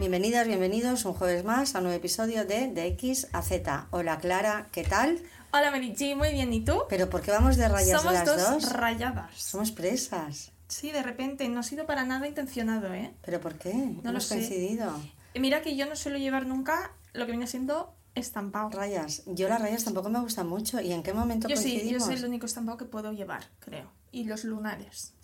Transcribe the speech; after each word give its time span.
Bienvenidas, 0.00 0.46
bienvenidos 0.46 1.04
un 1.04 1.12
jueves 1.12 1.44
más 1.44 1.74
a 1.74 1.78
un 1.78 1.84
nuevo 1.84 1.98
episodio 1.98 2.46
de 2.46 2.68
De 2.68 2.86
X 2.86 3.28
a 3.34 3.42
Z. 3.42 3.86
Hola 3.90 4.16
Clara, 4.18 4.66
¿qué 4.72 4.82
tal? 4.82 5.20
Hola 5.52 5.70
G, 5.76 6.16
muy 6.16 6.32
bien, 6.32 6.50
¿y 6.54 6.64
tú? 6.64 6.84
¿Pero 6.88 7.10
por 7.10 7.20
qué 7.20 7.30
vamos 7.30 7.58
de 7.58 7.68
rayas 7.68 8.00
Somos 8.00 8.14
las 8.14 8.24
dos, 8.24 8.40
dos? 8.42 8.72
rayadas. 8.72 9.30
Somos 9.36 9.72
presas. 9.72 10.52
Sí, 10.68 10.90
de 10.90 11.02
repente, 11.02 11.46
no 11.50 11.60
ha 11.60 11.62
sido 11.62 11.84
para 11.84 12.06
nada 12.06 12.26
intencionado, 12.26 12.94
¿eh? 12.94 13.12
¿Pero 13.20 13.42
por 13.42 13.56
qué? 13.58 13.74
lo 14.02 14.08
Hemos 14.08 14.24
sé. 14.24 14.36
coincidido. 14.36 14.90
Mira 15.34 15.60
que 15.60 15.76
yo 15.76 15.84
no 15.84 15.94
suelo 15.94 16.16
llevar 16.16 16.46
nunca 16.46 16.92
lo 17.12 17.26
que 17.26 17.32
viene 17.32 17.46
siendo 17.46 17.94
estampado. 18.14 18.70
Rayas. 18.70 19.24
Yo 19.26 19.50
las 19.50 19.60
rayas 19.60 19.84
tampoco 19.84 20.08
me 20.08 20.20
gustan 20.20 20.48
mucho. 20.48 20.80
¿Y 20.80 20.92
en 20.92 21.02
qué 21.02 21.12
momento 21.12 21.46
Yo 21.46 21.58
sí, 21.58 21.90
yo 21.90 22.00
soy 22.00 22.14
el 22.14 22.24
único 22.24 22.46
estampado 22.46 22.78
que 22.78 22.86
puedo 22.86 23.12
llevar, 23.12 23.50
creo. 23.58 23.92
Y 24.12 24.24
los 24.24 24.44
lunares. 24.44 25.12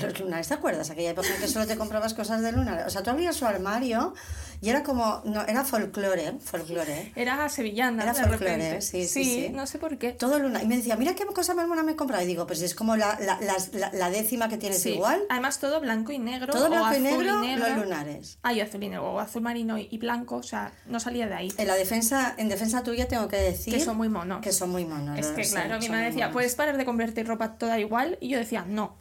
Los 0.00 0.18
lunares, 0.18 0.48
¿te 0.48 0.54
acuerdas? 0.54 0.90
Aquella 0.90 1.10
época 1.10 1.28
en 1.28 1.40
que 1.40 1.48
solo 1.48 1.66
te 1.66 1.76
comprabas 1.76 2.12
cosas 2.14 2.40
de 2.42 2.52
lunares. 2.52 2.86
O 2.86 2.90
sea, 2.90 3.02
tú 3.02 3.10
abrías 3.10 3.36
su 3.36 3.44
armario 3.46 4.14
y 4.62 4.68
era 4.70 4.82
como... 4.82 5.20
No, 5.24 5.42
era 5.42 5.62
folclore, 5.64 6.34
folclore. 6.42 7.12
Era 7.16 7.46
sevillana, 7.50 8.02
Era 8.02 8.12
de 8.14 8.20
folclore, 8.20 8.56
repente. 8.56 8.80
sí, 8.82 9.06
sí, 9.06 9.24
sí. 9.24 9.48
no 9.50 9.66
sé 9.66 9.78
por 9.78 9.98
qué. 9.98 10.12
Todo 10.12 10.38
luna. 10.38 10.62
Y 10.62 10.66
me 10.66 10.76
decía, 10.78 10.96
mira 10.96 11.14
qué 11.14 11.24
cosa 11.26 11.54
más 11.54 11.68
mona 11.68 11.82
me 11.82 11.92
he 11.92 11.96
comprado. 11.96 12.22
Y 12.22 12.26
digo, 12.26 12.46
pues 12.46 12.62
es 12.62 12.74
como 12.74 12.96
la, 12.96 13.18
la, 13.20 13.38
la- 13.40 13.90
la 13.92 14.10
décima 14.10 14.48
que 14.48 14.56
tienes 14.56 14.80
Sí. 14.82 14.90
igual. 14.94 15.22
Además, 15.28 15.60
todo 15.60 15.80
blanco 15.80 16.12
y 16.12 16.18
negro. 16.18 16.52
Todo 16.52 16.66
o 16.66 16.68
blanco 16.70 16.86
y 16.88 16.90
azul 16.92 17.02
negro, 17.02 17.40
negro. 17.40 17.68
los 17.68 17.84
lunares. 17.84 18.38
Ay, 18.42 18.60
azul 18.62 18.82
y 18.82 18.88
negro, 18.88 19.12
o 19.12 19.20
azul 19.20 19.42
marino 19.42 19.76
y 19.78 19.98
blanco, 19.98 20.36
o 20.36 20.42
sea, 20.42 20.72
no 20.86 20.98
salía 20.98 21.26
de 21.26 21.34
ahí. 21.34 21.52
En 21.58 21.66
la 21.66 21.74
defensa, 21.74 22.34
en 22.38 22.48
defensa 22.48 22.82
tuya 22.82 23.06
tengo 23.06 23.28
que 23.28 23.36
decir 23.36 23.72
Que 23.74 23.80
son 23.80 23.96
muy 23.98 24.08
monos. 24.08 24.40
que 24.40 24.52
son 24.52 24.70
muy 24.70 24.84
monos. 24.86 25.18
Es 25.18 25.26
que 25.28 25.42
claro, 25.42 25.78
mi 25.78 25.88
madre 25.90 26.06
decía. 26.06 26.30
¿puedes 26.32 26.54
parar 26.54 26.76
de 26.78 26.84
convertir 26.86 27.26
ropa 27.26 27.56
toda 27.58 27.78
igual? 27.78 28.16
Y 28.24 28.30
yo 28.30 28.38
decía, 28.38 28.64
no. 28.66 28.96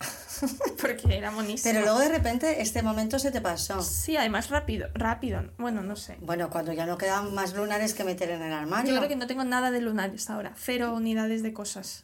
Porque 0.82 1.16
era 1.16 1.30
monísimo. 1.30 1.72
Pero 1.72 1.84
luego 1.84 2.00
de 2.00 2.08
repente 2.08 2.60
este 2.60 2.82
momento 2.82 3.20
se 3.20 3.30
te 3.30 3.40
pasó. 3.40 3.80
Sí, 3.80 4.16
además 4.16 4.50
rápido, 4.50 4.88
rápido. 4.94 5.44
Bueno, 5.58 5.82
no 5.82 5.94
sé. 5.94 6.16
Bueno, 6.20 6.50
cuando 6.50 6.72
ya 6.72 6.84
no 6.84 6.98
quedan 6.98 7.32
más 7.34 7.54
lunares 7.54 7.94
que 7.94 8.02
meter 8.02 8.30
en 8.30 8.42
el 8.42 8.52
armario. 8.52 8.90
Yo 8.92 8.96
creo 8.98 9.08
que 9.08 9.14
no 9.14 9.28
tengo 9.28 9.44
nada 9.44 9.70
de 9.70 9.80
lunares 9.80 10.28
ahora. 10.28 10.54
Cero 10.56 10.92
unidades 10.92 11.44
de 11.44 11.52
cosas. 11.52 12.02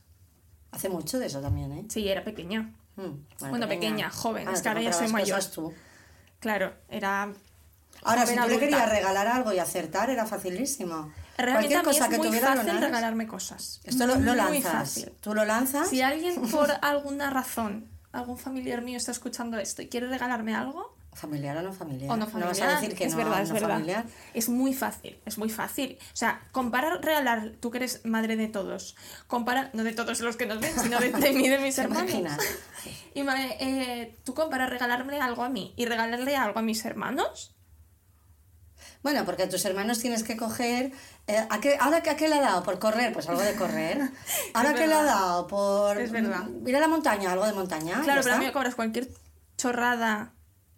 Hace 0.70 0.88
mucho 0.88 1.18
de 1.18 1.26
eso 1.26 1.40
también, 1.40 1.72
¿eh? 1.72 1.84
Sí, 1.88 2.08
era 2.08 2.22
pequeña. 2.22 2.72
Mm, 2.94 3.48
Bueno, 3.48 3.66
pequeña, 3.66 4.08
joven, 4.08 4.48
es 4.48 4.58
te 4.58 4.62
que 4.62 4.68
ahora 4.68 4.82
ya 4.82 4.92
soy 4.92 5.08
mayor. 5.08 5.44
tú. 5.46 5.74
Claro, 6.38 6.72
era... 6.88 7.32
Ahora, 8.04 8.26
si 8.26 8.36
tú 8.36 8.46
le 8.46 8.60
querías 8.60 8.88
regalar 8.88 9.26
algo 9.26 9.52
y 9.52 9.58
acertar, 9.58 10.08
era 10.08 10.24
facilísimo. 10.24 11.12
Realmente 11.42 11.74
Cualquier 11.74 11.78
a 11.78 11.82
mí 11.82 11.86
cosa 11.88 12.04
es 12.04 12.10
que 12.10 12.16
muy 12.18 12.26
tuviera 12.28 12.54
fácil 12.54 12.80
regalarme 12.80 13.26
cosas. 13.26 13.80
Esto 13.84 14.06
lo, 14.06 14.16
lo 14.16 14.34
lanzas. 14.34 15.06
Tú 15.20 15.34
lo 15.34 15.44
lanzas. 15.44 15.88
Si 15.88 16.02
alguien 16.02 16.40
por 16.50 16.70
alguna 16.82 17.30
razón, 17.30 17.88
algún 18.12 18.38
familiar 18.38 18.82
mío 18.82 18.96
está 18.96 19.12
escuchando 19.12 19.58
esto 19.58 19.82
y 19.82 19.88
quiere 19.88 20.06
regalarme 20.08 20.54
algo, 20.54 20.98
Familiar 21.12 21.56
o 21.56 21.62
no 21.62 21.72
familiar. 21.72 22.08
o 22.08 22.16
no 22.16 22.26
familiar, 22.28 22.50
vas 22.50 22.60
a 22.62 22.80
decir 22.80 22.94
que 22.96 23.04
es 23.04 23.12
no, 23.12 23.18
verdad, 23.18 23.42
es 23.42 23.48
no 23.48 23.54
verdad. 23.54 23.68
familiar. 23.70 24.04
Es 24.32 24.48
muy 24.48 24.72
fácil, 24.74 25.18
es 25.26 25.38
muy 25.38 25.50
fácil. 25.50 25.98
O 26.00 26.16
sea, 26.16 26.40
comparar, 26.52 27.02
regalar, 27.02 27.54
tú 27.58 27.72
que 27.72 27.78
eres 27.78 28.04
madre 28.04 28.36
de 28.36 28.46
todos, 28.46 28.94
compara, 29.26 29.70
no 29.72 29.82
de 29.82 29.92
todos 29.92 30.20
los 30.20 30.36
que 30.36 30.46
nos 30.46 30.60
ven, 30.60 30.72
sino 30.78 31.00
de, 31.00 31.10
de 31.10 31.32
mí 31.32 31.46
y 31.46 31.48
de 31.48 31.58
mis 31.58 31.74
¿Te 31.76 31.82
hermanos. 31.82 32.10
imaginas? 32.10 32.38
Y 33.12 33.22
eh, 33.28 34.16
tú 34.24 34.34
comparas 34.34 34.70
regalarme 34.70 35.20
algo 35.20 35.42
a 35.42 35.48
mí 35.48 35.74
y 35.76 35.84
regalarle 35.86 36.36
algo 36.36 36.60
a 36.60 36.62
mis 36.62 36.84
hermanos. 36.84 37.56
Bueno, 39.02 39.24
porque 39.24 39.44
a 39.44 39.48
tus 39.48 39.64
hermanos 39.64 39.98
tienes 39.98 40.22
que 40.24 40.36
coger. 40.36 40.92
eh, 41.26 41.46
¿a 41.48 41.60
qué, 41.60 41.76
¿Ahora 41.80 42.02
que- 42.02 42.10
a 42.10 42.16
qué 42.16 42.28
le 42.28 42.34
ha 42.36 42.40
dado? 42.42 42.62
¿Por 42.62 42.78
correr? 42.78 43.12
Pues 43.12 43.28
algo 43.28 43.40
de 43.40 43.54
correr. 43.54 43.98
¿Ahora 44.54 44.74
qué 44.74 44.86
le 44.86 44.94
ha 44.94 45.02
dado? 45.02 45.46
¿Por 45.46 45.98
Es 46.00 46.10
verdad. 46.12 46.44
ir 46.66 46.76
a 46.76 46.80
la 46.80 46.88
montaña? 46.88 47.32
¿Algo 47.32 47.46
de 47.46 47.52
montaña? 47.52 48.00
claro, 48.02 48.20
¿Ya 48.20 48.22
pero 48.24 48.34
a 48.34 48.38
mí 48.38 48.46
me 48.46 48.52
cobras 48.52 48.74
cualquier 48.74 49.08
chorrada. 49.56 50.32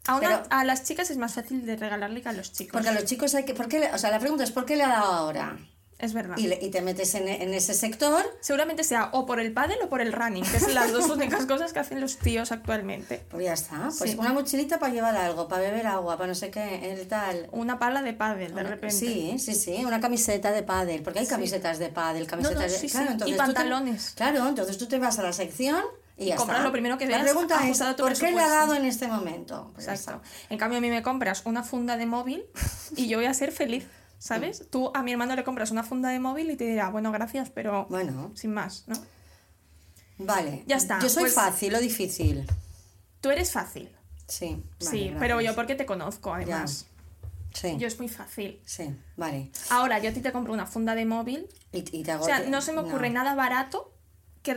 A, 0.07 0.17
una- 0.17 0.29
Pero- 0.29 0.43
a 0.51 0.65
las 0.65 0.85
chicas 0.85 1.11
es 1.11 1.17
más 1.17 1.35
fácil 1.35 1.65
de 1.65 1.77
regalarle 1.77 2.23
que 2.23 2.29
a 2.29 2.33
los 2.33 2.53
chicos. 2.53 2.73
Porque 2.73 2.89
a 2.89 2.93
los 2.93 3.05
chicos 3.05 3.35
hay 3.35 3.45
que. 3.45 3.55
¿por 3.55 3.69
qué 3.69 3.79
le- 3.81 3.93
o 3.93 3.99
sea, 3.99 4.11
la 4.11 4.19
pregunta 4.19 4.45
es: 4.45 4.51
¿por 4.51 4.65
qué 4.67 4.77
le 4.77 4.83
ha 4.85 4.89
dado 4.89 5.13
ahora? 5.13 5.57
Es 6.03 6.13
verdad. 6.13 6.37
Y, 6.37 6.49
le- 6.49 6.59
y 6.61 6.69
te 6.71 6.83
metes 6.83 7.15
en, 7.15 7.29
en 7.29 7.55
ese 7.55 7.73
sector. 7.75 8.23
Seguramente 8.41 8.85
sea 8.85 9.09
o 9.13 9.25
por 9.25 9.41
el 9.41 9.53
pádel 9.55 9.79
o 9.85 9.89
por 9.89 10.01
el 10.03 10.13
running, 10.13 10.45
que 10.45 10.61
son 10.61 10.75
las 10.75 10.93
dos 10.93 11.09
únicas 11.11 11.47
cosas 11.47 11.73
que 11.73 11.79
hacen 11.79 12.01
los 12.01 12.19
tíos 12.19 12.53
actualmente. 12.53 13.25
Pues 13.31 13.45
ya 13.45 13.53
está. 13.55 13.89
Pues 13.97 14.11
Sí. 14.11 14.17
una 14.19 14.33
mochilita 14.33 14.79
para 14.79 14.93
llevar 14.93 15.17
algo, 15.17 15.49
para 15.49 15.63
beber 15.63 15.87
agua, 15.87 16.17
para 16.19 16.27
no 16.29 16.35
sé 16.35 16.51
qué, 16.51 16.93
el 16.93 17.09
tal. 17.09 17.49
Una 17.53 17.79
pala 17.79 18.03
de 18.03 18.13
pádel, 18.13 18.55
de 18.55 18.63
repente. 18.65 18.95
Sí, 18.97 19.39
sí, 19.39 19.55
sí, 19.55 19.85
una 19.85 20.01
camiseta 20.01 20.51
de 20.53 20.63
pádel, 20.63 21.03
porque 21.03 21.21
hay 21.21 21.25
Sí. 21.27 21.31
camisetas 21.31 21.79
de 21.79 21.89
pádel, 21.89 22.27
camisetas 22.27 22.57
no, 22.57 22.63
de... 22.63 22.69
sí, 22.69 22.89
sí, 22.89 22.93
claro, 22.93 23.11
y 23.11 23.13
entonces 23.13 23.37
te- 23.37 23.43
pantalones. 23.43 24.11
Claro, 24.17 24.49
entonces 24.49 24.77
tú 24.79 24.87
te 24.89 24.99
vas 24.99 25.19
a 25.19 25.23
la 25.23 25.33
sección 25.33 25.83
y 26.19 26.27
ya 26.27 26.37
compras 26.37 26.63
lo 26.63 26.73
primero 26.73 26.99
que 26.99 27.07
La 27.07 27.19
veas, 27.19 27.31
pregunta 27.31 27.67
es, 27.69 27.81
a 27.81 27.97
tu 27.97 28.03
¿por 28.03 28.13
qué 28.19 28.33
le 28.33 28.41
ha 28.41 28.49
dado 28.49 28.75
en 28.75 28.85
este 28.85 29.07
momento? 29.07 29.71
Pues 29.75 29.87
Exacto. 29.89 30.21
En 30.51 30.59
cambio, 30.59 30.79
a 30.79 30.81
mí 30.81 30.91
me 30.91 31.03
compras 31.03 31.43
una 31.47 31.63
funda 31.63 31.97
de 31.97 32.07
móvil 32.07 32.45
y 32.97 33.07
yo 33.09 33.19
voy 33.19 33.27
a 33.27 33.35
ser 33.35 33.53
feliz. 33.53 33.87
¿Sabes? 34.23 34.69
Tú 34.71 34.93
a 34.95 35.03
mi 35.03 35.11
hermano 35.13 35.35
le 35.35 35.43
compras 35.43 35.73
una 35.73 35.83
funda 35.83 36.11
de 36.11 36.21
móvil 36.21 36.51
y 36.51 36.57
te 36.57 36.65
dirá, 36.65 36.91
bueno, 36.91 37.11
gracias, 37.11 37.51
pero 37.51 37.87
Bueno, 37.91 38.31
sin 38.37 38.55
más, 38.55 38.85
¿no? 38.87 38.95
vale. 40.19 40.63
Ya 40.67 40.77
está, 40.77 41.01
Yo 41.01 41.09
soy 41.09 41.25
pues- 41.25 41.35
fácil 41.35 41.75
o 41.75 41.81
difícil. 41.81 42.47
Tú 43.21 43.31
eres 43.31 43.51
fácil. 43.53 43.89
Sí. 44.29 44.63
sí, 44.79 45.13
pero 45.19 45.41
yo 45.41 45.55
porque 45.55 45.75
te 45.75 45.85
conozco, 45.85 46.33
además. 46.33 46.87
Sí, 47.53 47.77
Yo 47.79 47.87
es 47.87 47.99
muy 47.99 48.09
fácil. 48.09 48.61
sí, 48.65 48.97
vale. 49.17 49.51
Ahora, 49.71 49.99
yo 49.99 50.09
a 50.09 50.13
ti 50.13 50.21
te 50.21 50.33
compro 50.33 50.53
una 50.55 50.65
funda 50.67 50.95
de 50.95 51.05
móvil. 51.05 51.49
Y, 51.73 51.79
y 51.99 52.03
te 52.03 52.13
hago... 52.13 52.23
O 52.25 52.27
sea, 52.27 52.39
no 52.49 52.63
se 52.63 52.73
me 52.73 52.81
ocurre 52.81 53.11
no, 53.11 53.17
nada 53.17 53.35
barato, 53.35 53.93
que, 54.43 54.55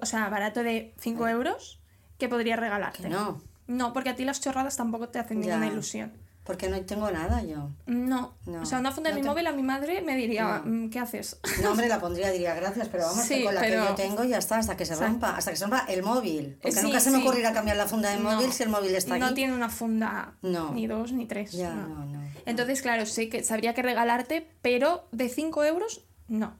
o 0.00 0.06
sea, 0.06 0.28
barato 0.28 0.62
de 0.62 0.94
5 1.00 1.26
euros, 1.28 1.80
que 2.18 2.28
podría 2.28 2.54
regalarte. 2.56 3.02
Que 3.02 3.08
no, 3.08 3.42
No, 3.66 3.92
porque 3.92 4.10
a 4.10 4.16
ti 4.16 4.24
las 4.24 4.40
chorradas 4.40 4.76
tampoco 4.76 5.08
te 5.08 5.18
hacen 5.18 5.42
Ya. 5.42 5.54
ninguna 5.56 5.72
ilusión. 5.72 6.12
Porque 6.46 6.68
no 6.68 6.80
tengo 6.82 7.10
nada 7.10 7.42
yo. 7.42 7.70
No. 7.86 8.34
No, 8.46 8.62
O 8.62 8.66
sea, 8.66 8.78
una 8.78 8.92
funda 8.92 9.10
de 9.10 9.14
no 9.14 9.20
mi 9.20 9.22
te- 9.22 9.28
móvil 9.30 9.46
a 9.48 9.52
mi 9.52 9.62
madre 9.62 10.00
me 10.02 10.16
diría, 10.16 10.62
No. 10.64 10.70
"Mm, 10.70 10.90
¿qué 10.90 10.98
haces? 11.00 11.38
No, 11.62 11.72
hombre, 11.72 11.88
la 11.88 12.00
pondría, 12.00 12.30
diría 12.30 12.54
gracias, 12.54 12.88
pero 12.88 13.04
vamos, 13.04 13.26
que 13.26 13.36
Sí, 13.38 13.44
con 13.44 13.54
la 13.54 13.60
pero- 13.60 13.82
que 13.82 13.88
yo 13.88 13.94
tengo 13.96 14.24
ya 14.24 14.38
está, 14.38 14.58
hasta 14.58 14.76
que 14.76 14.86
se 14.86 14.94
rompa, 14.94 15.36
hasta 15.36 15.50
que 15.50 15.56
se 15.56 15.64
rompa 15.64 15.84
el 15.88 16.02
móvil. 16.02 16.58
Porque 16.62 16.76
Sí, 16.78 16.82
nunca 16.86 17.00
se 17.00 17.10
me 17.10 17.18
sí. 17.18 17.22
ocurrirá 17.24 17.52
cambiar 17.52 17.76
la 17.76 17.86
funda 17.86 18.10
de 18.10 18.18
móvil 18.18 18.46
No. 18.46 18.52
si 18.52 18.62
el 18.62 18.68
móvil 18.68 18.94
está 18.94 19.18
No 19.18 19.26
aquí. 19.26 19.34
tiene 19.34 19.52
una 19.54 19.68
funda 19.68 20.34
No. 20.42 20.72
ni 20.72 20.86
dos 20.86 21.12
ni 21.12 21.26
tres. 21.26 21.52
Ya, 21.52 21.74
no. 21.74 21.88
no, 21.88 22.04
no. 22.06 22.20
Entonces, 22.46 22.80
claro, 22.80 23.04
sé 23.06 23.28
que 23.28 23.42
sabría 23.42 23.74
que 23.74 23.82
regalarte, 23.82 24.48
pero 24.62 25.08
de 25.12 25.28
5 25.28 25.64
euros, 25.64 26.04
no. 26.28 26.54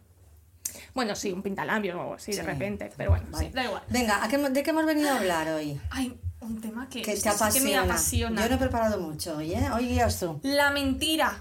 Bueno, 0.94 1.14
sí, 1.14 1.30
un 1.30 1.42
pintalabios 1.42 1.94
o 1.97 2.00
algo 2.00 2.14
así 2.14 2.32
Sí. 2.32 2.38
de 2.38 2.44
repente, 2.44 2.91
pero 2.97 3.10
bueno, 3.10 3.26
Vale. 3.30 3.47
sí, 3.47 3.53
da 3.53 3.64
igual. 3.64 3.82
Venga, 3.88 4.22
¿a 4.24 4.28
qué, 4.28 4.36
¿de 4.36 4.62
qué 4.62 4.70
hemos 4.70 4.84
venido 4.84 5.10
a 5.10 5.16
hablar 5.18 5.48
hoy? 5.48 5.80
Hay 5.91 6.18
un 6.47 6.61
tema 6.61 6.89
que, 6.89 7.03
Que 7.03 7.15
te 7.15 7.31
que 7.53 7.61
me 7.61 7.77
apasiona. 7.77 8.43
Yo 8.43 8.49
no 8.49 8.55
he 8.55 8.59
preparado 8.59 9.01
mucho 9.01 9.37
hoy, 9.37 9.53
¿eh? 9.53 9.69
Hoy 9.75 9.89
guías 9.89 10.19
tú. 10.21 10.41
La 10.43 10.71
mentira. 10.71 11.37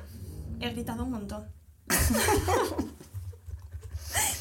He 0.60 0.70
gritado 0.72 1.04
un 1.04 1.12
montón. 1.12 1.46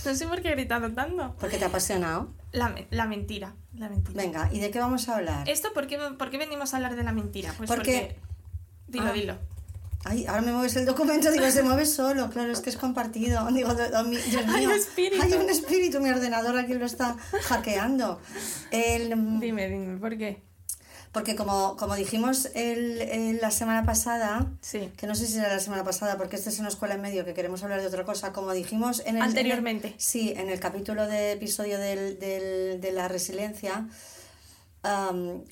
no 0.05 0.15
sé 0.15 0.27
por 0.27 0.43
qué 0.43 0.49
he 0.49 0.53
gritado 0.53 0.91
tanto. 0.93 1.35
Porque 1.41 1.59
te 1.59 1.65
ha 1.65 1.69
apasionado. 1.69 2.33
La, 2.53 2.75
la 2.91 3.07
mentira. 3.07 3.55
La 3.75 3.89
mentira. 3.89 4.23
Venga, 4.23 4.51
¿y 4.53 4.61
de 4.61 4.71
qué 4.71 4.79
vamos 4.79 5.09
a 5.09 5.17
hablar? 5.17 5.49
¿Esto 5.49 5.73
por 5.73 5.87
qué, 5.87 5.99
por 6.19 6.31
qué 6.31 6.39
venimos 6.39 6.73
a 6.73 6.77
hablar 6.77 6.97
de 6.97 7.03
la 7.03 7.13
mentira? 7.13 7.53
Pues 7.57 7.69
Porque- 7.69 8.17
porque... 8.17 8.35
Dilo, 8.89 9.07
Ah. 9.09 9.13
dilo. 9.13 9.39
Ay, 10.07 10.27
ahora 10.27 10.43
me 10.43 10.53
mueves 10.53 10.77
el 10.77 10.85
documento, 10.85 11.33
digo, 11.33 11.51
se 11.51 11.63
mueve 11.63 11.87
solo, 11.87 12.29
claro, 12.29 12.53
es 12.53 12.61
que 12.61 12.69
es 12.69 12.77
compartido. 12.77 13.47
Digo, 13.53 13.75
do- 13.75 13.89
do- 13.91 14.05
mi- 14.05 14.19
Dios 14.19 14.45
Hay 14.49 14.67
mío, 14.67 14.77
espíritu. 14.77 15.23
Hay 15.23 15.33
un 15.33 15.49
espíritu, 15.49 15.99
mi 16.01 16.11
ordenador 16.11 16.59
aquí 16.59 16.75
lo 16.75 16.85
está 16.85 17.17
hackeando. 17.45 18.21
El, 18.71 19.09
Dime, 19.41 19.67
dime, 19.69 19.97
¿por 19.97 20.17
qué? 20.19 20.43
Porque 21.15 21.37
como, 21.37 21.77
como 21.77 21.95
dijimos 21.95 22.51
el- 22.55 23.01
el- 23.01 23.39
la 23.41 23.51
semana 23.53 23.85
pasada, 23.87 24.51
Sí. 24.61 24.91
que 24.97 25.07
no 25.07 25.15
sé 25.15 25.27
si 25.29 25.39
era 25.39 25.49
la 25.49 25.61
semana 25.61 25.85
pasada, 25.85 26.19
porque 26.19 26.35
este 26.37 26.51
se 26.51 26.61
nos 26.63 26.75
cuela 26.77 26.97
en 26.97 27.01
medio, 27.03 27.25
que 27.25 27.33
queremos 27.35 27.63
hablar 27.63 27.81
de 27.81 27.87
otra 27.87 28.05
cosa, 28.05 28.33
como 28.33 28.53
dijimos 28.53 29.01
en 29.07 29.17
el... 29.17 29.23
Anteriormente. 29.23 29.87
en 29.89 29.95
el- 29.95 30.01
sí, 30.01 30.35
en 30.37 30.51
el 30.51 30.59
capítulo 30.61 31.07
de 31.07 31.33
episodio 31.33 31.79
del, 31.79 32.19
del- 32.19 32.81
de 32.81 32.93
la 32.93 33.07
resiliencia, 33.09 33.87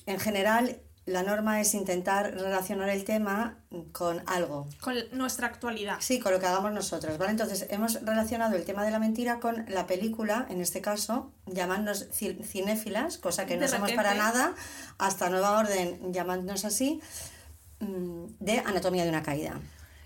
en 0.05 0.19
general 0.19 0.77
la 1.05 1.21
norma 1.21 1.59
es 1.59 1.73
intentar 1.73 2.33
relacionar 2.33 2.87
el 2.89 3.03
tema 3.03 3.57
con 3.91 4.21
algo. 4.25 4.67
Con 4.79 4.95
nuestra 5.11 5.47
actualidad. 5.47 5.97
Sí, 5.99 6.19
con 6.19 6.31
lo 6.31 6.39
que 6.39 6.45
hagamos 6.45 6.71
nosotros, 6.71 7.17
¿vale? 7.17 7.31
Entonces 7.31 7.65
hemos 7.69 7.95
relacionado 8.05 8.55
el 8.55 8.63
tema 8.63 8.85
de 8.85 8.91
la 8.91 8.99
mentira 8.99 9.39
con 9.41 9.65
la 9.67 9.85
película, 9.85 10.45
en 10.49 10.61
este 10.61 10.79
caso, 10.79 11.31
llamarnos 11.45 12.09
ci- 12.11 12.41
cinéfilas, 12.45 13.17
cosa 13.17 13.45
que 13.45 13.55
no 13.55 13.61
De 13.63 13.67
somos 13.67 13.89
repente. 13.89 14.03
para 14.09 14.15
nada, 14.17 14.55
hasta 14.97 15.29
nueva 15.29 15.57
orden 15.59 16.13
llamándonos 16.13 16.63
así, 16.63 17.01
mm, 17.79 18.25
de 18.39 18.59
Anatomía 18.59 19.03
de 19.03 19.09
una 19.09 19.23
caída. 19.23 19.59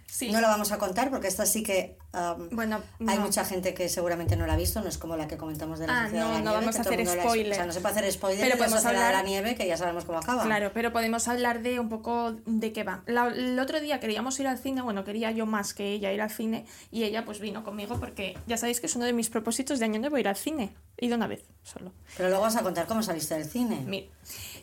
Sí. 0.07 0.31
No 0.31 0.41
la 0.41 0.47
vamos 0.47 0.71
a 0.71 0.77
contar 0.79 1.09
porque 1.11 1.27
esta 1.27 1.45
sí 1.45 1.61
que 1.63 1.97
um, 2.37 2.49
Bueno, 2.51 2.81
hay 3.07 3.19
mucha 3.19 3.45
gente 3.45 3.73
que 3.73 3.89
seguramente 3.89 4.35
no 4.35 4.47
la 4.47 4.53
ha 4.53 4.57
visto, 4.57 4.81
no 4.81 4.89
es 4.89 4.97
como 4.97 5.15
la 5.17 5.27
que 5.27 5.37
comentamos 5.37 5.79
de 5.79 5.87
la 5.87 6.01
Ah, 6.01 6.03
Sociedad 6.05 6.23
no, 6.25 6.29
de 6.29 6.33
la 6.33 6.39
no 6.39 6.49
Nieve, 6.51 6.59
vamos 6.65 6.75
a 6.77 6.81
hacer 6.81 7.05
la- 7.05 7.23
spoiler. 7.23 7.51
O 7.51 7.55
sea, 7.55 7.65
no 7.65 7.71
se 7.73 7.81
puede 7.81 7.95
hacer 7.99 8.11
spoiler 8.11 8.39
Pero 8.39 8.55
de 8.55 8.59
la 8.59 8.65
podemos 8.65 8.81
Sociedad 8.81 8.93
de 9.05 9.11
la 9.13 9.19
hablar- 9.19 9.25
Nieve, 9.25 9.55
que 9.55 9.67
ya 9.67 9.77
sabemos 9.77 10.05
cómo 10.05 10.17
acaba. 10.19 10.43
Claro, 10.43 10.71
pero 10.73 10.91
podemos 10.91 11.27
hablar 11.27 11.61
de 11.61 11.79
un 11.79 11.89
poco 11.89 12.35
de 12.45 12.73
qué 12.73 12.83
va. 12.83 13.03
La- 13.05 13.27
el 13.27 13.59
otro 13.59 13.79
día 13.79 13.99
queríamos 13.99 14.39
ir 14.39 14.47
al 14.47 14.57
cine, 14.57 14.81
bueno, 14.81 15.03
quería 15.03 15.31
yo 15.31 15.45
más 15.45 15.73
que 15.73 15.91
ella 15.93 16.11
ir 16.13 16.21
al 16.21 16.29
cine 16.31 16.65
y 16.91 17.03
ella 17.03 17.25
pues 17.25 17.39
vino 17.39 17.63
conmigo 17.63 17.99
porque 17.99 18.37
ya 18.47 18.57
sabéis 18.57 18.79
que 18.79 18.87
es 18.87 18.95
uno 18.95 19.05
de 19.05 19.13
mis 19.13 19.29
propósitos 19.29 19.79
de 19.79 19.85
año 19.85 19.99
nuevo 19.99 20.17
ir 20.17 20.27
al 20.27 20.35
cine. 20.35 20.73
He 20.97 21.05
ido 21.05 21.15
una 21.15 21.27
vez 21.27 21.43
solo. 21.63 21.91
Pero 22.15 22.29
luego 22.29 22.43
vas 22.43 22.55
a 22.55 22.63
contar 22.63 22.87
cómo 22.87 23.03
saliste 23.03 23.35
del 23.35 23.45
cine. 23.45 23.83
Mira, 23.85 24.07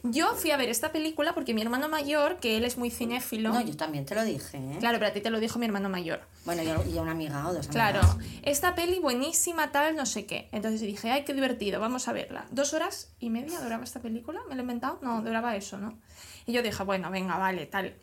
yo 0.02 0.34
fui 0.34 0.50
a 0.50 0.56
ver 0.56 0.68
esta 0.68 0.90
película 0.90 1.32
porque 1.34 1.54
mi 1.54 1.62
hermano 1.62 1.88
mayor, 1.88 2.36
que 2.38 2.56
él 2.56 2.64
es 2.64 2.76
muy 2.76 2.90
cinéfilo, 2.90 3.50
No, 3.52 3.60
yo 3.60 3.76
también 3.76 4.04
te 4.04 4.14
lo 4.16 4.24
dije, 4.24 4.58
¿eh? 4.58 4.76
claro, 4.80 4.98
pero 4.98 5.10
a 5.10 5.12
ti 5.14 5.20
te 5.20 5.30
lo 5.30 5.38
dijo 5.38 5.58
mi 5.60 5.66
hermano 5.66 5.88
mayor. 5.88 6.20
Bueno, 6.44 6.62
y 6.62 6.98
a 6.98 7.02
una 7.02 7.12
amiga 7.12 7.43
o 7.48 7.54
dos 7.54 7.68
Claro, 7.68 8.00
esta 8.42 8.74
peli 8.74 8.98
buenísima, 8.98 9.70
tal, 9.72 9.96
no 9.96 10.06
sé 10.06 10.26
qué. 10.26 10.48
Entonces 10.52 10.80
dije, 10.80 11.10
ay, 11.10 11.24
qué 11.24 11.34
divertido, 11.34 11.80
vamos 11.80 12.08
a 12.08 12.12
verla. 12.12 12.46
Dos 12.50 12.72
horas 12.74 13.10
y 13.20 13.30
media 13.30 13.60
duraba 13.60 13.84
esta 13.84 14.00
película, 14.00 14.40
¿me 14.48 14.54
lo 14.54 14.60
he 14.60 14.64
inventado? 14.64 14.98
No, 15.02 15.22
duraba 15.22 15.56
eso, 15.56 15.78
¿no? 15.78 15.98
Y 16.46 16.52
yo 16.52 16.62
dije, 16.62 16.82
bueno, 16.84 17.10
venga, 17.10 17.38
vale, 17.38 17.66
tal. 17.66 17.94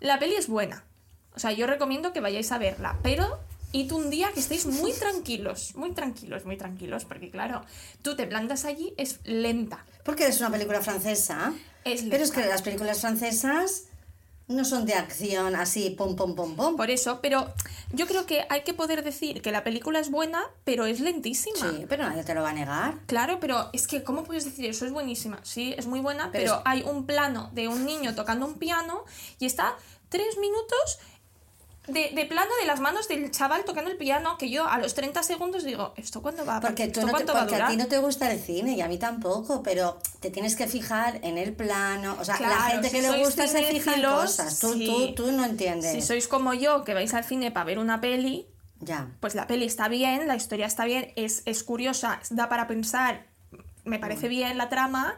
La 0.00 0.18
peli 0.18 0.34
es 0.34 0.48
buena. 0.48 0.84
O 1.34 1.38
sea, 1.38 1.52
yo 1.52 1.66
recomiendo 1.66 2.12
que 2.12 2.20
vayáis 2.20 2.50
a 2.52 2.58
verla, 2.58 2.98
pero 3.02 3.38
id 3.72 3.92
un 3.92 4.10
día 4.10 4.32
que 4.32 4.40
estéis 4.40 4.66
muy 4.66 4.92
tranquilos, 4.92 5.74
muy 5.76 5.92
tranquilos, 5.92 6.44
muy 6.44 6.56
tranquilos, 6.56 7.04
porque 7.04 7.30
claro, 7.30 7.62
tú 8.02 8.16
te 8.16 8.26
plantas 8.26 8.64
allí, 8.64 8.94
es 8.96 9.20
lenta. 9.24 9.84
Porque 10.02 10.26
es 10.26 10.40
una 10.40 10.50
película 10.50 10.80
francesa. 10.80 11.52
Es 11.84 12.02
pero 12.02 12.22
es 12.22 12.30
lenta. 12.30 12.42
que 12.42 12.48
las 12.48 12.62
películas 12.62 13.00
francesas 13.00 13.84
no 14.48 14.64
son 14.64 14.86
de 14.86 14.94
acción 14.94 15.56
así, 15.56 15.90
pum, 15.90 16.14
pum, 16.14 16.34
pum, 16.36 16.54
pum. 16.54 16.76
Por 16.76 16.90
eso, 16.90 17.20
pero 17.20 17.52
yo 17.92 18.06
creo 18.06 18.26
que 18.26 18.46
hay 18.48 18.62
que 18.62 18.74
poder 18.74 19.02
decir 19.02 19.42
que 19.42 19.50
la 19.50 19.64
película 19.64 19.98
es 19.98 20.10
buena, 20.10 20.40
pero 20.64 20.86
es 20.86 21.00
lentísima. 21.00 21.70
Sí, 21.72 21.84
pero 21.88 22.04
nadie 22.08 22.22
te 22.22 22.32
lo 22.34 22.42
va 22.42 22.50
a 22.50 22.52
negar. 22.52 22.98
Claro, 23.06 23.38
pero 23.40 23.70
es 23.72 23.88
que, 23.88 24.04
¿cómo 24.04 24.22
puedes 24.22 24.44
decir 24.44 24.66
eso? 24.66 24.86
Es 24.86 24.92
buenísima. 24.92 25.40
Sí, 25.42 25.74
es 25.76 25.86
muy 25.86 25.98
buena, 26.00 26.30
Pero 26.30 26.44
pero, 26.44 26.54
es- 26.56 26.62
hay 26.64 26.82
un 26.82 27.06
plano 27.06 27.50
de 27.54 27.66
un 27.68 27.84
niño 27.84 28.14
tocando 28.14 28.46
un 28.46 28.54
piano 28.54 29.04
y 29.40 29.46
está 29.46 29.74
tres 30.08 30.38
minutos 30.38 30.98
de, 31.86 32.10
de 32.14 32.26
plano 32.26 32.50
de 32.60 32.66
las 32.66 32.80
manos 32.80 33.08
del 33.08 33.30
chaval 33.30 33.64
tocando 33.64 33.90
el 33.90 33.96
piano 33.96 34.36
que 34.38 34.50
yo 34.50 34.66
a 34.66 34.78
los 34.78 34.94
30 34.94 35.22
segundos 35.22 35.64
digo, 35.64 35.94
¿esto 35.96 36.20
cuándo 36.22 36.44
va, 36.44 36.60
Porque, 36.60 36.88
tú 36.88 37.00
¿esto 37.00 37.12
no 37.12 37.18
te- 37.18 37.30
a 37.30 37.34
porque 37.40 37.54
a 37.56 37.68
ti 37.68 37.76
no 37.76 37.86
te 37.86 37.98
gusta 37.98 38.30
el 38.32 38.40
cine 38.40 38.72
y 38.74 38.80
a 38.80 38.88
mí 38.88 38.98
tampoco, 38.98 39.62
pero 39.62 39.98
te 40.20 40.30
tienes 40.30 40.56
que 40.56 40.66
fijar 40.66 41.20
en 41.22 41.38
el 41.38 41.52
plano. 41.52 42.16
O 42.20 42.24
sea, 42.24 42.34
la 42.40 42.46
Claro, 42.48 42.70
gente 42.72 42.88
si 42.90 42.96
que 42.96 43.02
le 43.02 43.18
gusta 43.24 43.46
se 43.46 43.58
fija 43.58 43.68
en 43.68 43.80
cinéfilos, 43.82 44.20
cosas. 44.22 44.58
Tú, 44.58 44.72
sí. 44.74 44.86
tú, 45.14 45.24
tú 45.26 45.32
no 45.32 45.44
entiendes. 45.44 45.92
Si 45.92 46.02
sois 46.02 46.26
como 46.28 46.54
yo, 46.54 46.84
que 46.84 46.94
vais 46.94 47.12
al 47.14 47.24
cine 47.24 47.50
para 47.50 47.64
ver 47.64 47.78
una 47.78 48.00
peli, 48.00 48.46
Ya. 48.80 49.08
pues 49.20 49.34
la 49.34 49.46
peli 49.46 49.64
está 49.66 49.88
bien, 49.88 50.26
la 50.28 50.36
historia 50.36 50.66
está 50.66 50.84
bien, 50.84 51.12
es, 51.16 51.42
es 51.46 51.62
curiosa, 51.62 52.20
da 52.30 52.48
para 52.48 52.66
pensar, 52.66 53.26
me 53.84 53.98
parece 53.98 54.28
bien 54.28 54.58
la 54.58 54.68
trama, 54.68 55.16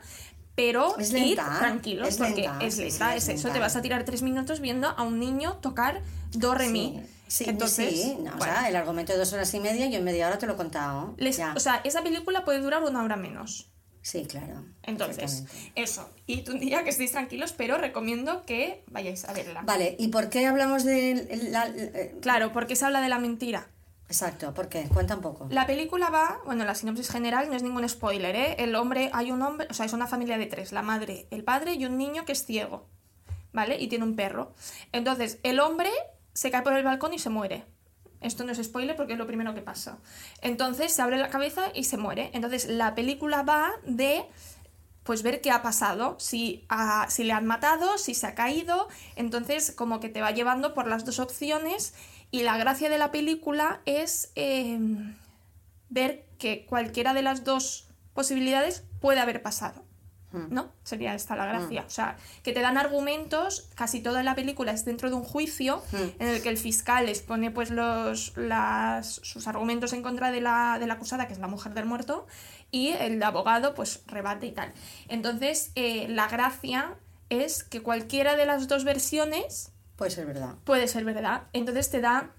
pero. 0.58 0.98
Es 0.98 1.12
lenta, 1.12 1.56
tranquilos 1.60 2.08
es 2.08 2.16
porque 2.16 2.42
lenta, 2.42 2.58
es 2.66 2.76
lenta, 2.78 3.10
sí, 3.12 3.16
es, 3.16 3.22
es 3.22 3.28
eso, 3.28 3.46
lenta. 3.46 3.52
te 3.52 3.58
vas 3.60 3.76
a 3.76 3.80
tirar 3.82 4.04
tres 4.04 4.22
minutos 4.22 4.58
viendo 4.60 4.88
a 4.88 5.02
un 5.04 5.20
niño 5.20 5.54
tocar 5.62 6.02
do 6.32 6.52
re 6.54 6.68
mi. 6.68 7.00
Sí, 7.28 7.44
Entonces, 7.46 8.14
o 8.38 8.42
sea, 8.42 8.68
el 8.68 8.74
argumento 8.74 9.12
de 9.12 9.18
dos 9.18 9.32
horas 9.34 9.52
y 9.54 9.60
media, 9.60 9.86
yo 9.86 9.98
en 9.98 10.04
media 10.04 10.26
hora 10.28 10.38
te 10.38 10.46
lo 10.46 10.54
he 10.54 10.56
contado. 10.56 11.14
les- 11.18 11.36
ya. 11.36 11.52
o 11.54 11.60
sea, 11.60 11.80
esa 11.84 12.02
película 12.02 12.44
puede 12.44 12.60
durar 12.60 12.82
una 12.82 13.02
hora 13.04 13.16
menos. 13.16 13.70
sí, 14.02 14.24
claro. 14.26 14.64
Entonces, 14.82 15.44
eso. 15.74 16.08
Y 16.26 16.48
un 16.50 16.58
día 16.58 16.82
que 16.82 16.90
estéis 16.90 17.12
tranquilos, 17.12 17.52
pero 17.52 17.76
recomiendo 17.78 18.44
que 18.46 18.82
vayáis 18.90 19.26
a 19.26 19.32
verla. 19.34 19.60
Vale, 19.62 19.94
¿y 19.98 20.08
por 20.08 20.30
qué 20.30 20.46
hablamos 20.46 20.84
de 20.84 21.28
la, 21.50 21.66
eh, 21.68 22.16
Claro, 22.22 22.52
porque 22.54 22.74
se 22.74 22.84
habla 22.86 23.00
de 23.02 23.10
la 23.10 23.18
mentira. 23.18 23.68
Exacto, 24.08 24.54
¿por 24.54 24.68
qué? 24.70 24.84
Cuenta 24.88 25.14
un 25.16 25.20
poco. 25.20 25.46
La 25.50 25.66
película 25.66 26.08
va, 26.08 26.40
bueno, 26.46 26.64
la 26.64 26.74
sinopsis 26.74 27.10
general 27.10 27.48
no 27.50 27.54
es 27.56 27.62
ningún 27.62 27.86
spoiler, 27.88 28.34
¿eh? 28.34 28.56
El 28.58 28.74
hombre, 28.74 29.10
hay 29.12 29.30
un 29.30 29.42
hombre, 29.42 29.66
o 29.70 29.74
sea, 29.74 29.84
es 29.84 29.92
una 29.92 30.06
familia 30.06 30.38
de 30.38 30.46
tres, 30.46 30.72
la 30.72 30.80
madre, 30.82 31.26
el 31.30 31.44
padre 31.44 31.74
y 31.74 31.84
un 31.84 31.98
niño 31.98 32.24
que 32.24 32.32
es 32.32 32.44
ciego, 32.46 32.86
¿vale? 33.52 33.78
Y 33.78 33.88
tiene 33.88 34.04
un 34.06 34.16
perro. 34.16 34.54
Entonces, 34.92 35.38
el 35.42 35.60
hombre 35.60 35.90
se 36.32 36.50
cae 36.50 36.62
por 36.62 36.72
el 36.72 36.84
balcón 36.84 37.12
y 37.12 37.18
se 37.18 37.28
muere. 37.28 37.64
Esto 38.22 38.44
no 38.44 38.52
es 38.52 38.62
spoiler 38.64 38.96
porque 38.96 39.12
es 39.12 39.18
lo 39.18 39.26
primero 39.26 39.54
que 39.54 39.60
pasa. 39.60 39.98
Entonces, 40.40 40.92
se 40.92 41.02
abre 41.02 41.18
la 41.18 41.28
cabeza 41.28 41.64
y 41.74 41.84
se 41.84 41.98
muere. 41.98 42.30
Entonces, 42.32 42.66
la 42.66 42.94
película 42.94 43.42
va 43.42 43.70
de 43.84 44.24
pues 45.04 45.22
ver 45.22 45.40
qué 45.40 45.50
ha 45.50 45.62
pasado, 45.62 46.16
si, 46.18 46.66
ha- 46.68 47.08
si 47.08 47.24
le 47.24 47.32
han 47.32 47.46
matado, 47.46 47.96
si 47.96 48.14
se 48.14 48.26
ha 48.26 48.34
caído, 48.34 48.88
entonces 49.16 49.72
como 49.74 50.00
que 50.00 50.10
te 50.10 50.20
va 50.20 50.32
llevando 50.32 50.74
por 50.74 50.86
las 50.86 51.06
dos 51.06 51.18
opciones 51.18 51.94
y 52.30 52.42
la 52.42 52.56
gracia 52.58 52.90
de 52.90 52.98
la 52.98 53.10
película 53.10 53.80
es 53.86 54.32
eh, 54.34 54.78
ver 55.88 56.26
que 56.38 56.66
cualquiera 56.66 57.14
de 57.14 57.22
las 57.22 57.44
dos 57.44 57.88
posibilidades 58.12 58.84
puede 59.00 59.20
haber 59.20 59.42
pasado. 59.42 59.84
Hmm. 60.30 60.48
¿No? 60.50 60.72
Sería 60.82 61.14
esta 61.14 61.36
la 61.36 61.46
gracia. 61.46 61.84
O 61.86 61.90
sea, 61.90 62.18
que 62.42 62.52
te 62.52 62.60
dan 62.60 62.76
argumentos, 62.76 63.70
casi 63.74 64.00
toda 64.00 64.22
la 64.22 64.34
película 64.34 64.72
es 64.72 64.84
dentro 64.84 65.08
de 65.08 65.16
un 65.16 65.24
juicio 65.24 65.82
Hmm. 65.90 66.22
en 66.22 66.28
el 66.28 66.42
que 66.42 66.50
el 66.50 66.58
fiscal 66.58 67.08
expone 67.08 67.50
pues 67.50 67.70
los, 67.70 68.36
las, 68.36 69.06
sus 69.22 69.48
argumentos 69.48 69.94
en 69.94 70.02
contra 70.02 70.30
de 70.30 70.42
la, 70.42 70.76
de 70.78 70.86
la 70.86 70.94
acusada, 70.94 71.26
que 71.26 71.32
es 71.32 71.38
la 71.38 71.46
mujer 71.46 71.72
del 71.72 71.86
muerto, 71.86 72.26
y 72.70 72.88
el 72.88 73.22
abogado 73.22 73.74
pues 73.74 74.02
rebate 74.06 74.46
y 74.46 74.52
tal. 74.52 74.70
Entonces, 75.08 75.72
eh, 75.76 76.06
la 76.08 76.28
gracia 76.28 76.94
es 77.30 77.64
que 77.64 77.80
cualquiera 77.80 78.36
de 78.36 78.44
las 78.44 78.68
dos 78.68 78.84
versiones 78.84 79.72
Puede 79.98 80.10
ser 80.12 80.24
verdad. 80.26 80.54
puede 80.64 80.88
ser 80.88 81.04
verdad. 81.04 81.42
Entonces 81.52 81.90
te 81.90 82.00
da 82.00 82.30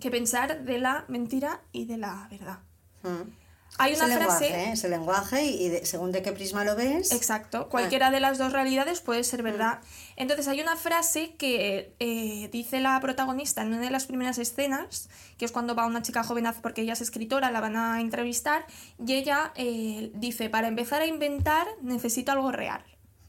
que 0.00 0.10
pensar 0.10 0.64
de 0.64 0.78
la 0.78 1.04
mentira 1.08 1.60
y 1.70 1.84
de 1.84 1.98
la 1.98 2.26
verdad. 2.30 2.58
Mm. 3.02 3.30
Hay 3.78 3.92
Es 3.92 4.00
una 4.00 4.14
el 4.14 4.22
frase... 4.22 4.44
lenguaje, 4.48 4.64
¿eh? 4.70 4.72
es 4.72 4.84
el 4.84 4.90
lenguaje 4.92 5.44
y, 5.44 5.68
de- 5.68 5.84
según 5.84 6.10
de 6.10 6.22
qué 6.22 6.32
prisma 6.32 6.64
lo 6.64 6.74
ves. 6.76 7.12
Exacto, 7.12 7.68
cualquiera 7.68 8.10
de 8.10 8.20
las 8.20 8.38
dos 8.38 8.52
realidades 8.54 9.02
puede 9.02 9.22
ser 9.24 9.42
verdad. 9.42 9.80
Entonces 10.16 10.48
hay 10.48 10.62
una 10.62 10.76
frase 10.76 11.34
que 11.34 11.94
eh, 11.98 12.48
dice 12.50 12.80
la 12.80 12.98
protagonista 13.00 13.60
en 13.60 13.68
una 13.68 13.80
de 13.80 13.90
las 13.90 14.06
primeras 14.06 14.38
escenas, 14.38 15.10
que 15.36 15.44
es 15.44 15.52
cuando 15.52 15.74
va 15.74 15.84
una 15.84 16.00
chica 16.00 16.24
joven, 16.24 16.46
porque 16.62 16.80
ella 16.82 16.94
es 16.94 17.02
escritora, 17.02 17.50
la 17.50 17.60
van 17.60 17.76
a 17.76 18.00
entrevistar, 18.00 18.64
y 19.04 19.12
ella 19.12 19.52
eh, 19.56 20.10
dice, 20.14 20.48
para 20.48 20.68
empezar 20.68 21.02
a 21.02 21.06
inventar 21.06 21.66
necesito 21.82 22.32
algo 22.32 22.52
real. 22.52 22.82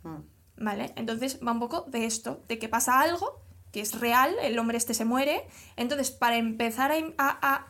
Mm. 0.04 0.64
¿Vale? 0.64 0.94
Entonces 0.96 1.40
va 1.46 1.52
un 1.52 1.60
poco 1.60 1.82
de 1.88 2.06
esto, 2.06 2.42
de 2.48 2.58
que 2.58 2.70
pasa 2.70 3.02
algo 3.02 3.42
que 3.78 3.82
es 3.84 4.00
real, 4.00 4.34
el 4.42 4.58
hombre 4.58 4.76
este 4.76 4.96
se 4.96 5.06
muere, 5.06 5.44
entonces 5.76 6.10
para 6.10 6.38
empezar 6.38 6.92
a, 6.92 6.96
a- 7.20 7.38
a- 7.42 7.68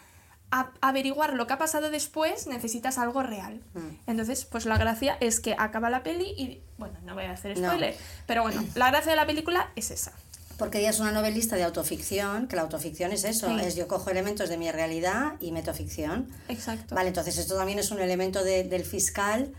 a 0.52 0.72
averiguar 0.80 1.34
lo 1.34 1.48
que 1.48 1.52
ha 1.54 1.58
pasado 1.58 1.92
después 1.92 2.48
necesitas 2.48 2.98
algo 2.98 3.24
real. 3.24 3.60
Mm. 3.74 4.10
Entonces, 4.10 4.46
pues 4.46 4.66
la 4.66 4.78
gracia 4.78 5.18
es 5.20 5.42
que 5.42 5.54
acaba 5.60 5.90
la 5.90 6.04
peli 6.04 6.24
y, 6.38 6.62
bueno, 6.78 6.98
no 7.04 7.14
voy 7.14 7.26
a 7.26 7.32
hacer 7.34 7.60
No. 7.60 7.68
spoiler, 7.68 7.98
pero 8.26 8.44
bueno, 8.44 8.64
la 8.76 8.90
gracia 8.90 9.12
de 9.12 9.18
la 9.18 9.26
película 9.26 9.70
es 9.76 9.92
esa. 9.92 10.14
Porque 10.58 10.80
ella 10.80 10.92
es 10.92 11.02
una 11.02 11.12
novelista 11.12 11.58
de 11.58 11.64
autoficción, 11.66 12.48
que 12.48 12.56
la 12.56 12.62
autoficción 12.62 13.12
es 13.12 13.26
eso, 13.26 13.50
Sí. 13.50 13.58
es 13.66 13.76
yo 13.76 13.90
cojo 13.90 14.10
elementos 14.10 14.48
de 14.48 14.56
mi 14.58 14.72
realidad 14.72 15.34
y 15.42 15.52
meto 15.52 15.74
ficción. 15.74 16.30
Exacto. 16.48 16.96
Vale, 16.96 17.10
entonces 17.10 17.38
esto 17.38 17.58
también 17.58 17.80
es 17.80 17.92
un 17.92 18.00
elemento 18.00 18.46
de- 18.46 18.64
del 18.64 18.86
fiscal, 18.86 19.52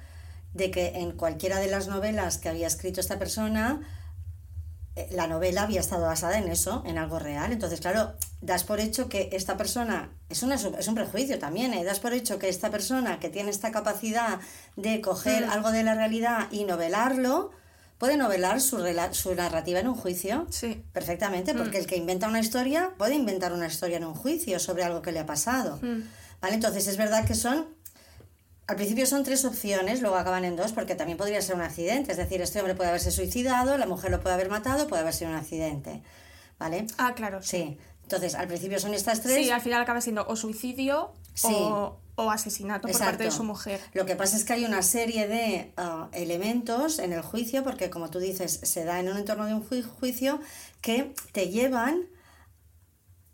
de 0.55 0.71
que 0.71 0.87
en 0.95 1.13
cualquiera 1.13 1.61
de 1.61 1.67
las 1.69 1.89
novelas 1.89 2.39
que 2.39 2.49
había 2.49 2.67
escrito 2.67 3.01
esta 3.03 3.19
persona, 3.19 3.83
la 5.11 5.27
novela 5.27 5.63
había 5.63 5.81
estado 5.81 6.07
basada 6.07 6.39
en 6.39 6.49
eso, 6.49 6.83
en 6.87 6.99
algo 6.99 7.19
real. 7.19 7.53
Entonces, 7.53 7.81
claro, 7.81 8.15
das 8.41 8.65
por 8.65 8.81
hecho 8.81 9.09
que 9.09 9.29
esta 9.33 9.57
persona, 9.57 10.11
es, 10.29 10.43
una, 10.43 10.57
es 10.57 10.89
un 10.89 10.95
prejuicio 10.95 11.39
también, 11.39 11.73
¿eh? 11.75 11.85
das 11.85 12.01
por 12.01 12.13
hecho 12.13 12.39
que 12.39 12.49
esta 12.49 12.71
persona 12.71 13.19
que 13.21 13.29
tiene 13.29 13.51
esta 13.51 13.71
capacidad 13.71 14.41
de 14.77 15.01
coger 15.01 15.47
Mm. 15.47 15.51
algo 15.51 15.71
de 15.71 15.83
la 15.83 15.95
realidad 15.95 16.49
y 16.51 16.65
novelarlo, 16.65 17.51
puede 17.99 18.17
novelar 18.17 18.61
su, 18.61 18.79
su 19.13 19.35
narrativa 19.35 19.81
en 19.81 19.89
un 19.89 19.95
juicio. 19.95 20.47
Sí. 20.51 20.85
Perfectamente, 20.93 21.55
porque 21.55 21.79
el 21.79 21.87
que 21.87 21.97
inventa 21.97 22.29
una 22.29 22.41
historia 22.41 22.93
puede 22.97 23.15
inventar 23.15 23.53
una 23.53 23.67
historia 23.67 23.97
en 23.97 24.05
un 24.05 24.15
juicio 24.15 24.59
sobre 24.59 24.85
algo 24.85 25.03
que 25.03 25.13
le 25.13 25.19
ha 25.19 25.27
pasado. 25.27 25.79
Mm. 25.83 26.03
¿Vale? 26.41 26.55
Entonces 26.55 26.87
es 26.87 26.97
verdad 26.97 27.25
que 27.25 27.35
son, 27.35 27.67
al 28.69 28.77
principio 28.77 29.05
son 29.07 29.25
tres 29.25 29.45
opciones, 29.45 30.01
luego 30.03 30.17
acaban 30.17 30.45
en 30.45 30.55
dos, 30.55 30.73
porque 30.73 30.95
también 30.95 31.19
podría 31.19 31.43
ser 31.43 31.57
un 31.57 31.63
accidente. 31.63 32.13
Es 32.13 32.19
decir, 32.19 32.41
este 32.41 32.61
hombre 32.61 32.75
puede 32.77 32.91
haberse 32.91 33.11
suicidado, 33.11 33.77
la 33.77 33.87
mujer 33.87 34.11
lo 34.13 34.21
puede 34.21 34.35
haber 34.35 34.49
matado, 34.51 34.87
puede 34.87 35.03
haber 35.03 35.15
sido 35.15 35.31
un 35.31 35.37
accidente. 35.37 36.03
¿Vale? 36.59 36.87
Ah, 36.99 37.15
claro. 37.17 37.43
Sí. 37.43 37.79
Entonces, 38.03 38.35
al 38.35 38.47
principio 38.47 38.79
son 38.79 38.95
estas 38.95 39.21
tres. 39.23 39.37
Sí, 39.45 39.51
al 39.51 39.61
final 39.61 39.83
acaba 39.83 40.01
siendo 40.01 40.27
o 40.27 40.37
suicidio 40.37 41.13
Sí. 41.35 41.49
o, 41.51 41.99
o 42.17 42.31
asesinato 42.31 42.89
por 42.89 42.99
parte 42.99 43.25
de 43.25 43.31
su 43.31 43.45
mujer. 43.45 43.81
Lo 43.93 44.05
que 44.07 44.17
pasa 44.17 44.37
es 44.37 44.45
que 44.45 44.55
hay 44.55 44.65
una 44.65 44.83
serie 44.83 45.29
de 45.29 45.73
ah, 45.77 46.09
elementos 46.13 46.99
en 46.99 47.13
el 47.13 47.23
juicio, 47.23 47.63
porque 47.65 47.91
como 47.91 48.11
tú 48.11 48.19
dices, 48.19 48.61
se 48.65 48.85
da 48.85 48.99
en 48.99 49.09
un 49.09 49.17
entorno 49.19 49.47
de 49.47 49.55
un 49.55 49.63
ju- 49.69 49.87
juicio 50.01 50.41
que 50.81 51.15
te 51.33 51.49
llevan 51.49 52.03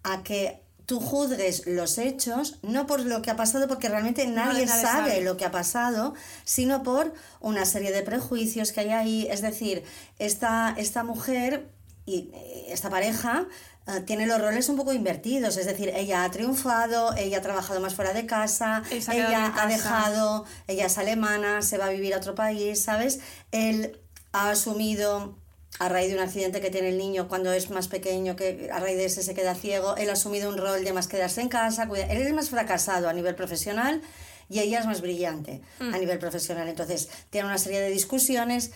a 0.02 0.22
que 0.22 0.63
tú 0.86 1.00
juzgues 1.00 1.66
los 1.66 1.98
hechos, 1.98 2.58
no 2.62 2.86
por 2.86 3.00
lo 3.00 3.22
que 3.22 3.30
ha 3.30 3.36
pasado, 3.36 3.68
porque 3.68 3.88
realmente 3.88 4.26
nadie, 4.26 4.66
sabe, 4.66 4.82
sabe. 4.82 5.20
lo 5.22 5.36
que 5.36 5.44
ha 5.44 5.50
pasado, 5.50 6.14
sino 6.44 6.82
por 6.82 7.14
una 7.40 7.64
serie 7.64 7.92
de 7.92 8.02
prejuicios 8.02 8.72
que 8.72 8.80
hay 8.80 8.90
ahí. 8.90 9.26
Es 9.30 9.40
decir, 9.40 9.82
esta, 10.18 10.74
esta 10.76 11.04
mujer 11.04 11.70
y 12.06 12.30
eh, 12.34 12.66
esta 12.68 12.90
pareja 12.90 13.46
eh, 13.86 14.00
tiene 14.00 14.26
los 14.26 14.40
roles 14.40 14.68
un 14.68 14.76
poco 14.76 14.92
invertidos, 14.92 15.56
es 15.56 15.66
decir, 15.66 15.90
ella 15.94 16.24
ha 16.24 16.30
triunfado, 16.30 17.14
ella 17.16 17.38
ha 17.38 17.42
trabajado 17.42 17.80
más 17.80 17.94
fuera 17.94 18.12
de 18.12 18.26
casa, 18.26 18.82
ella 18.90 19.46
ha 19.46 19.54
casa. 19.54 19.66
dejado, 19.68 20.44
ella 20.66 20.86
es 20.86 20.98
alemana, 20.98 21.62
se 21.62 21.78
va 21.78 21.86
a 21.86 21.90
vivir 21.90 22.14
a 22.14 22.18
otro 22.18 22.34
país, 22.34 22.82
¿sabes? 22.82 23.20
Él 23.52 24.00
ha 24.32 24.50
asumido 24.50 25.38
a 25.80 25.88
raíz 25.88 26.08
de 26.10 26.16
un 26.16 26.22
accidente 26.22 26.60
que 26.60 26.70
tiene 26.70 26.90
el 26.90 26.98
niño 26.98 27.26
cuando 27.28 27.52
es 27.52 27.68
más 27.70 27.88
pequeño, 27.88 28.36
que 28.36 28.70
a 28.72 28.78
raíz 28.78 28.96
de 28.96 29.06
ese 29.06 29.22
se 29.22 29.34
queda 29.34 29.54
ciego, 29.54 29.96
él 29.96 30.08
ha 30.10 30.12
asumido 30.12 30.48
un 30.48 30.56
rol 30.56 30.84
de 30.84 30.92
más 30.92 31.08
quedarse 31.08 31.40
en 31.40 31.48
casa, 31.48 31.88
él 31.92 32.22
es 32.22 32.32
más 32.32 32.50
fracasado 32.50 33.08
a 33.08 33.12
nivel 33.12 33.34
profesional 33.34 34.00
y 34.48 34.60
ella 34.60 34.78
es 34.80 34.86
más 34.86 35.00
brillante 35.00 35.62
Mm. 35.80 35.94
a 35.94 35.98
nivel 35.98 36.18
profesional. 36.18 36.68
Entonces, 36.68 37.08
tiene 37.30 37.48
una 37.48 37.58
serie 37.58 37.80
de 37.80 37.90
discusiones 37.90 38.70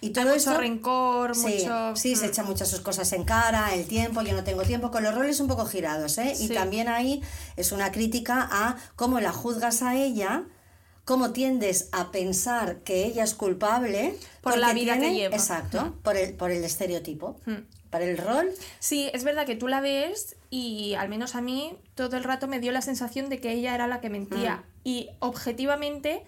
y 0.00 0.08
Hay 0.08 0.12
todo 0.12 0.24
mucho 0.26 0.36
esto... 0.36 0.58
rencor, 0.58 1.34
Sí, 1.34 1.40
mucho... 1.64 1.96
sí, 1.96 2.14
se 2.14 2.26
Mm. 2.26 2.28
echa 2.28 2.42
muchas 2.44 2.68
sus 2.68 2.80
cosas 2.80 3.10
en 3.14 3.24
cara, 3.24 3.74
el 3.74 3.86
tiempo, 3.86 4.22
yo 4.22 4.34
no 4.34 4.44
tengo 4.44 4.62
tiempo, 4.62 4.90
con 4.90 5.02
los 5.02 5.14
roles 5.14 5.40
un 5.40 5.48
poco 5.48 5.64
girados, 5.66 6.18
¿eh? 6.18 6.34
Y 6.38 6.48
también 6.48 6.88
ahí 6.88 7.22
es 7.56 7.72
una 7.72 7.90
crítica 7.90 8.46
a 8.52 8.76
cómo 8.96 9.18
la 9.18 9.32
juzgas 9.32 9.82
a 9.82 9.96
ella, 9.96 10.44
cómo 11.04 11.32
tiendes 11.32 11.88
a 11.92 12.10
pensar 12.10 12.78
que 12.78 13.04
ella 13.04 13.24
es 13.24 13.34
culpable 13.34 14.16
Por 14.40 14.58
la 14.58 14.72
vida 14.72 14.98
que 14.98 15.14
lleva. 15.14 15.36
Exacto, 15.36 15.94
por 16.02 16.16
el, 16.16 16.34
por 16.34 16.50
el 16.50 16.64
estereotipo, 16.64 17.38
por 17.90 18.02
el 18.02 18.16
rol. 18.18 18.50
Sí, 18.78 19.10
es 19.12 19.24
verdad 19.24 19.46
que 19.46 19.56
tú 19.56 19.68
la 19.68 19.80
ves 19.80 20.36
y 20.50 20.94
al 20.94 21.08
menos 21.08 21.34
a 21.34 21.40
mí 21.40 21.76
todo 21.94 22.16
el 22.16 22.24
rato 22.24 22.48
me 22.48 22.60
dio 22.60 22.72
la 22.72 22.82
sensación 22.82 23.28
de 23.28 23.40
que 23.40 23.52
ella 23.52 23.74
era 23.74 23.86
la 23.86 24.00
que 24.00 24.10
mentía. 24.10 24.56
Mm. 24.56 24.62
Y 24.84 25.10
objetivamente 25.20 26.24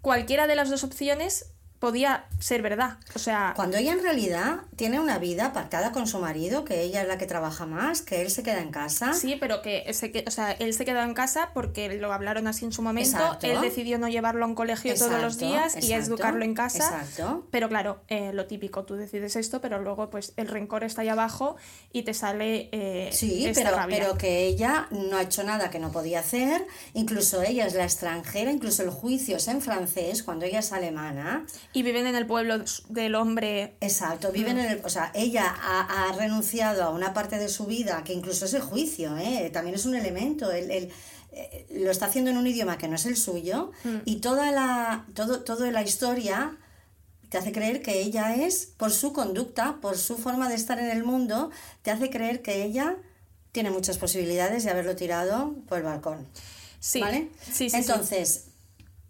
cualquiera 0.00 0.46
de 0.46 0.56
las 0.56 0.70
dos 0.70 0.84
opciones 0.84 1.46
podía 1.82 2.26
ser 2.38 2.62
verdad. 2.62 2.98
O 3.16 3.18
sea, 3.18 3.54
Cuando 3.56 3.76
ella 3.76 3.92
en 3.92 4.00
realidad 4.04 4.60
tiene 4.76 5.00
una 5.00 5.18
vida 5.18 5.52
pactada 5.52 5.90
con 5.90 6.06
su 6.06 6.20
marido, 6.20 6.64
que 6.64 6.80
ella 6.80 7.02
es 7.02 7.08
la 7.08 7.18
que 7.18 7.26
trabaja 7.26 7.66
más, 7.66 8.02
que 8.02 8.22
él 8.22 8.30
se 8.30 8.44
queda 8.44 8.60
en 8.60 8.70
casa. 8.70 9.14
sí, 9.14 9.34
pero 9.40 9.62
que, 9.62 9.92
se, 9.92 10.12
o 10.24 10.30
sea, 10.30 10.52
él 10.52 10.74
se 10.74 10.84
quedó 10.84 11.02
en 11.02 11.12
casa 11.12 11.50
porque 11.52 11.92
lo 11.96 12.12
hablaron 12.12 12.46
así 12.46 12.64
en 12.64 12.70
su 12.70 12.82
momento. 12.82 13.16
Exacto. 13.18 13.48
Él 13.48 13.60
decidió 13.60 13.98
no 13.98 14.08
llevarlo 14.08 14.44
a 14.44 14.48
un 14.48 14.54
colegio 14.54 14.94
todos 14.94 15.20
los 15.20 15.34
Exacto, 15.34 15.44
días 15.44 15.74
y 15.74 15.92
exacto, 15.92 16.14
educarlo 16.14 16.44
en 16.44 16.54
casa. 16.54 17.00
Exacto. 17.02 17.48
Pero 17.50 17.68
claro, 17.68 18.04
eh, 18.06 18.32
lo 18.32 18.46
típico, 18.46 18.84
tú 18.84 18.94
decides 18.94 19.34
esto, 19.34 19.60
pero 19.60 19.80
luego 19.80 20.08
pues 20.08 20.34
el 20.36 20.46
rencor 20.46 20.84
está 20.84 21.02
ahí 21.02 21.08
abajo 21.08 21.56
y 21.92 22.04
te 22.04 22.14
sale 22.14 22.68
eh, 22.70 23.10
Sí, 23.12 23.44
esta 23.44 23.64
pero, 23.64 23.76
rabia. 23.76 23.98
pero 23.98 24.16
que 24.16 24.46
ella 24.46 24.86
no 24.92 25.16
ha 25.16 25.22
hecho 25.22 25.42
nada 25.42 25.68
que 25.68 25.80
no 25.80 25.90
podía 25.90 26.20
hacer, 26.20 26.64
incluso 26.94 27.42
ella 27.42 27.66
es 27.66 27.74
la 27.74 27.82
extranjera, 27.82 28.52
incluso 28.52 28.84
el 28.84 28.90
juicio 28.90 29.38
es 29.38 29.48
en 29.48 29.60
francés 29.60 30.22
cuando 30.22 30.44
ella 30.44 30.60
es 30.60 30.70
alemana. 30.72 31.44
Y 31.74 31.82
viven 31.82 32.06
en 32.06 32.14
el 32.14 32.26
pueblo 32.26 32.62
del 32.88 33.14
hombre 33.14 33.76
Exacto, 33.80 34.30
viven 34.30 34.58
en 34.58 34.66
el, 34.72 34.80
o 34.84 34.90
sea, 34.90 35.10
ella 35.14 35.46
ha, 35.46 36.08
ha 36.08 36.12
renunciado 36.12 36.82
a 36.84 36.90
una 36.90 37.14
parte 37.14 37.38
de 37.38 37.48
su 37.48 37.64
vida 37.66 38.04
que 38.04 38.12
incluso 38.12 38.44
es 38.44 38.54
el 38.54 38.60
juicio, 38.62 39.16
¿eh? 39.16 39.48
también 39.52 39.74
es 39.74 39.86
un 39.86 39.94
elemento, 39.94 40.50
el, 40.50 40.70
el- 40.70 40.92
eh, 41.34 41.66
lo 41.70 41.90
está 41.90 42.06
haciendo 42.06 42.30
en 42.30 42.36
un 42.36 42.46
idioma 42.46 42.76
que 42.76 42.88
no 42.88 42.96
es 42.96 43.06
el 43.06 43.16
suyo 43.16 43.72
y 44.04 44.16
toda 44.16 44.52
la, 44.52 45.06
todo, 45.14 45.40
toda 45.40 45.70
la 45.70 45.82
historia 45.82 46.58
te 47.30 47.38
hace 47.38 47.52
creer 47.52 47.80
que 47.80 48.02
ella 48.02 48.34
es, 48.34 48.66
por 48.76 48.90
su 48.90 49.14
conducta, 49.14 49.78
por 49.80 49.96
su 49.96 50.18
forma 50.18 50.50
de 50.50 50.56
estar 50.56 50.78
en 50.78 50.90
el 50.90 51.04
mundo, 51.04 51.50
te 51.80 51.90
hace 51.90 52.10
creer 52.10 52.42
que 52.42 52.62
ella 52.64 52.98
tiene 53.50 53.70
muchas 53.70 53.96
posibilidades 53.96 54.64
de 54.64 54.70
haberlo 54.72 54.94
tirado 54.94 55.54
por 55.68 55.78
el 55.78 55.84
balcón. 55.84 56.28
Sí, 56.80 57.00
¿Vale? 57.00 57.30
sí, 57.46 57.52
sí, 57.52 57.70
sí. 57.70 57.76
Entonces, 57.78 58.44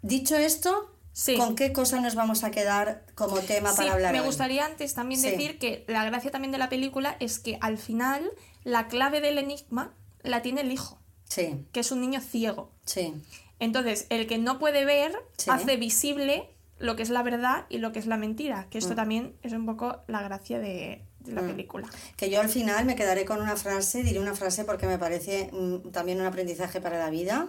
dicho 0.02 0.36
esto, 0.36 0.91
Sí. 1.12 1.36
¿con 1.36 1.56
qué 1.56 1.72
cosa 1.72 2.00
nos 2.00 2.14
vamos 2.14 2.42
a 2.42 2.50
quedar 2.50 3.04
como 3.14 3.38
tema 3.40 3.70
Sí, 3.70 3.76
para 3.76 3.92
hablar 3.92 4.12
me 4.12 4.20
hoy? 4.20 4.26
gustaría 4.26 4.64
antes 4.64 4.94
también 4.94 5.20
Sí. 5.20 5.30
decir 5.30 5.58
que 5.58 5.84
la 5.88 6.04
gracia 6.04 6.30
también 6.30 6.52
de 6.52 6.58
la 6.58 6.68
película 6.70 7.16
es 7.20 7.38
que 7.38 7.58
al 7.60 7.76
final 7.78 8.30
la 8.64 8.88
clave 8.88 9.20
del 9.20 9.36
enigma 9.38 9.92
la 10.22 10.40
tiene 10.42 10.62
el 10.62 10.72
hijo, 10.72 10.98
Sí, 11.24 11.64
que 11.72 11.80
es 11.80 11.92
un 11.92 12.00
niño 12.00 12.20
ciego. 12.20 12.70
sí. 12.84 13.14
Entonces, 13.58 14.06
el 14.08 14.26
que 14.26 14.38
no 14.38 14.58
puede 14.58 14.84
ver 14.84 15.12
hace 15.46 15.76
visible 15.76 16.48
lo 16.78 16.96
que 16.96 17.02
es 17.04 17.10
la 17.10 17.22
verdad 17.22 17.66
y 17.68 17.78
lo 17.78 17.92
que 17.92 18.00
es 18.00 18.06
la 18.06 18.16
mentira, 18.16 18.66
que 18.70 18.78
Mm. 18.78 18.82
esto 18.82 18.94
también 18.96 19.36
es 19.44 19.52
un 19.52 19.66
poco 19.66 19.98
la 20.08 20.20
gracia 20.22 20.58
de, 20.58 21.04
de 21.20 21.32
la 21.32 21.42
película. 21.42 21.88
Que 22.16 22.28
yo 22.28 22.40
al 22.40 22.48
final 22.48 22.84
me 22.86 22.96
quedaré 22.96 23.24
con 23.24 23.40
una 23.40 23.54
frase, 23.54 24.02
diré 24.02 24.18
una 24.18 24.34
frase 24.34 24.64
porque 24.64 24.88
me 24.88 24.98
parece 24.98 25.48
mm, 25.52 25.90
también 25.92 26.20
un 26.20 26.26
aprendizaje 26.26 26.80
para 26.80 26.98
la 26.98 27.08
vida, 27.10 27.46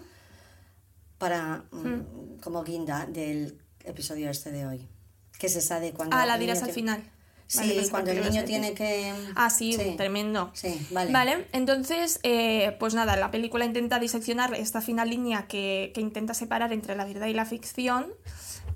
para 1.24 1.63
mm, 1.72 2.39
como 2.42 2.63
guinda 2.63 3.06
del 3.06 3.58
episodio 3.86 4.30
este 4.30 4.51
de 4.51 4.65
hoy. 4.68 4.88
Que 5.39 5.48
es 5.48 5.56
esa 5.56 5.80
de 5.80 5.94
cuando... 5.94 6.15
Ah, 6.15 6.25
la 6.25 6.38
dirás 6.38 6.63
al 6.63 6.72
final. 6.72 7.01
Sí, 7.48 7.60
Vale, 7.60 7.89
cuando 7.89 8.12
el 8.12 8.22
niño 8.22 8.44
tiene 8.46 8.74
que... 8.74 9.13
Ah, 9.36 9.50
sí, 9.50 9.77
tremendo. 9.98 10.51
Sí, 10.53 10.86
vale. 10.92 11.12
Vale, 11.12 11.48
entonces, 11.51 12.20
eh, 12.24 12.75
pues 12.80 12.94
nada, 12.94 13.15
la 13.15 13.32
película 13.32 13.63
intenta 13.63 14.00
diseccionar 14.00 14.53
esta 14.53 14.82
fina 14.82 15.06
línea 15.06 15.48
que, 15.48 15.92
que 15.94 16.01
intenta 16.01 16.34
separar 16.34 16.74
entre 16.74 16.96
la 16.96 17.06
verdad 17.06 17.27
y 17.27 17.34
la 17.34 17.46
ficción. 17.46 18.08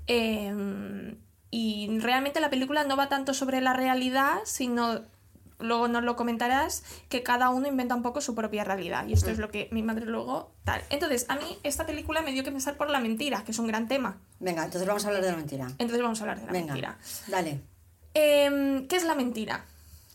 eh, 0.06 1.14
y 1.50 1.98
realmente 2.00 2.40
la 2.40 2.50
película 2.50 2.84
no 2.84 2.96
va 2.96 3.08
tanto 3.08 3.32
sobre 3.32 3.60
la 3.62 3.72
realidad, 3.72 4.36
sino, 4.44 5.00
luego 5.58 5.88
nos 5.88 6.04
lo 6.04 6.14
comentarás, 6.16 6.84
que 7.08 7.22
cada 7.22 7.50
uno 7.50 7.66
inventa 7.68 7.94
un 7.94 8.02
poco 8.02 8.20
su 8.20 8.34
propia 8.34 8.64
realidad. 8.64 9.04
Y 9.06 9.10
Mm. 9.10 9.14
esto 9.14 9.30
es 9.30 9.38
lo 9.38 9.50
que 9.50 9.68
mi 9.72 9.82
madre 9.82 10.06
luego 10.06 10.52
tal. 10.64 10.82
Entonces, 10.90 11.26
a 11.28 11.36
mí 11.36 11.58
esta 11.62 11.84
película 11.86 12.22
me 12.22 12.32
dio 12.32 12.44
que 12.44 12.52
pensar 12.52 12.76
por 12.76 12.90
la 12.90 13.00
mentira, 13.00 13.42
que 13.44 13.50
es 13.52 13.58
un 13.58 13.66
gran 13.66 13.88
tema. 13.88 14.18
Venga, 14.40 14.64
entonces 14.64 14.86
vamos 14.86 15.04
a 15.04 15.08
hablar 15.08 15.22
de 15.24 15.30
la 15.30 15.36
mentira. 15.36 15.66
Entonces 15.78 16.00
vamos 16.02 16.20
a 16.20 16.22
hablar 16.24 16.40
de 16.40 16.46
la 16.46 16.52
Venga, 16.52 16.74
mentira. 16.74 16.98
dale. 17.26 17.60
Em, 18.14 18.86
¿Qué 18.88 18.96
es 18.96 19.04
la 19.04 19.14
mentira? 19.14 19.64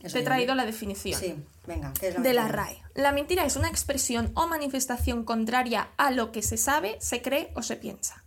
Eso 0.02 0.14
Te 0.14 0.20
he 0.20 0.24
traído 0.24 0.54
la 0.54 0.66
definición 0.66 1.18
Sí, 1.18 1.34
venga. 1.66 1.92
¿qué 1.98 2.08
es 2.08 2.14
la 2.14 2.20
de 2.20 2.34
la? 2.34 2.48
RAE. 2.48 2.82
La 2.94 3.12
mentira 3.12 3.44
es 3.46 3.56
una 3.56 3.68
expresión 3.68 4.30
o 4.34 4.46
manifestación 4.46 5.24
contraria 5.24 5.88
a 5.96 6.10
lo 6.10 6.30
que 6.30 6.42
se 6.42 6.56
sabe, 6.58 6.96
se 7.00 7.22
cree 7.22 7.52
o 7.54 7.62
se 7.62 7.76
piensa. 7.76 8.22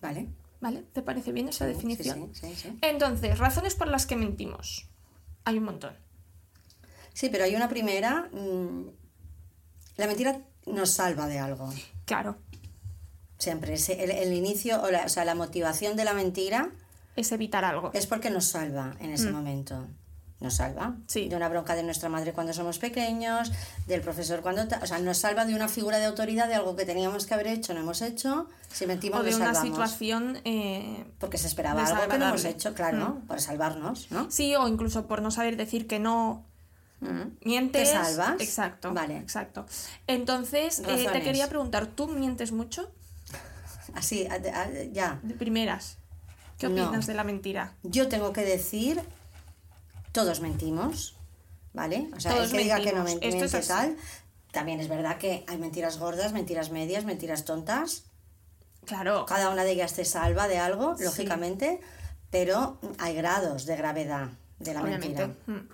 Vale. 0.00 0.28
¿Vale? 0.60 0.84
¿Te 0.92 1.02
parece 1.02 1.32
bien 1.32 1.48
esa 1.48 1.66
Sí, 1.66 1.72
definición? 1.72 2.30
Sí, 2.34 2.54
sí. 2.54 2.78
Entonces, 2.82 3.38
razones 3.38 3.74
por 3.74 3.88
las 3.88 4.06
que 4.06 4.14
mentimos. 4.16 4.88
Hay 5.44 5.58
un 5.58 5.64
montón. 5.64 5.94
Sí, 7.12 7.28
pero 7.30 7.44
hay 7.44 7.54
una 7.54 7.68
primera. 7.68 8.28
mm, 8.32 8.86
la 9.96 10.06
mentira 10.06 10.40
nos 10.66 10.90
salva 10.90 11.26
de 11.26 11.38
algo. 11.38 11.72
Claro, 12.06 12.36
Siempre. 13.40 13.74
El, 13.74 14.10
el 14.10 14.32
inicio, 14.34 14.82
o, 14.82 14.90
la, 14.90 15.06
o 15.06 15.08
sea, 15.08 15.24
la 15.24 15.34
motivación 15.34 15.96
de 15.96 16.04
la 16.04 16.12
mentira 16.12 16.70
es 17.16 17.32
evitar 17.32 17.64
algo. 17.64 17.90
es 17.94 18.06
porque 18.06 18.28
nos 18.30 18.44
salva 18.44 18.94
en 19.00 19.10
ese 19.12 19.30
momento. 19.32 19.86
Nos 20.40 20.54
salva. 20.54 20.94
Sí. 21.06 21.28
de 21.28 21.36
una 21.36 21.48
bronca 21.50 21.74
de 21.74 21.82
nuestra 21.82 22.08
madre 22.08 22.32
cuando 22.32 22.52
somos 22.54 22.78
pequeños, 22.78 23.52
del 23.86 24.00
profesor 24.00 24.40
cuando... 24.40 24.62
O 24.82 24.86
sea, 24.86 24.98
nos 24.98 25.18
salva 25.18 25.44
de 25.44 25.54
una 25.54 25.68
figura 25.68 25.98
de 25.98 26.06
autoridad, 26.06 26.48
de 26.48 26.54
algo 26.54 26.74
que 26.76 26.86
teníamos 26.86 27.26
que 27.26 27.34
haber 27.34 27.48
hecho, 27.48 27.74
no 27.74 27.80
hemos 27.80 28.00
hecho. 28.00 28.48
Si 28.72 28.86
mentimos, 28.86 29.20
O 29.20 29.22
de 29.22 29.30
nos 29.32 29.40
una 29.40 29.46
salvamos. 29.54 29.68
situación... 29.70 30.38
eh, 30.44 31.04
Porque 31.18 31.36
se 31.36 31.46
esperaba 31.46 31.84
algo 31.84 32.08
que 32.08 32.18
no 32.18 32.28
hemos 32.28 32.44
hecho, 32.46 32.72
claro, 32.74 33.18
Mm. 33.22 33.26
para 33.26 33.40
salvarnos, 33.40 34.10
¿no? 34.10 34.30
Sí, 34.30 34.54
o 34.56 34.66
incluso 34.66 35.06
por 35.06 35.20
no 35.20 35.30
saber 35.30 35.56
decir 35.58 35.86
que 35.86 35.98
no 35.98 36.46
Mm. 37.00 37.36
mientes. 37.44 37.90
¿Te 37.90 37.94
salvas? 37.96 38.40
Exacto. 38.40 38.92
Vale. 38.94 39.18
Exacto. 39.18 39.66
Entonces, 40.06 40.80
eh, 40.86 41.06
te 41.12 41.20
quería 41.22 41.48
preguntar, 41.48 41.86
¿tú 41.86 42.08
mientes 42.08 42.52
mucho? 42.52 42.90
Así, 43.94 44.26
a- 44.26 44.34
a- 44.34 44.70
ya. 44.92 45.18
De 45.22 45.34
primeras. 45.34 45.98
¿Qué 46.58 46.68
No. 46.68 46.84
opinas 46.86 47.06
de 47.06 47.14
la 47.14 47.24
mentira? 47.24 47.74
Yo 47.82 48.08
tengo 48.08 48.32
que 48.32 48.42
decir, 48.42 49.00
todos 50.12 50.40
mentimos, 50.40 51.16
¿vale? 51.72 52.08
O 52.16 52.20
sea, 52.20 52.32
Todos 52.32 52.46
el 52.46 52.52
que 52.52 52.58
diga 52.64 52.80
que 52.80 52.92
no 52.92 53.04
mentimos. 53.04 53.14
men- 53.14 53.22
Esto 53.22 53.44
es 53.44 53.52
miente 53.52 53.56
así. 53.58 53.68
tal, 53.68 53.96
también 54.52 54.80
es 54.80 54.88
verdad 54.88 55.18
que 55.18 55.44
hay 55.46 55.58
mentiras 55.58 55.98
gordas, 55.98 56.32
mentiras 56.32 56.70
medias, 56.70 57.04
mentiras 57.04 57.44
tontas. 57.44 58.04
Claro. 58.86 59.24
Cada 59.26 59.50
una 59.50 59.64
de 59.64 59.72
ellas 59.72 59.92
te 59.94 60.04
salva 60.04 60.48
de 60.48 60.58
algo, 60.58 60.96
Sí. 60.96 61.04
lógicamente, 61.04 61.80
pero 62.30 62.78
hay 62.98 63.14
grados 63.14 63.66
de 63.66 63.76
gravedad 63.76 64.30
de 64.58 64.74
la 64.74 64.82
Obviamente. 64.82 65.26
mentira. 65.26 65.58
Mm. 65.58 65.68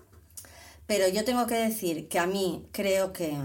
Pero 0.86 1.08
yo 1.08 1.24
tengo 1.24 1.46
que 1.46 1.54
decir 1.56 2.08
que 2.08 2.18
a 2.18 2.26
mí 2.26 2.68
creo 2.72 3.12
que 3.12 3.36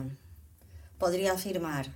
podría 0.97 1.33
afirmar 1.33 1.91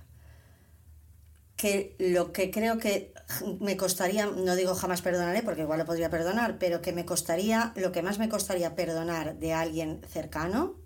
que 1.56 1.96
lo 1.98 2.32
que 2.32 2.50
creo 2.50 2.78
que 2.78 3.12
me 3.60 3.76
costaría, 3.76 4.26
no 4.26 4.54
digo 4.54 4.74
jamás 4.74 5.02
perdonaré 5.02 5.42
porque 5.42 5.62
igual 5.62 5.78
lo 5.78 5.86
podría 5.86 6.10
perdonar, 6.10 6.58
pero 6.58 6.82
que 6.82 6.92
me 6.92 7.04
costaría, 7.04 7.72
lo 7.76 7.92
que 7.92 8.02
más 8.02 8.18
me 8.18 8.28
costaría 8.28 8.74
perdonar 8.74 9.38
de 9.38 9.52
alguien 9.52 10.00
cercano 10.08 10.76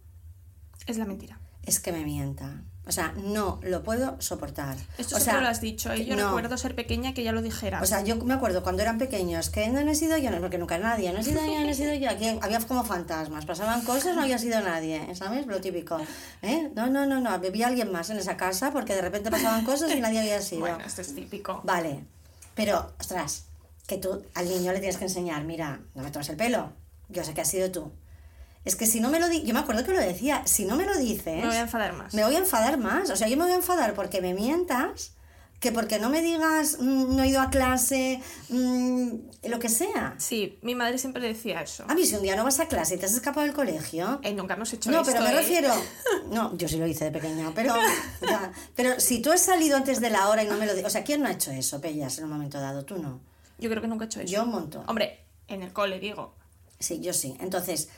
Es 0.87 0.97
la 0.97 1.05
mentira. 1.05 1.39
es 1.63 1.81
que 1.81 1.93
me 1.93 2.05
mienta. 2.05 2.65
O 2.91 2.93
sea, 2.93 3.15
no 3.23 3.61
lo 3.63 3.85
puedo 3.85 4.21
soportar. 4.21 4.77
Esto 4.99 5.15
o 5.15 5.21
sea, 5.21 5.41
lo 5.41 5.47
has 5.47 5.61
dicho. 5.61 5.93
¿eh? 5.93 6.05
Yo 6.07 6.17
no. 6.17 6.27
recuerdo 6.27 6.59
ser 6.59 6.75
pequeña 6.75 7.15
que 7.15 7.23
ya 7.23 7.31
lo 7.31 7.41
dijeras. 7.41 7.81
O 7.81 7.87
sea, 7.87 8.03
yo 8.03 8.17
me 8.17 8.35
acuerdo 8.35 8.65
cuando 8.65 8.83
eran 8.83 8.99
pequeños 8.99 9.49
que 9.49 9.69
no 9.69 9.79
he 9.79 9.95
sido 9.95 10.19
yo, 10.19 10.33
no, 10.33 10.41
porque 10.41 10.59
nunca 10.59 10.77
nadie, 10.77 11.13
no 11.13 11.21
he 11.21 11.23
sido 11.23 11.41
yo, 11.41 11.61
no 11.61 11.69
he 11.69 11.75
sido 11.75 11.95
yo. 11.95 12.11
Aquí 12.11 12.27
había 12.43 12.59
como 12.67 12.83
fantasmas, 12.83 13.47
pasaban 13.47 13.83
cosas, 13.83 14.17
no 14.17 14.23
había 14.23 14.39
sido 14.39 14.61
nadie, 14.61 15.15
¿sabes? 15.15 15.47
Lo 15.47 15.61
típico. 15.61 16.01
¿Eh? 16.43 16.69
No, 16.75 16.89
no, 16.89 17.07
no, 17.07 17.21
no, 17.21 17.39
vivía 17.39 17.69
alguien 17.69 17.93
más 17.93 18.11
en 18.11 18.19
esa 18.19 18.37
casa 18.37 18.73
porque 18.73 18.97
de 18.97 19.03
repente 19.03 19.31
pasaban 19.31 19.65
cosas 19.65 19.95
y 19.95 20.01
nadie 20.01 20.19
había 20.19 20.43
sido. 20.43 20.61
bueno, 20.63 20.81
esto 20.85 21.03
es 21.03 21.15
típico. 21.15 21.61
Vale, 21.63 22.03
pero, 22.57 22.93
ostras, 22.99 23.45
que 23.87 23.99
tú 23.99 24.21
al 24.35 24.49
niño 24.49 24.73
le 24.73 24.81
tienes 24.81 24.97
que 24.97 25.05
enseñar, 25.05 25.45
mira, 25.45 25.79
no 25.95 26.03
me 26.03 26.11
tomes 26.11 26.29
el 26.29 26.37
pelo, 26.37 26.73
yo 27.09 27.23
sé 27.23 27.35
que 27.35 27.43
has 27.43 27.49
sido 27.49 27.71
tú. 27.71 27.93
Es 28.65 28.77
que 28.77 28.87
si 28.87 29.01
no 29.01 29.09
me 29.09 29.19
lo 29.21 29.29
di, 29.29 29.43
yo 29.43 29.55
me 29.55 29.61
acuerdo 29.61 29.85
que 29.85 29.93
lo 29.93 30.01
decía, 30.01 30.43
si 30.47 30.65
no 30.67 30.77
me 30.77 30.85
lo 30.85 30.97
dices, 30.99 31.37
Me 31.43 31.47
voy 31.47 31.57
a 31.57 31.61
enfadar 31.61 31.95
más. 31.95 32.13
me 32.15 32.25
voy 32.25 32.35
a 32.35 32.39
enfadar 32.39 32.77
más. 32.79 33.09
O 33.11 33.17
sea, 33.17 33.27
yo 33.29 33.37
me 33.37 33.45
voy 33.45 33.53
a 33.53 33.57
enfadar 33.57 33.95
porque 33.95 34.21
me 34.21 34.35
mientas, 34.35 35.13
que 35.61 35.73
porque 35.73 35.99
no 35.99 36.09
me 36.11 36.21
digas, 36.23 36.77
mm, 36.81 37.17
no 37.17 37.23
he 37.23 37.29
ido 37.29 37.41
a 37.41 37.49
clase, 37.51 38.21
mm, 38.49 39.09
lo 39.45 39.59
que 39.59 39.69
sea. 39.71 40.15
Sí, 40.19 40.59
mi 40.63 40.75
madre 40.75 40.99
siempre 40.99 41.23
decía 41.27 41.63
eso. 41.63 41.85
A 41.89 41.95
mí, 41.95 42.05
si 42.07 42.15
un 42.17 42.23
día 42.23 42.37
no 42.37 42.45
vas 42.45 42.61
a 42.61 42.69
clase 42.69 42.95
y 42.95 42.99
te 42.99 43.07
has 43.07 43.13
escapado 43.15 43.47
del 43.47 43.55
colegio. 43.55 44.21
Eh, 44.23 44.33
nunca 44.35 44.55
hemos 44.55 44.73
hecho 44.73 44.91
No, 44.91 45.01
esto, 45.01 45.13
pero 45.13 45.25
me 45.25 45.31
¿eh? 45.33 45.37
refiero. 45.37 45.73
No, 46.31 46.57
yo 46.57 46.69
sí 46.69 46.77
lo 46.77 46.87
hice 46.87 47.07
de 47.07 47.11
pequeña, 47.11 47.51
pero. 47.55 47.75
ya. 48.23 48.53
Pero 48.77 49.01
si 49.01 49.21
tú 49.21 49.33
has 49.33 49.41
salido 49.41 49.77
antes 49.77 50.01
de 50.01 50.11
la 50.11 50.29
hora 50.29 50.45
y 50.45 50.47
no 50.47 50.57
me 50.57 50.65
lo 50.67 50.73
dices. 50.75 50.87
O 50.87 50.91
sea, 50.91 51.03
¿quién 51.03 51.23
no 51.23 51.29
ha 51.29 51.33
hecho 51.33 51.51
eso, 51.51 51.81
Pellas, 51.81 52.19
en 52.19 52.25
un 52.25 52.31
momento 52.31 52.61
dado? 52.61 52.85
Tú 52.85 52.99
no. 52.99 53.21
Yo 53.59 53.69
creo 53.69 53.83
que 53.83 53.89
nunca 53.89 54.05
he 54.05 54.07
hecho 54.07 54.21
eso. 54.21 54.33
Yo 54.33 54.45
un 54.45 54.51
montón. 54.51 54.85
Hombre, 54.87 55.25
en 55.49 55.63
el 55.63 55.73
cole, 55.73 55.99
digo. 55.99 56.35
Sí, 56.79 57.01
yo 57.01 57.13
sí. 57.13 57.37
Entonces, 57.41 57.89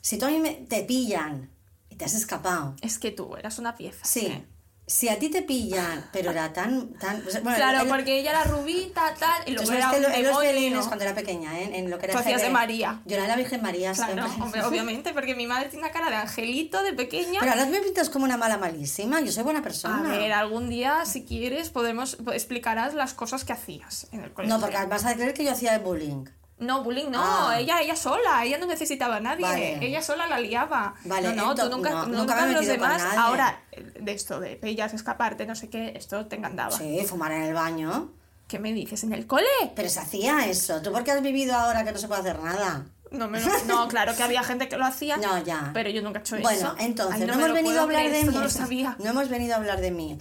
si 0.00 0.18
tú 0.18 0.26
a 0.26 0.30
mí 0.30 0.38
me- 0.38 0.54
te 0.54 0.82
pillan 0.82 1.50
y 1.88 1.96
te 1.96 2.04
has 2.04 2.14
escapado. 2.14 2.74
Es 2.82 2.98
que 2.98 3.10
tú 3.10 3.36
eras 3.36 3.58
una 3.58 3.76
pieza. 3.76 4.04
Sí. 4.04 4.26
¿eh? 4.26 4.44
Si 4.86 5.08
a 5.08 5.20
ti 5.20 5.28
te 5.28 5.42
pillan, 5.42 6.08
pero 6.12 6.32
era 6.32 6.52
tan. 6.52 6.94
tan 6.94 7.22
bueno, 7.22 7.54
Claro, 7.54 7.82
el- 7.82 7.88
porque 7.88 8.18
ella 8.18 8.30
era 8.30 8.42
rubita, 8.42 9.14
tal, 9.20 9.40
y 9.46 9.52
luego 9.52 9.70
era 9.70 9.88
que 9.92 9.98
un 9.98 10.04
en 10.12 10.22
los 10.24 10.40
belines, 10.40 10.86
cuando 10.86 11.04
era 11.04 11.14
pequeña, 11.14 11.60
¿eh? 11.60 11.78
en 11.78 11.90
lo 11.90 11.98
que 12.00 12.06
era 12.06 12.14
Tú 12.14 12.18
hacías 12.18 12.42
de 12.42 12.50
María. 12.50 13.00
Yo 13.04 13.14
era 13.14 13.28
la 13.28 13.36
Virgen 13.36 13.62
María 13.62 13.92
Claro, 13.92 14.28
siempre. 14.28 14.62
obviamente, 14.64 15.12
porque 15.14 15.36
mi 15.36 15.46
madre 15.46 15.68
tiene 15.68 15.84
una 15.84 15.92
cara 15.92 16.10
de 16.10 16.16
angelito 16.16 16.82
de 16.82 16.92
pequeña. 16.92 17.38
Pero 17.38 17.52
ahora 17.52 17.66
me 17.66 17.78
pintas 17.78 18.10
como 18.10 18.24
una 18.24 18.36
mala 18.36 18.58
malísima. 18.58 19.20
Yo 19.20 19.30
soy 19.30 19.44
buena 19.44 19.60
A 19.60 19.62
persona. 19.62 20.02
ver, 20.10 20.32
algún 20.32 20.68
día, 20.68 21.04
si 21.04 21.24
quieres, 21.24 21.70
podemos 21.70 22.16
explicarás 22.34 22.92
las 22.94 23.14
cosas 23.14 23.44
que 23.44 23.52
hacías 23.52 24.08
en 24.10 24.24
el 24.24 24.32
colegio. 24.32 24.56
No, 24.58 24.60
porque 24.60 24.76
vas 24.86 25.04
a 25.04 25.14
creer 25.14 25.34
que 25.34 25.44
yo 25.44 25.52
hacía 25.52 25.78
bullying. 25.78 26.24
No, 26.60 26.82
bullying 26.84 27.10
no, 27.10 27.22
Ah. 27.48 27.58
ella, 27.58 27.80
ella 27.80 27.96
sola, 27.96 28.44
ella 28.44 28.58
no 28.58 28.66
necesitaba 28.66 29.16
a 29.16 29.20
nadie, 29.20 29.44
Vale. 29.44 29.78
ella 29.86 30.02
sola 30.02 30.26
la 30.26 30.38
liaba. 30.38 30.94
Vale, 31.04 31.34
no, 31.34 31.46
no, 31.46 31.54
tú 31.54 31.68
nunca, 31.70 31.90
no, 31.90 32.06
nunca, 32.06 32.46
los 32.46 32.66
demás, 32.66 33.02
ahora, 33.16 33.62
de 33.98 34.12
esto, 34.12 34.38
de 34.40 34.56
pellas, 34.56 34.92
escaparte, 34.94 35.46
no 35.46 35.54
sé 35.54 35.68
qué, 35.70 35.92
esto 35.96 36.26
te 36.26 36.36
encantaba. 36.36 36.70
Sí, 36.76 37.02
fumar 37.06 37.32
en 37.32 37.42
el 37.42 37.54
baño. 37.54 38.12
¿Qué 38.46 38.58
me 38.58 38.72
dices? 38.72 39.02
¿En 39.04 39.12
el 39.12 39.26
cole? 39.26 39.46
Pero 39.76 39.88
se 39.88 40.00
hacía 40.00 40.46
eso. 40.46 40.82
¿Tú 40.82 40.90
por 40.92 41.04
qué 41.04 41.12
has 41.12 41.22
vivido 41.22 41.54
ahora 41.54 41.84
que 41.84 41.92
no 41.92 41.98
se 41.98 42.08
puede 42.08 42.20
hacer 42.20 42.40
nada? 42.40 42.84
No, 43.12 43.26
me 43.28 43.40
lo- 43.40 43.64
no, 43.66 43.88
claro 43.88 44.14
que 44.16 44.22
había 44.22 44.42
gente 44.42 44.68
que 44.68 44.76
lo 44.76 44.84
hacía, 44.84 45.16
No, 45.16 45.42
ya. 45.42 45.70
pero 45.72 45.88
yo 45.90 46.02
nunca 46.02 46.18
he 46.18 46.22
hecho 46.22 46.36
eso. 46.36 46.42
Bueno, 46.42 46.74
entonces, 46.78 47.20
Ay, 47.22 47.26
no, 47.26 47.34
hemos 47.34 47.52
venido 47.52 47.78
a 47.80 47.82
hablar 47.84 48.02
creer, 48.06 48.24
de 48.24 48.30
mí. 48.30 48.34
No 48.34 48.40
lo 48.42 48.50
sabía. 48.50 48.96
No 48.98 49.10
hemos 49.10 49.28
venido 49.28 49.54
a 49.54 49.56
hablar 49.56 49.80
de 49.80 49.90
mí. 49.92 50.18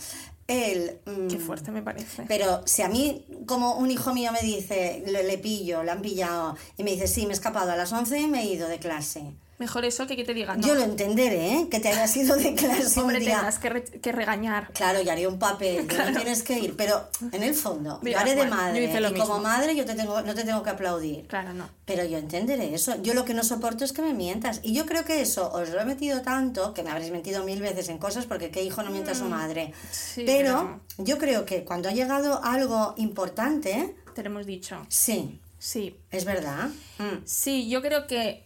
Él. 0.50 1.00
mm, 1.06 1.28
Qué 1.28 1.38
fuerte 1.38 1.72
me 1.72 1.82
parece. 1.82 2.24
Pero 2.28 2.62
si 2.66 2.82
a 2.82 2.90
mí, 2.90 3.26
como 3.46 3.76
un 3.76 3.90
hijo 3.92 4.14
mío 4.14 4.32
me 4.32 4.40
dice, 4.46 5.04
le, 5.06 5.24
le 5.24 5.38
pillo, 5.38 5.84
le 5.84 5.92
han 5.92 6.02
pillado, 6.02 6.58
y 6.76 6.84
me 6.84 6.92
dice, 6.92 7.08
sí, 7.08 7.22
me 7.26 7.30
he 7.30 7.34
escapado 7.34 7.72
a 7.72 7.76
las 7.76 7.94
11 7.94 8.20
y 8.20 8.28
me 8.28 8.42
he 8.42 8.46
ido 8.48 8.68
de 8.68 8.80
clase. 8.80 9.24
Mejor 9.60 9.84
eso 9.86 10.08
que 10.08 10.16
que 10.16 10.24
te 10.24 10.34
digan, 10.34 10.60
no. 10.62 10.66
Yo 10.68 10.74
lo 10.74 10.84
entenderé, 10.84 11.52
¿eh? 11.54 11.68
que 11.70 11.80
te 11.82 11.90
hayas 11.90 12.16
ido 12.16 12.36
de 12.38 12.56
clase 12.56 13.00
Hombre, 13.02 13.18
un 13.18 13.24
día. 13.26 13.54
que, 13.62 13.70
re- 13.70 13.84
que 13.84 14.12
regañar. 14.14 14.72
Claro, 14.74 15.02
yo 15.02 15.12
haría 15.12 15.28
un 15.28 15.38
papel, 15.38 15.86
que 15.88 15.98
no 15.98 16.14
tienes 16.16 16.44
que 16.44 16.58
ir, 16.60 16.76
pero 16.78 17.08
en 17.34 17.44
el 17.44 17.54
fondo, 17.54 18.00
Mira, 18.02 18.20
yo 18.20 18.22
haré 18.22 18.36
de 18.36 18.44
yo 18.50 18.56
madre, 18.56 18.84
hice 18.86 19.02
lo 19.02 19.10
y 19.10 19.20
como 19.20 19.40
madre 19.40 19.76
yo 19.76 19.86
te 19.86 19.96
tengo, 19.96 20.22
no 20.22 20.34
te 20.34 20.44
tengo 20.46 20.64
que 20.64 20.70
aplaudir. 20.70 21.28
Claro, 21.28 21.54
no. 21.54 21.70
Pero 21.86 22.06
yo 22.06 22.18
entenderé 22.18 22.74
eso. 22.74 23.02
Yo 23.02 23.14
lo 23.14 23.26
que 23.26 23.34
no 23.34 23.44
soporto 23.44 23.84
es 23.84 23.92
que 23.92 24.02
me 24.02 24.14
mientas. 24.14 24.62
Y 24.64 24.74
yo 24.74 24.86
creo 24.86 25.04
que 25.04 25.20
eso 25.22 25.52
os 25.52 25.68
lo 25.70 25.80
he 25.82 25.86
metido 25.86 26.22
tanto, 26.22 26.74
que 26.74 26.82
me 26.82 26.90
habréis 26.92 27.12
mentido 27.12 27.44
mil 27.44 27.62
veces 27.62 27.90
en 27.90 27.98
cosas, 27.98 28.26
porque 28.26 28.52
qué 28.52 28.64
hijo 28.64 28.82
no 28.84 28.92
miente 28.92 29.12
a 29.12 29.16
su 29.16 29.26
madre. 29.26 29.68
Mm, 29.74 29.88
sí, 29.92 30.24
pero 30.26 30.80
yo 30.98 31.18
creo 31.18 31.44
que 31.46 31.66
cuando 31.66 31.90
ha 31.90 31.92
llegado 31.92 32.42
algo 32.46 32.94
importante, 32.98 33.96
Te 34.16 34.24
lo 34.24 34.30
hemos 34.30 34.46
dicho. 34.46 34.86
sí, 34.88 35.40
Sí. 35.58 35.98
es 36.12 36.24
verdad. 36.24 36.70
Mm. 37.00 37.24
Sí, 37.26 37.68
yo 37.70 37.82
creo 37.82 38.08
que 38.08 38.46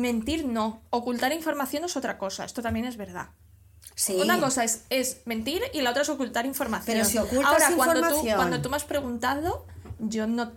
mentir 0.00 0.46
no. 0.46 0.82
Ocultar 0.90 1.32
información 1.32 1.84
es 1.84 1.96
otra 1.96 2.18
cosa. 2.18 2.44
Esto 2.44 2.62
también 2.62 2.86
es 2.86 2.96
verdad. 2.96 3.28
Sí. 3.94 4.14
Una 4.20 4.38
cosa 4.40 4.62
es, 4.64 4.82
es 4.90 5.22
mentir 5.24 5.62
y 5.72 5.80
la 5.80 5.90
otra 5.90 6.02
es 6.02 6.08
ocultar 6.08 6.44
información. 6.46 6.96
Pero 6.96 7.04
si 7.04 7.18
ocultas 7.18 7.46
Ahora, 7.52 7.76
cuando 7.76 7.94
tú, 7.94 8.06
información- 8.06 8.36
cuando 8.36 8.60
tú 8.62 8.70
me 8.70 8.76
has 8.76 8.84
preguntado, 8.84 9.66
yo 9.98 10.26
no 10.26 10.52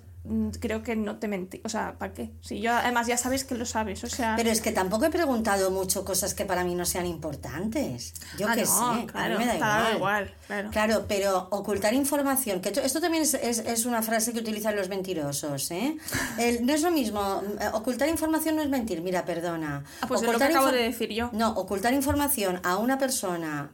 creo 0.59 0.83
que 0.83 0.95
no 0.95 1.17
te 1.17 1.27
mentí. 1.27 1.61
O 1.63 1.69
sea, 1.69 1.97
¿para 1.97 2.13
qué? 2.13 2.31
Si 2.41 2.59
yo, 2.59 2.71
además, 2.73 3.07
ya 3.07 3.17
sabes 3.17 3.43
que 3.45 3.55
lo 3.55 3.65
sabes. 3.65 4.03
O 4.03 4.07
sea, 4.09 4.35
Pero 4.35 4.49
es 4.51 4.61
que 4.61 4.71
tampoco 4.71 5.05
he 5.05 5.09
preguntado 5.09 5.71
mucho 5.71 6.03
cosas 6.05 6.33
que 6.33 6.45
para 6.45 6.63
mí 6.63 6.75
no 6.75 6.85
sean 6.85 7.05
importantes. 7.05 8.13
Yo 8.37 8.47
Ah, 8.49 8.53
qué 8.55 8.63
no, 8.65 8.95
sé, 8.99 9.05
claro, 9.07 9.35
a 9.35 9.39
mí 9.39 9.45
me 9.45 9.57
da 9.57 9.93
igual. 9.95 9.95
igual, 9.95 10.69
claro. 10.71 11.05
pero 11.07 11.47
ocultar 11.51 11.93
información, 11.93 12.59
que 12.61 12.69
esto, 12.69 12.99
también 13.01 13.23
es, 13.23 13.33
es- 13.33 13.59
es 13.59 13.85
una 13.85 14.01
frase 14.01 14.33
que 14.33 14.39
utilizan 14.39 14.75
los 14.75 14.89
mentirosos, 14.89 15.71
¿eh? 15.71 15.97
El- 16.37 16.65
no 16.65 16.73
es 16.73 16.81
lo 16.83 16.91
mismo, 16.91 17.41
eh, 17.59 17.69
ocultar 17.73 18.09
información 18.09 18.55
no 18.57 18.61
es 18.61 18.69
mentir, 18.69 19.01
mira, 19.01 19.25
perdona. 19.25 19.83
Ah, 20.01 20.07
pues 20.07 20.21
es 20.21 20.27
lo 20.31 20.37
que 20.37 20.43
acabo 20.43 20.71
de 20.71 20.83
decir 20.83 21.09
yo. 21.11 21.29
No, 21.33 21.51
ocultar 21.51 21.93
información 21.93 22.59
a 22.63 22.77
una 22.77 22.97
persona 22.97 23.71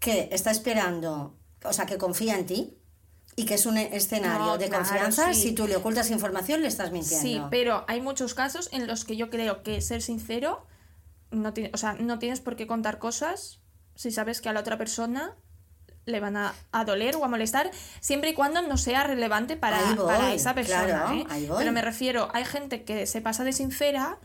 que 0.00 0.28
está 0.32 0.50
esperando, 0.50 1.36
o 1.64 1.72
sea, 1.72 1.86
que 1.86 1.98
confía 1.98 2.38
en 2.38 2.46
ti 2.46 2.78
y 3.36 3.44
que 3.44 3.54
es 3.54 3.66
un 3.66 3.76
escenario 3.76 4.46
No, 4.46 4.58
de 4.58 4.68
claro, 4.68 4.84
confianza, 4.84 5.34
sí. 5.34 5.42
si 5.42 5.52
tú 5.52 5.66
le 5.68 5.76
ocultas 5.76 6.10
información 6.10 6.62
le 6.62 6.68
estás 6.68 6.90
mintiendo. 6.90 7.20
Sí, 7.22 7.40
pero 7.50 7.84
hay 7.86 8.00
muchos 8.00 8.32
casos 8.34 8.70
en 8.72 8.86
los 8.86 9.04
que 9.04 9.16
yo 9.16 9.28
creo 9.28 9.62
que 9.62 9.80
ser 9.82 10.00
sincero, 10.00 10.66
no 11.30 11.52
tiene, 11.52 11.70
o 11.74 11.76
sea, 11.76 11.94
no 11.94 12.18
tienes 12.18 12.40
por 12.40 12.56
qué 12.56 12.66
contar 12.66 12.98
cosas 12.98 13.60
si 13.94 14.10
sabes 14.10 14.40
que 14.40 14.48
a 14.48 14.52
la 14.52 14.60
otra 14.60 14.78
persona 14.78 15.36
le 16.06 16.20
van 16.20 16.36
a, 16.36 16.54
a 16.70 16.84
doler 16.84 17.16
o 17.16 17.24
a 17.24 17.28
molestar, 17.28 17.70
siempre 18.00 18.30
y 18.30 18.34
cuando 18.34 18.62
no 18.62 18.76
sea 18.78 19.02
relevante 19.02 19.56
para, 19.56 19.82
voy, 19.94 20.06
para 20.06 20.32
esa 20.34 20.54
persona. 20.54 20.84
claro, 20.86 21.14
¿eh? 21.14 21.48
Pero 21.58 21.72
me 21.72 21.82
refiero, 21.82 22.28
hay 22.32 22.44
gente 22.44 22.84
que 22.84 23.06
se 23.06 23.20
pasa 23.20 23.42
de 23.42 23.52
sincera 23.52 24.18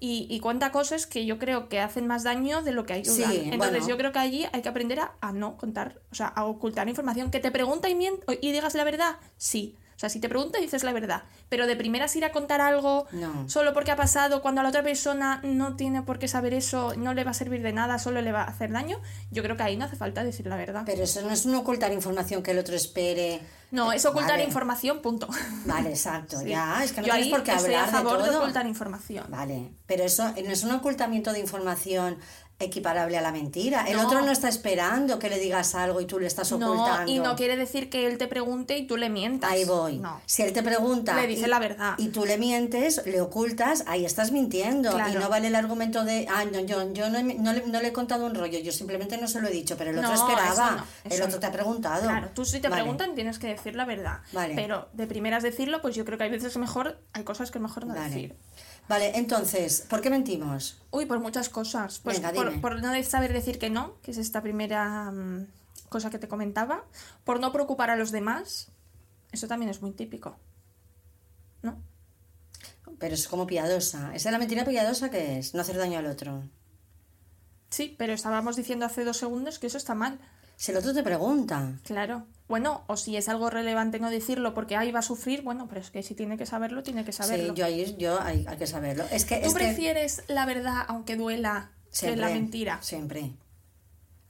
y, 0.00 0.26
y 0.30 0.40
cuenta 0.40 0.70
cosas 0.72 1.06
que 1.06 1.26
yo 1.26 1.38
creo 1.38 1.68
que 1.68 1.80
hacen 1.80 2.06
más 2.06 2.22
daño 2.24 2.62
de 2.62 2.72
lo 2.72 2.86
que 2.86 2.94
ayudan. 2.94 3.30
Sí, 3.32 3.40
Entonces 3.44 3.80
bueno. 3.80 3.88
yo 3.88 3.96
creo 3.96 4.12
que 4.12 4.18
allí 4.18 4.46
hay 4.52 4.62
que 4.62 4.68
aprender 4.68 5.00
a, 5.00 5.12
a 5.20 5.32
no 5.32 5.56
contar, 5.56 6.00
o 6.10 6.14
sea, 6.14 6.26
a 6.28 6.44
ocultar 6.44 6.88
información. 6.88 7.30
Que 7.30 7.40
te 7.40 7.50
pregunta 7.50 7.88
y, 7.88 7.96
y 8.40 8.52
digas 8.52 8.74
la 8.74 8.84
verdad, 8.84 9.16
sí. 9.36 9.76
O 9.96 10.00
sea, 10.00 10.08
si 10.08 10.20
te 10.20 10.28
pregunta 10.28 10.60
dices 10.60 10.84
la 10.84 10.92
verdad. 10.92 11.24
Pero 11.48 11.66
de 11.66 11.74
primeras 11.74 12.14
ir 12.14 12.24
a 12.24 12.30
contar 12.30 12.60
algo 12.60 13.06
No. 13.10 13.48
solo 13.48 13.74
porque 13.74 13.90
ha 13.90 13.96
pasado, 13.96 14.42
cuando 14.42 14.60
a 14.60 14.62
la 14.62 14.68
otra 14.70 14.84
persona 14.84 15.40
no 15.42 15.74
tiene 15.74 16.02
por 16.02 16.20
qué 16.20 16.28
saber 16.28 16.54
eso, 16.54 16.94
no 16.96 17.14
le 17.14 17.24
va 17.24 17.32
a 17.32 17.34
servir 17.34 17.62
de 17.62 17.72
nada, 17.72 17.98
solo 17.98 18.22
le 18.22 18.30
va 18.30 18.42
a 18.42 18.46
hacer 18.46 18.70
daño, 18.70 19.00
yo 19.32 19.42
creo 19.42 19.56
que 19.56 19.64
ahí 19.64 19.76
no 19.76 19.86
hace 19.86 19.96
falta 19.96 20.22
decir 20.22 20.46
la 20.46 20.56
verdad. 20.56 20.84
Pero 20.86 21.02
eso 21.02 21.20
no 21.22 21.30
es 21.30 21.44
un 21.46 21.56
ocultar 21.56 21.92
información 21.92 22.44
que 22.44 22.52
el 22.52 22.60
otro 22.60 22.76
espere. 22.76 23.40
No, 23.70 23.92
es 23.92 24.04
ocultar 24.06 24.32
Vale. 24.32 24.44
información, 24.44 25.00
punto. 25.02 25.28
Vale, 25.66 25.90
exacto, 25.90 26.38
Sí. 26.42 26.48
ya, 26.48 26.82
es 26.82 26.92
que 26.92 27.00
no 27.02 27.06
yo 27.06 27.12
tienes 27.14 27.30
por 27.30 27.42
qué 27.42 27.50
hablar 27.52 27.84
a 27.84 27.92
favor 27.92 28.18
de 28.18 28.24
de, 28.24 28.28
todo. 28.30 28.38
ocultar 28.40 28.66
información. 28.66 29.26
Vale, 29.28 29.72
pero 29.86 30.04
eso 30.04 30.24
no 30.24 30.52
es 30.52 30.64
un 30.64 30.72
ocultamiento 30.72 31.32
de 31.32 31.40
información 31.40 32.18
equiparable 32.60 33.16
a 33.16 33.20
la 33.22 33.30
mentira. 33.30 33.84
El 33.86 33.96
No. 33.98 34.06
otro 34.06 34.20
no 34.22 34.32
está 34.32 34.48
esperando 34.48 35.18
que 35.20 35.28
le 35.28 35.38
digas 35.38 35.76
algo 35.76 36.00
y 36.00 36.06
tú 36.06 36.18
le 36.18 36.26
estás 36.26 36.50
No, 36.52 36.72
ocultando. 36.72 37.10
y 37.10 37.20
no 37.20 37.36
quiere 37.36 37.56
decir 37.56 37.88
que 37.88 38.06
él 38.06 38.18
te 38.18 38.26
pregunte 38.26 38.76
y 38.76 38.86
tú 38.86 38.96
le 38.96 39.08
mientas. 39.10 39.50
Ahí 39.50 39.64
voy. 39.64 39.98
No. 39.98 40.20
Si 40.26 40.42
él 40.42 40.52
te 40.52 40.62
pregunta 40.64 41.14
Le 41.14 41.28
dice 41.28 41.46
y, 41.46 41.48
la 41.50 41.60
verdad. 41.60 41.94
y 41.98 42.08
tú 42.08 42.24
le 42.24 42.36
mientes, 42.36 43.02
le 43.06 43.20
ocultas, 43.20 43.84
ahí 43.86 44.04
estás 44.04 44.32
mintiendo. 44.32 44.90
Claro. 44.90 45.12
Y 45.12 45.14
no 45.22 45.28
vale 45.28 45.46
el 45.48 45.54
argumento 45.54 46.04
de, 46.04 46.26
ah, 46.28 46.44
no, 46.46 46.58
yo, 46.60 46.92
yo 46.92 47.08
no, 47.10 47.22
no 47.22 47.52
le, 47.52 47.64
no 47.66 47.80
le 47.80 47.88
he 47.88 47.92
contado 47.92 48.26
un 48.26 48.34
rollo, 48.34 48.58
yo 48.58 48.72
simplemente 48.72 49.16
no 49.18 49.28
se 49.28 49.40
lo 49.40 49.46
he 49.48 49.52
dicho, 49.52 49.76
pero 49.78 49.90
el 49.90 49.98
otro 49.98 50.10
No, 50.10 50.14
esperaba, 50.16 50.84
eso 51.04 51.08
no, 51.10 51.14
el 51.14 51.22
otro 51.22 51.34
no. 51.34 51.40
te 51.40 51.46
ha 51.46 51.52
preguntado. 51.52 52.02
Claro, 52.02 52.30
tú 52.34 52.44
si 52.44 52.58
te 52.60 52.68
Vale. 52.68 52.82
preguntan 52.82 53.14
tienes 53.14 53.38
que 53.38 53.46
decir 53.46 53.76
la 53.76 53.84
verdad. 53.84 54.18
Vale. 54.32 54.54
Pero 54.56 54.88
de 54.94 55.06
primeras 55.06 55.44
decirlo, 55.44 55.80
pues 55.80 55.94
yo 55.94 56.04
creo 56.04 56.18
que 56.18 56.24
hay 56.24 56.30
veces 56.30 56.52
que 56.54 56.58
mejor, 56.58 56.98
hay 57.12 57.22
cosas 57.22 57.52
que 57.52 57.58
es 57.58 57.62
mejor 57.62 57.86
no 57.86 57.94
Vale. 57.94 58.08
decir. 58.08 58.36
Vale, 58.88 59.18
entonces, 59.18 59.82
¿por 59.88 60.00
qué 60.00 60.08
mentimos? 60.08 60.80
Uy, 60.90 61.04
por 61.04 61.20
muchas 61.20 61.48
cosas. 61.48 61.98
Pues 61.98 62.16
Venga, 62.16 62.32
por, 62.32 62.48
dime. 62.48 62.60
por 62.62 62.82
no 62.82 63.02
saber 63.02 63.32
decir 63.32 63.58
que 63.58 63.68
no, 63.68 64.00
que 64.02 64.12
es 64.12 64.18
esta 64.18 64.40
primera 64.40 65.10
mm, 65.10 65.46
cosa 65.90 66.08
que 66.10 66.18
te 66.18 66.28
comentaba. 66.28 66.84
Por 67.24 67.38
no 67.38 67.52
preocupar 67.52 67.90
a 67.90 67.96
los 67.96 68.10
demás. 68.10 68.68
Eso 69.30 69.46
también 69.46 69.70
es 69.70 69.82
muy 69.82 69.92
típico. 69.92 70.36
¿No? 71.62 71.76
Pero 72.98 73.14
es 73.14 73.28
como 73.28 73.46
piadosa. 73.46 74.14
¿Esa 74.14 74.30
es 74.30 74.32
la 74.32 74.38
mentira 74.38 74.64
piadosa 74.64 75.10
que 75.10 75.38
es? 75.38 75.54
No 75.54 75.60
hacer 75.60 75.76
daño 75.76 75.98
al 75.98 76.06
otro. 76.06 76.42
Sí, 77.68 77.94
pero 77.98 78.14
estábamos 78.14 78.56
diciendo 78.56 78.86
hace 78.86 79.04
dos 79.04 79.18
segundos 79.18 79.58
que 79.58 79.66
eso 79.66 79.76
está 79.76 79.94
mal. 79.94 80.18
Si 80.56 80.72
el 80.72 80.78
otro 80.78 80.94
te 80.94 81.02
pregunta. 81.02 81.74
Claro. 81.84 82.26
Bueno, 82.48 82.82
o 82.86 82.96
si 82.96 83.16
es 83.16 83.28
algo 83.28 83.50
relevante 83.50 83.98
no 84.00 84.10
decirlo 84.10 84.54
porque 84.54 84.74
ahí 84.76 84.90
va 84.90 85.00
a 85.00 85.02
sufrir, 85.02 85.42
bueno, 85.42 85.68
pero 85.68 85.80
es 85.82 85.90
que 85.90 86.02
si 86.02 86.14
tiene 86.14 86.38
que 86.38 86.46
saberlo, 86.46 86.82
tiene 86.82 87.04
que 87.04 87.12
saberlo. 87.12 87.52
Sí, 87.54 87.58
yo 87.58 87.64
ahí 87.66 87.94
yo 87.98 88.20
hay, 88.22 88.46
hay 88.48 88.56
que 88.56 88.66
saberlo. 88.66 89.04
Es 89.10 89.24
que 89.26 89.36
¿Tú 89.36 89.48
es 89.48 89.52
que 89.54 89.58
prefieres 89.58 90.22
la 90.28 90.46
verdad 90.46 90.84
aunque 90.88 91.16
duela 91.16 91.72
que 92.00 92.16
la 92.16 92.28
mentira? 92.30 92.80
Siempre. 92.82 93.32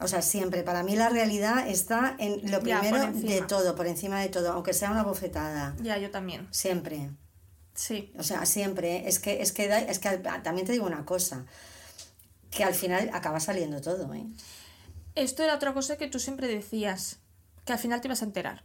O 0.00 0.08
sea, 0.08 0.22
siempre. 0.22 0.62
Para 0.64 0.82
mí 0.82 0.96
la 0.96 1.08
realidad 1.08 1.68
está 1.68 2.16
en 2.18 2.50
lo 2.50 2.60
primero 2.60 3.12
de 3.12 3.42
todo, 3.42 3.74
por 3.76 3.86
encima 3.86 4.20
de 4.20 4.28
todo, 4.28 4.52
aunque 4.52 4.72
sea 4.72 4.90
una 4.90 5.02
bofetada. 5.04 5.74
Ya, 5.80 5.96
yo 5.98 6.10
también. 6.10 6.46
Siempre. 6.50 7.10
Sí. 7.74 8.12
O 8.18 8.22
sea, 8.24 8.46
siempre. 8.46 9.08
Es 9.08 9.18
que, 9.20 9.42
es 9.42 9.52
que, 9.52 9.68
da- 9.68 9.78
es 9.80 9.98
que 10.00 10.08
también 10.18 10.66
te 10.66 10.72
digo 10.72 10.86
una 10.86 11.04
cosa. 11.04 11.46
Que 12.50 12.64
al 12.64 12.74
final 12.74 13.10
acaba 13.12 13.38
saliendo 13.40 13.80
todo, 13.80 14.12
¿eh? 14.14 14.24
Esto 15.14 15.42
era 15.42 15.54
otra 15.54 15.74
cosa 15.74 15.96
que 15.96 16.06
tú 16.08 16.18
siempre 16.18 16.46
decías, 16.48 17.18
que 17.68 17.74
al 17.74 17.78
final 17.78 18.00
te 18.00 18.08
ibas 18.08 18.22
a 18.22 18.24
enterar. 18.24 18.64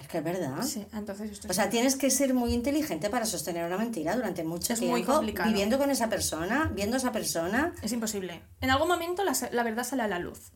Es 0.00 0.08
que 0.08 0.18
es 0.18 0.24
verdad. 0.24 0.62
Sí, 0.62 0.84
entonces 0.94 1.30
esto 1.30 1.48
O 1.50 1.52
sea, 1.52 1.68
tienes 1.70 1.96
que 1.96 2.10
ser 2.10 2.32
muy 2.34 2.52
inteligente 2.54 3.10
para 3.10 3.26
sostener 3.26 3.64
una 3.66 3.76
mentira 3.78 4.16
durante 4.16 4.42
mucho 4.42 4.72
Es 4.72 4.80
muy 4.80 4.94
tiempo, 5.02 5.12
complicado. 5.12 5.48
viviendo 5.50 5.78
con 5.78 5.90
esa 5.90 6.08
persona, 6.08 6.70
viendo 6.74 6.96
a 6.96 6.98
esa 6.98 7.12
persona. 7.12 7.72
es 7.82 7.92
imposible. 7.92 8.42
En 8.62 8.70
algún 8.70 8.88
momento 8.88 9.22
la, 9.22 9.32
la 9.52 9.62
verdad 9.62 9.84
sale 9.84 10.02
a 10.02 10.08
la 10.08 10.18
luz. 10.18 10.50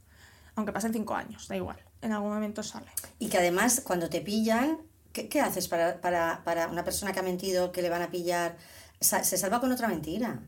Aunque 0.56 0.72
pasen 0.72 0.92
cinco 0.94 1.14
años, 1.14 1.48
da 1.48 1.54
igual. 1.56 1.76
En 2.00 2.12
algún 2.12 2.32
momento 2.32 2.62
sale. 2.62 2.86
Y 3.18 3.28
que 3.28 3.36
además, 3.38 3.82
cuando 3.84 4.08
te 4.08 4.22
pillan, 4.22 4.78
¿qué, 5.12 5.28
qué 5.28 5.42
haces 5.42 5.68
para, 5.68 6.00
para, 6.00 6.42
para 6.44 6.68
una 6.68 6.82
persona 6.82 7.12
que 7.12 7.20
ha 7.20 7.22
mentido, 7.22 7.72
que 7.72 7.82
le 7.82 7.90
van 7.90 8.00
a 8.02 8.10
pillar? 8.10 8.56
Sa- 9.00 9.22
se 9.22 9.36
salva 9.36 9.60
con 9.60 9.70
otra 9.70 9.86
mentira. 9.86 10.40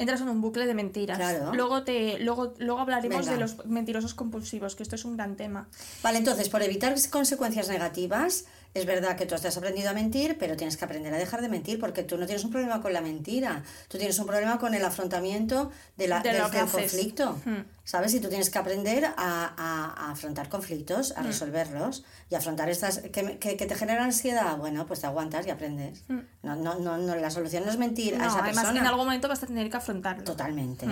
Entras 0.00 0.22
en 0.22 0.30
un 0.30 0.40
bucle 0.40 0.64
de 0.64 0.72
mentiras. 0.72 1.18
Claro. 1.18 1.52
Luego, 1.52 1.84
te, 1.84 2.18
luego, 2.20 2.54
luego 2.58 2.80
hablaremos 2.80 3.18
Venga. 3.18 3.32
de 3.32 3.38
los 3.38 3.66
mentirosos 3.66 4.14
compulsivos, 4.14 4.74
que 4.74 4.82
esto 4.82 4.94
es 4.94 5.04
un 5.04 5.18
gran 5.18 5.36
tema. 5.36 5.68
Vale, 6.02 6.16
entonces, 6.16 6.48
por 6.48 6.62
evitar 6.62 6.94
consecuencias 7.10 7.68
negativas, 7.68 8.46
es 8.72 8.86
verdad 8.86 9.16
que 9.16 9.26
tú 9.26 9.34
has 9.34 9.56
aprendido 9.56 9.90
a 9.90 9.92
mentir, 9.92 10.36
pero 10.38 10.56
tienes 10.56 10.76
que 10.76 10.84
aprender 10.84 11.12
a 11.12 11.18
dejar 11.18 11.40
de 11.42 11.48
mentir, 11.48 11.80
porque 11.80 12.02
tú 12.04 12.16
no 12.18 12.26
tienes 12.26 12.44
un 12.44 12.50
problema 12.52 12.80
con 12.80 12.92
la 12.92 13.00
mentira, 13.00 13.62
tú 13.88 13.98
tienes 13.98 14.18
un 14.18 14.26
problema 14.26 14.58
con 14.58 14.74
el 14.74 14.84
afrontamiento 14.84 15.70
de 15.96 16.06
la, 16.08 16.20
De 16.20 16.32
del, 16.32 16.50
del 16.50 16.66
conflicto, 16.66 17.40
Hmm. 17.44 17.64
¿sabes? 17.84 18.14
Y 18.14 18.20
tú 18.20 18.28
tienes 18.28 18.48
que 18.50 18.58
aprender 18.58 19.04
a, 19.06 19.12
a- 19.16 20.06
a 20.06 20.10
afrontar 20.12 20.48
conflictos, 20.48 21.12
Hmm. 21.16 21.20
a 21.20 21.22
resolverlos 21.24 22.04
y 22.30 22.36
afrontar 22.36 22.68
estas 22.70 22.98
que, 22.98 23.38
que, 23.38 23.56
que 23.56 23.66
te 23.66 23.74
generan 23.74 24.04
ansiedad, 24.04 24.56
bueno, 24.56 24.86
pues 24.86 25.00
te 25.00 25.06
aguantas 25.08 25.46
y 25.46 25.50
aprendes. 25.50 26.04
No, 26.42 26.54
no, 26.56 26.76
no, 26.78 26.96
no, 26.96 27.16
la 27.16 27.30
solución 27.30 27.64
no 27.64 27.70
es 27.70 27.76
mentir 27.78 28.14
a 28.14 28.18
Hmm. 28.18 28.22
Esa 28.22 28.38
además 28.38 28.54
persona. 28.64 28.80
en 28.80 28.86
algún 28.86 29.04
momento 29.06 29.26
vas 29.28 29.42
a 29.42 29.46
tener 29.46 29.68
que 29.68 29.76
afrontarlo. 29.78 30.22
Totalmente. 30.22 30.86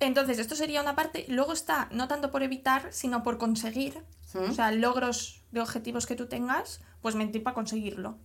Entonces, 0.00 0.38
esto 0.38 0.54
sería 0.54 0.80
una 0.80 0.94
parte. 0.94 1.26
Luego 1.28 1.52
está, 1.52 1.88
no 1.90 2.08
tanto 2.08 2.30
por 2.30 2.42
evitar, 2.42 2.88
sino 2.92 3.22
por 3.22 3.38
conseguir. 3.38 4.02
O 4.34 4.52
sea, 4.52 4.70
logros 4.72 5.42
de 5.52 5.60
objetivos 5.60 6.06
que 6.06 6.14
tú 6.14 6.26
tengas, 6.26 6.80
pues 7.00 7.14
mentir 7.14 7.42
para 7.42 7.54
conseguirlo. 7.54 8.18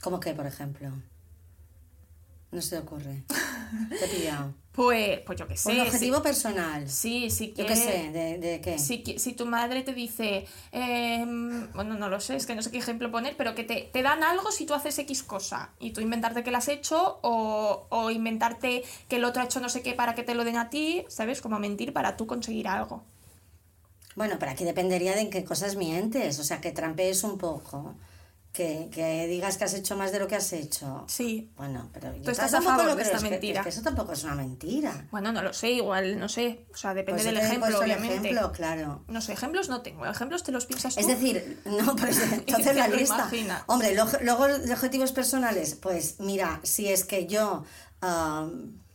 ¿Cómo 0.00 0.20
que, 0.20 0.32
por 0.32 0.46
ejemplo? 0.46 0.90
No 2.52 2.62
se 2.62 2.70
te 2.70 2.78
ocurre. 2.78 3.24
Te 3.88 4.04
he 4.04 4.08
pillado. 4.08 4.54
Pues, 4.80 5.20
pues 5.26 5.38
yo 5.38 5.46
qué 5.46 5.56
sé. 5.58 5.72
un 5.72 5.78
si- 5.78 5.86
objetivo 5.88 6.22
personal. 6.22 6.88
Sí, 6.88 7.28
sí 7.28 7.48
Yo 7.48 7.54
que... 7.56 7.66
qué 7.66 7.76
sé, 7.76 8.10
¿de, 8.12 8.38
de 8.38 8.60
qué? 8.62 8.78
Si, 8.78 9.04
si 9.18 9.32
tu 9.34 9.44
madre 9.44 9.82
te 9.82 9.92
dice, 9.92 10.46
em, 10.72 11.70
bueno, 11.74 11.94
no 11.96 12.08
lo 12.08 12.18
sé, 12.18 12.36
es 12.36 12.46
que 12.46 12.54
no 12.54 12.62
sé 12.62 12.70
qué 12.70 12.78
ejemplo 12.78 13.10
poner, 13.10 13.36
pero 13.36 13.54
que 13.54 13.64
te, 13.64 13.90
te 13.92 14.02
dan 14.02 14.22
algo 14.24 14.50
si 14.50 14.64
tú 14.64 14.72
haces 14.72 14.98
X 14.98 15.22
cosa 15.22 15.70
y 15.80 15.90
tú 15.90 16.00
inventarte 16.00 16.42
que 16.42 16.50
la 16.50 16.58
has 16.58 16.68
hecho 16.68 17.18
o, 17.22 17.86
o 17.90 18.10
inventarte 18.10 18.82
que 19.08 19.16
el 19.16 19.24
otro 19.24 19.42
ha 19.42 19.44
hecho 19.44 19.60
no 19.60 19.68
sé 19.68 19.82
qué 19.82 19.92
para 19.92 20.14
que 20.14 20.22
te 20.22 20.34
lo 20.34 20.44
den 20.44 20.56
a 20.56 20.70
ti, 20.70 21.04
¿sabes? 21.08 21.42
Como 21.42 21.58
mentir 21.58 21.92
para 21.92 22.16
tú 22.16 22.26
conseguir 22.26 22.66
algo. 22.68 23.04
Bueno, 24.16 24.36
pero 24.38 24.52
aquí 24.52 24.64
dependería 24.64 25.14
de 25.14 25.22
en 25.22 25.30
qué 25.30 25.44
cosas 25.44 25.76
mientes, 25.76 26.38
o 26.38 26.44
sea, 26.44 26.60
que 26.60 26.72
trampees 26.72 27.22
un 27.24 27.38
poco, 27.38 27.94
que, 28.52 28.88
que 28.92 29.26
digas 29.28 29.56
que 29.56 29.64
has 29.64 29.74
hecho 29.74 29.96
más 29.96 30.10
de 30.10 30.18
lo 30.18 30.26
que 30.26 30.34
has 30.34 30.52
hecho. 30.52 31.04
Sí. 31.06 31.50
Bueno, 31.56 31.88
pero 31.92 32.12
yo 32.16 32.22
¿Tú 32.22 32.30
estás 32.32 32.52
a 32.52 32.60
favor 32.60 32.84
lo 32.84 32.96
de 32.96 33.02
esta 33.04 33.18
que- 33.18 33.30
mentira? 33.30 33.60
es 33.60 33.64
que 33.64 33.68
eso 33.68 33.82
tampoco 33.82 34.12
es 34.12 34.24
una 34.24 34.34
mentira. 34.34 35.06
Bueno, 35.12 35.30
no 35.32 35.40
lo 35.42 35.52
sé, 35.52 35.70
igual, 35.70 36.18
no 36.18 36.28
sé. 36.28 36.64
O 36.74 36.76
sea, 36.76 36.92
depende 36.92 37.22
Pues 37.22 37.32
del 37.32 37.36
ejemplo, 37.44 37.68
el 37.68 37.74
obviamente. 37.76 38.28
ejemplo, 38.30 38.50
claro. 38.52 39.04
No 39.06 39.20
sé, 39.20 39.34
ejemplos 39.34 39.68
no 39.68 39.82
tengo. 39.82 40.04
Ejemplos 40.04 40.42
te 40.42 40.50
los 40.50 40.66
piensas 40.66 40.94
tú. 40.94 41.00
Es 41.00 41.06
decir, 41.06 41.60
no, 41.64 41.94
pues 41.94 42.18
entonces 42.32 42.74
la 42.76 42.88
lista. 42.88 43.14
imaginas. 43.18 43.62
Hombre, 43.66 43.94
luego 44.22 44.46
de 44.48 44.72
objetivos 44.72 45.12
personales, 45.12 45.76
pues 45.76 46.16
mira, 46.18 46.60
si 46.64 46.88
es 46.88 47.04
que 47.04 47.26
yo. 47.26 47.64
am, 48.00 48.50
eh, 48.58 48.89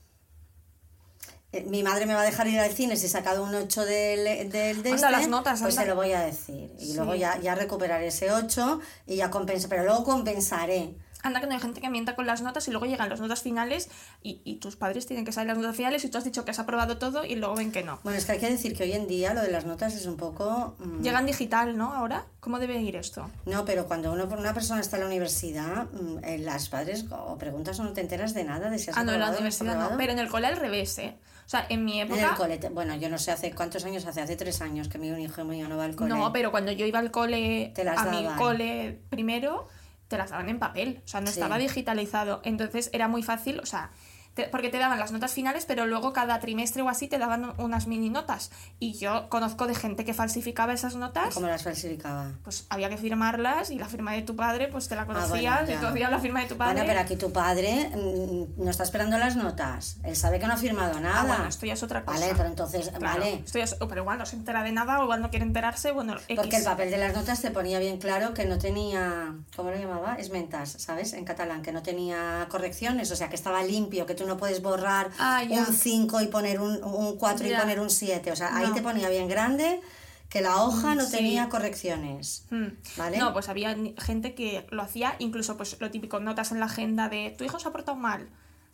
mi 1.64 1.84
madre 1.84 2.06
me 2.06 2.14
va 2.14 2.22
a 2.22 2.26
dejar 2.26 2.48
ir 2.48 2.60
al 2.60 2.72
cine 2.72 2.96
si 2.98 3.06
he 3.06 3.10
sacado 3.10 3.44
un 3.44 3.54
8 3.56 3.86
del, 3.86 4.50
del 4.52 4.84
de 4.84 4.90
Anda, 4.92 5.08
este, 5.08 5.12
las 5.12 5.28
notas, 5.28 5.62
pues 5.62 5.74
anda. 5.78 5.82
se 5.84 5.88
lo 5.88 5.96
voy 5.96 6.12
a 6.14 6.22
decir. 6.22 6.72
Y 6.80 6.88
Sí. 6.88 6.94
luego 6.96 7.16
ya, 7.16 7.40
ya 7.40 7.56
recuperaré 7.56 8.08
ese 8.08 8.32
8 8.32 8.80
y 9.08 9.16
ya 9.18 9.30
compensa, 9.32 9.68
pero 9.70 9.84
luego 9.84 10.04
compensaré. 10.04 10.96
Anda 11.24 11.40
que 11.42 11.48
no 11.48 11.54
hay 11.56 11.60
gente 11.60 11.82
que 11.82 11.90
mienta 11.90 12.16
con 12.16 12.28
las 12.28 12.44
notas 12.44 12.68
y 12.68 12.72
luego 12.72 12.86
llegan 12.86 13.10
las 13.10 13.20
notas 13.20 13.42
finales 13.42 13.90
y, 14.22 14.42
y 14.44 14.58
tus 14.58 14.76
padres 14.76 15.08
tienen 15.08 15.26
que 15.26 15.32
saber 15.32 15.48
las 15.48 15.58
notas 15.58 15.76
finales 15.76 16.06
y 16.06 16.10
tú 16.10 16.20
has 16.20 16.24
dicho 16.24 16.46
que 16.46 16.52
has 16.52 16.60
aprobado 16.60 17.00
todo 17.00 17.26
y 17.26 17.34
luego 17.34 17.56
ven 17.56 17.72
que 17.72 17.82
no. 17.84 18.00
Bueno, 18.04 18.20
es 18.20 18.26
que 18.26 18.34
hay 18.34 18.38
que 18.40 18.48
decir 18.52 18.78
que 18.78 18.84
hoy 18.84 18.94
en 18.94 19.08
día 19.08 19.34
lo 19.34 19.42
de 19.42 19.50
las 19.50 19.66
notas 19.66 19.96
es 19.96 20.06
un 20.06 20.18
poco... 20.18 20.76
mm, 20.78 21.02
Llegan 21.02 21.26
digital, 21.26 21.76
¿no? 21.78 21.94
Ahora, 21.94 22.26
¿cómo 22.42 22.60
debe 22.60 22.80
ir 22.80 22.96
esto? 22.96 23.28
No, 23.48 23.66
pero 23.66 23.88
cuando 23.88 24.12
uno, 24.14 24.26
una 24.38 24.54
persona 24.54 24.82
está 24.82 24.98
en 24.98 25.02
la 25.02 25.08
universidad, 25.08 25.86
mm, 25.92 26.24
eh, 26.26 26.38
las 26.38 26.70
padres 26.70 27.06
o 27.10 27.40
preguntas 27.40 27.80
o 27.80 27.84
no 27.86 27.94
te 27.94 28.02
enteras 28.02 28.36
de 28.36 28.44
nada 28.44 28.70
de 28.70 28.78
si 28.78 28.92
has 28.92 28.98
Ah, 28.98 29.04
no, 29.04 29.14
en 29.14 29.20
la 29.22 29.32
universidad 29.32 29.80
no, 29.80 29.98
pero 29.98 30.12
en 30.14 30.20
el 30.20 30.30
cole 30.30 30.46
al 30.46 30.58
revés, 30.58 30.96
¿eh? 31.00 31.18
O 31.46 31.50
sea, 31.50 31.66
en 31.70 31.86
mi 31.86 32.00
En 32.02 32.08
época... 32.08 32.30
el 32.32 32.36
cole, 32.36 32.60
bueno, 32.72 32.96
yo 32.96 33.08
no 33.10 33.18
sé 33.20 33.32
hace 33.32 33.52
cuántos 33.54 33.86
años 33.86 34.06
hace, 34.06 34.22
hace 34.22 34.36
tres 34.36 34.62
años 34.62 34.88
que 34.90 34.98
mi 34.98 35.08
hijo 35.10 35.44
mío 35.46 35.68
no 35.70 35.78
va 35.78 35.86
al 35.86 35.96
cole. 35.96 36.10
No, 36.10 36.34
pero 36.34 36.50
cuando 36.52 36.72
yo 36.72 36.86
iba 36.86 36.98
al 37.00 37.12
cole, 37.12 37.72
Te 37.76 37.84
las 37.84 38.00
a 38.00 38.06
mi 38.06 38.24
daban. 38.24 38.38
cole 38.40 39.00
primero, 39.10 39.68
te 40.08 40.18
las 40.18 40.32
daban 40.32 40.50
en 40.50 40.58
papel, 40.60 41.02
o 41.06 41.08
sea, 41.08 41.22
no 41.22 41.28
Sí. 41.28 41.34
estaba 41.34 41.58
digitalizado. 41.58 42.42
Entonces 42.44 42.90
era 42.94 43.08
muy 43.08 43.22
fácil, 43.24 43.60
o 43.60 43.66
sea, 43.66 43.92
te- 44.36 44.44
porque 44.50 44.70
te 44.70 44.78
daban 44.78 45.00
las 45.00 45.12
notas 45.12 45.32
finales, 45.34 45.66
pero 45.66 45.88
luego 45.88 46.14
cada 46.14 46.40
trimestre 46.40 46.84
o 46.84 46.90
así 46.90 47.08
te 47.08 47.18
daban 47.18 47.54
unas 47.58 47.88
mini 47.88 48.10
notas. 48.10 48.52
Y 48.80 48.94
yo 48.94 49.28
conozco 49.30 49.66
de 49.66 49.74
gente 49.76 50.06
que 50.06 50.14
falsificaba 50.14 50.74
esas 50.74 50.96
notas. 50.96 51.34
¿Cómo 51.34 51.48
las 51.48 51.64
falsificaba? 51.64 52.32
Pues 52.44 52.66
había 52.70 52.90
que 52.90 52.98
firmarlas 52.98 53.72
y 53.72 53.80
la 53.80 53.88
firma 53.88 54.14
de 54.14 54.22
tu 54.22 54.36
padre, 54.36 54.68
pues 54.68 54.88
te 54.88 54.96
la 54.96 55.06
conocías, 55.06 55.62
Ah, 55.62 55.64
bueno, 55.66 55.82
y 55.82 55.86
hacías 55.86 56.12
la 56.12 56.20
firma 56.20 56.42
de 56.42 56.48
tu 56.48 56.58
padre. 56.58 56.74
Bueno, 56.74 56.88
pero 56.88 57.00
aquí 57.00 57.16
tu 57.16 57.32
padre 57.32 57.90
mm, 57.96 58.64
no 58.64 58.70
está 58.70 58.84
esperando 58.84 59.18
las 59.18 59.36
notas. 59.36 59.98
Él 60.04 60.16
sabe 60.16 60.40
que 60.40 60.48
no 60.48 60.54
ha 60.54 60.58
firmado 60.58 61.00
nada. 61.00 61.22
Ah, 61.22 61.26
bueno, 61.26 61.48
esto 61.48 61.66
ya 61.66 61.74
es 61.74 61.84
otra 61.84 62.04
cosa. 62.06 62.20
Vale, 62.20 62.34
pero 62.36 62.50
entonces, 62.50 62.90
Claro, 62.90 63.20
vale. 63.22 63.42
esto 63.46 63.58
ya 63.58 63.64
es- 63.64 63.76
pero 63.88 64.02
igual 64.02 64.18
no 64.18 64.26
se 64.26 64.36
entera 64.36 64.64
de 64.64 64.72
nada 64.72 65.00
o 65.00 65.04
igual 65.04 65.22
no 65.22 65.30
quiere 65.30 65.46
enterarse, 65.46 65.92
bueno, 65.92 66.16
X. 66.28 66.36
Porque 66.36 66.58
el 66.58 66.64
papel 66.64 66.92
de 66.92 66.98
las 66.98 67.14
notas 67.14 67.42
te 67.42 67.52
ponía 67.52 67.80
bien 67.80 67.98
claro 67.98 68.34
que 68.34 68.46
no 68.46 68.58
tenía, 68.58 69.34
¿cómo 69.56 69.72
lo 69.72 69.78
llamaba? 69.78 70.16
Esmentas, 70.16 70.76
¿sabes? 70.78 71.14
En 71.14 71.24
catalán, 71.26 71.62
que 71.62 71.72
no 71.72 71.82
tenía 71.82 72.48
correcciones, 72.50 73.12
o 73.12 73.16
sea, 73.16 73.30
que 73.30 73.36
estaba 73.36 73.64
limpio, 73.64 74.06
que 74.06 74.16
tú 74.16 74.25
no 74.26 74.38
puedes 74.38 74.62
borrar 74.62 75.10
Ah, 75.20 75.42
un 75.50 75.66
5 75.74 76.22
y 76.22 76.28
poner 76.28 76.60
un, 76.60 76.84
un 76.84 77.18
4 77.18 77.48
y 77.48 77.56
poner 77.56 77.80
un 77.80 77.90
7. 77.90 78.32
O 78.32 78.36
sea, 78.36 78.56
ahí 78.56 78.72
te 78.74 78.82
ponía 78.82 79.10
bien 79.10 79.28
grande 79.28 79.82
que 80.30 80.42
la 80.42 80.62
hoja 80.64 80.96
no 80.96 81.06
Sí. 81.06 81.12
tenía 81.18 81.48
correcciones. 81.50 82.46
Mm. 82.50 82.66
¿Vale? 82.98 83.18
No, 83.18 83.32
pues 83.34 83.48
había 83.48 83.76
gente 83.98 84.36
que 84.36 84.66
lo 84.70 84.82
hacía, 84.82 85.16
incluso 85.20 85.56
pues 85.56 85.78
lo 85.80 85.92
típico, 85.92 86.20
notas 86.20 86.52
en 86.52 86.60
la 86.60 86.66
agenda 86.66 87.08
de 87.10 87.34
tu 87.38 87.44
hijo 87.44 87.60
se 87.60 87.68
ha 87.68 87.72
portado 87.72 87.96
mal. 87.98 88.28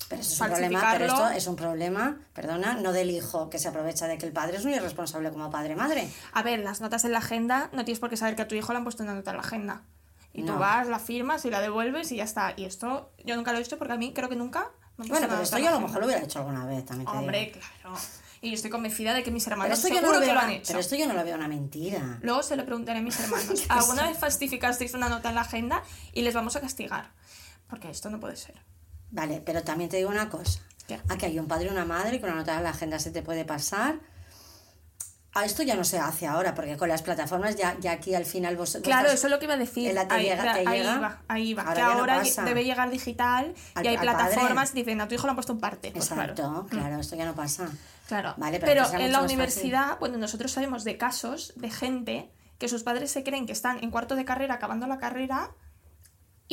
Pero 0.10 0.22
eso 0.22 0.34
es 0.34 0.42
un 0.42 0.48
problema, 0.48 0.90
pero 0.94 1.06
esto 1.06 1.30
es 1.30 1.48
un 1.48 1.56
problema, 1.56 2.18
perdona, 2.34 2.74
no 2.74 2.92
del 2.92 3.12
hijo 3.12 3.50
que 3.52 3.60
se 3.60 3.68
aprovecha 3.68 4.08
de 4.08 4.18
que 4.18 4.26
el 4.26 4.34
padre 4.34 4.58
es 4.58 4.66
un 4.66 4.72
irresponsable 4.74 5.30
como 5.32 5.52
padre-madre. 5.52 6.10
A 6.34 6.42
ver, 6.42 6.60
las 6.60 6.82
notas 6.82 7.06
en 7.06 7.12
la 7.12 7.20
agenda, 7.20 7.70
no 7.74 7.86
tienes 7.86 8.00
por 8.00 8.10
qué 8.10 8.18
saber 8.18 8.36
que 8.36 8.42
a 8.42 8.48
tu 8.48 8.56
hijo 8.56 8.72
le 8.74 8.78
han 8.80 8.84
puesto 8.84 9.04
una 9.04 9.14
nota 9.14 9.30
en 9.32 9.38
la 9.38 9.44
agenda. 9.44 9.84
Y 10.34 10.44
tú 10.44 10.54
vas, 10.58 10.88
la 10.88 10.98
firmas 10.98 11.46
y 11.46 11.50
la 11.52 11.62
devuelves 11.62 12.12
y 12.12 12.16
ya 12.16 12.24
está. 12.24 12.54
Y 12.58 12.64
esto 12.66 13.12
yo 13.26 13.36
nunca 13.36 13.52
lo 13.52 13.58
he 13.58 13.62
visto 13.62 13.78
porque 13.78 13.94
a 13.94 13.98
mí 13.98 14.12
creo 14.14 14.28
que 14.30 14.36
nunca 14.38 14.72
Bueno, 15.08 15.28
pero 15.30 15.42
esto 15.42 15.58
yo 15.58 15.70
a 15.70 15.72
lo 15.72 15.80
mejor 15.82 16.00
lo 16.00 16.06
hubiera 16.06 16.24
hecho 16.24 16.40
alguna 16.40 16.66
vez 16.66 16.86
también. 16.86 17.08
Hombre, 17.10 17.52
claro. 17.52 17.98
Y 18.42 18.50
yo 18.50 18.56
estoy 18.56 18.72
convencida 18.72 19.14
de 19.14 19.22
que 19.22 19.30
mis 19.30 19.46
hermanos 19.46 19.78
esto, 19.78 19.90
yo 19.90 19.96
no 19.96 20.00
seguro 20.02 20.20
lo 20.20 20.26
que 20.26 20.34
lo 20.34 20.40
han 20.40 20.50
hecho. 20.50 20.68
pero 20.68 20.80
esto 20.80 20.96
yo 20.96 21.08
no 21.08 21.14
lo 21.14 21.24
veo 21.24 21.36
una 21.36 21.48
mentira. 21.48 22.18
Luego 22.22 22.42
se 22.42 22.56
lo 22.56 22.66
preguntaré 22.66 23.00
a 23.00 23.02
mis 23.02 23.20
hermanos. 23.20 23.64
¿Alguna 23.70 24.08
vez 24.08 24.18
falsificasteis 24.18 24.94
una 24.96 25.10
nota 25.10 25.30
en 25.30 25.36
la 25.36 25.42
agenda 25.42 25.84
y 26.14 26.22
les 26.22 26.34
vamos 26.34 26.56
a 26.56 26.62
castigar? 26.62 27.12
Porque 27.70 27.90
esto 27.90 28.10
no 28.10 28.20
puede 28.20 28.36
ser. 28.36 28.56
Vale, 29.12 29.42
pero 29.46 29.64
también 29.64 29.90
te 29.90 29.98
digo 29.98 30.10
una 30.10 30.30
cosa. 30.30 30.62
¿Qué? 30.88 31.00
Aquí 31.10 31.26
hay 31.26 31.38
un 31.38 31.48
padre 31.48 31.68
y 31.68 31.70
una 31.70 31.86
madre 31.86 32.16
y 32.16 32.20
con 32.20 32.30
una 32.32 32.40
nota 32.40 32.58
en 32.58 32.64
la 32.64 32.72
agenda 32.72 32.98
se 32.98 33.12
te 33.12 33.22
puede 33.22 33.46
pasar. 33.46 34.00
Esto 35.46 35.64
ya 35.64 35.76
no 35.76 35.86
se 35.86 35.98
hace 35.98 36.28
ahora, 36.28 36.54
porque 36.54 36.76
con 36.76 36.90
las 36.90 37.02
plataformas 37.02 37.56
ya, 37.56 37.78
ya 37.80 37.94
aquí 37.94 38.14
al 38.14 38.26
final 38.26 38.58
vos... 38.58 38.78
Claro, 38.84 39.10
eso 39.10 39.28
es 39.28 39.32
lo 39.32 39.40
que 39.40 39.46
iba 39.46 39.54
a 39.54 39.58
decir. 39.58 39.90
te 39.94 40.14
ahí, 40.14 40.26
llega- 40.26 40.54
ahí 40.54 40.66
llega. 40.80 41.00
va, 41.00 41.22
ahí 41.30 41.54
va. 41.54 41.62
Ahora 41.64 41.76
que 41.76 41.82
no 41.82 41.88
ahora 42.00 42.24
debe 42.44 42.66
llegar 42.66 42.90
digital 42.90 43.54
Al- 43.76 43.86
y 43.86 43.88
hay 43.88 43.98
plataformas 43.98 44.72
que 44.72 44.80
dicen, 44.80 45.00
a 45.00 45.08
tu 45.08 45.16
hijo 45.16 45.28
le 45.28 45.30
han 45.30 45.36
puesto 45.38 45.54
un 45.54 45.62
parte. 45.62 45.92
Pues 45.92 46.12
Exacto, 46.12 46.34
claro. 46.44 46.68
claro, 46.70 47.00
esto 47.00 47.16
ya 47.16 47.26
no 47.26 47.34
pasa. 47.34 47.70
Claro. 48.08 48.34
Vale, 48.36 48.60
pero 48.60 48.84
pero 48.90 49.00
en 49.00 49.12
la 49.14 49.22
universidad, 49.22 49.98
bueno, 50.00 50.18
nosotros 50.18 50.52
sabemos 50.52 50.84
de 50.84 50.98
casos 50.98 51.54
de 51.56 51.72
gente 51.72 52.30
que 52.58 52.68
sus 52.68 52.84
padres 52.84 53.10
se 53.10 53.24
creen 53.24 53.46
que 53.46 53.54
están 53.54 53.82
en 53.82 53.90
cuarto 53.90 54.16
de 54.18 54.26
carrera, 54.26 54.56
acabando 54.56 54.86
la 54.86 54.98
carrera, 55.00 55.52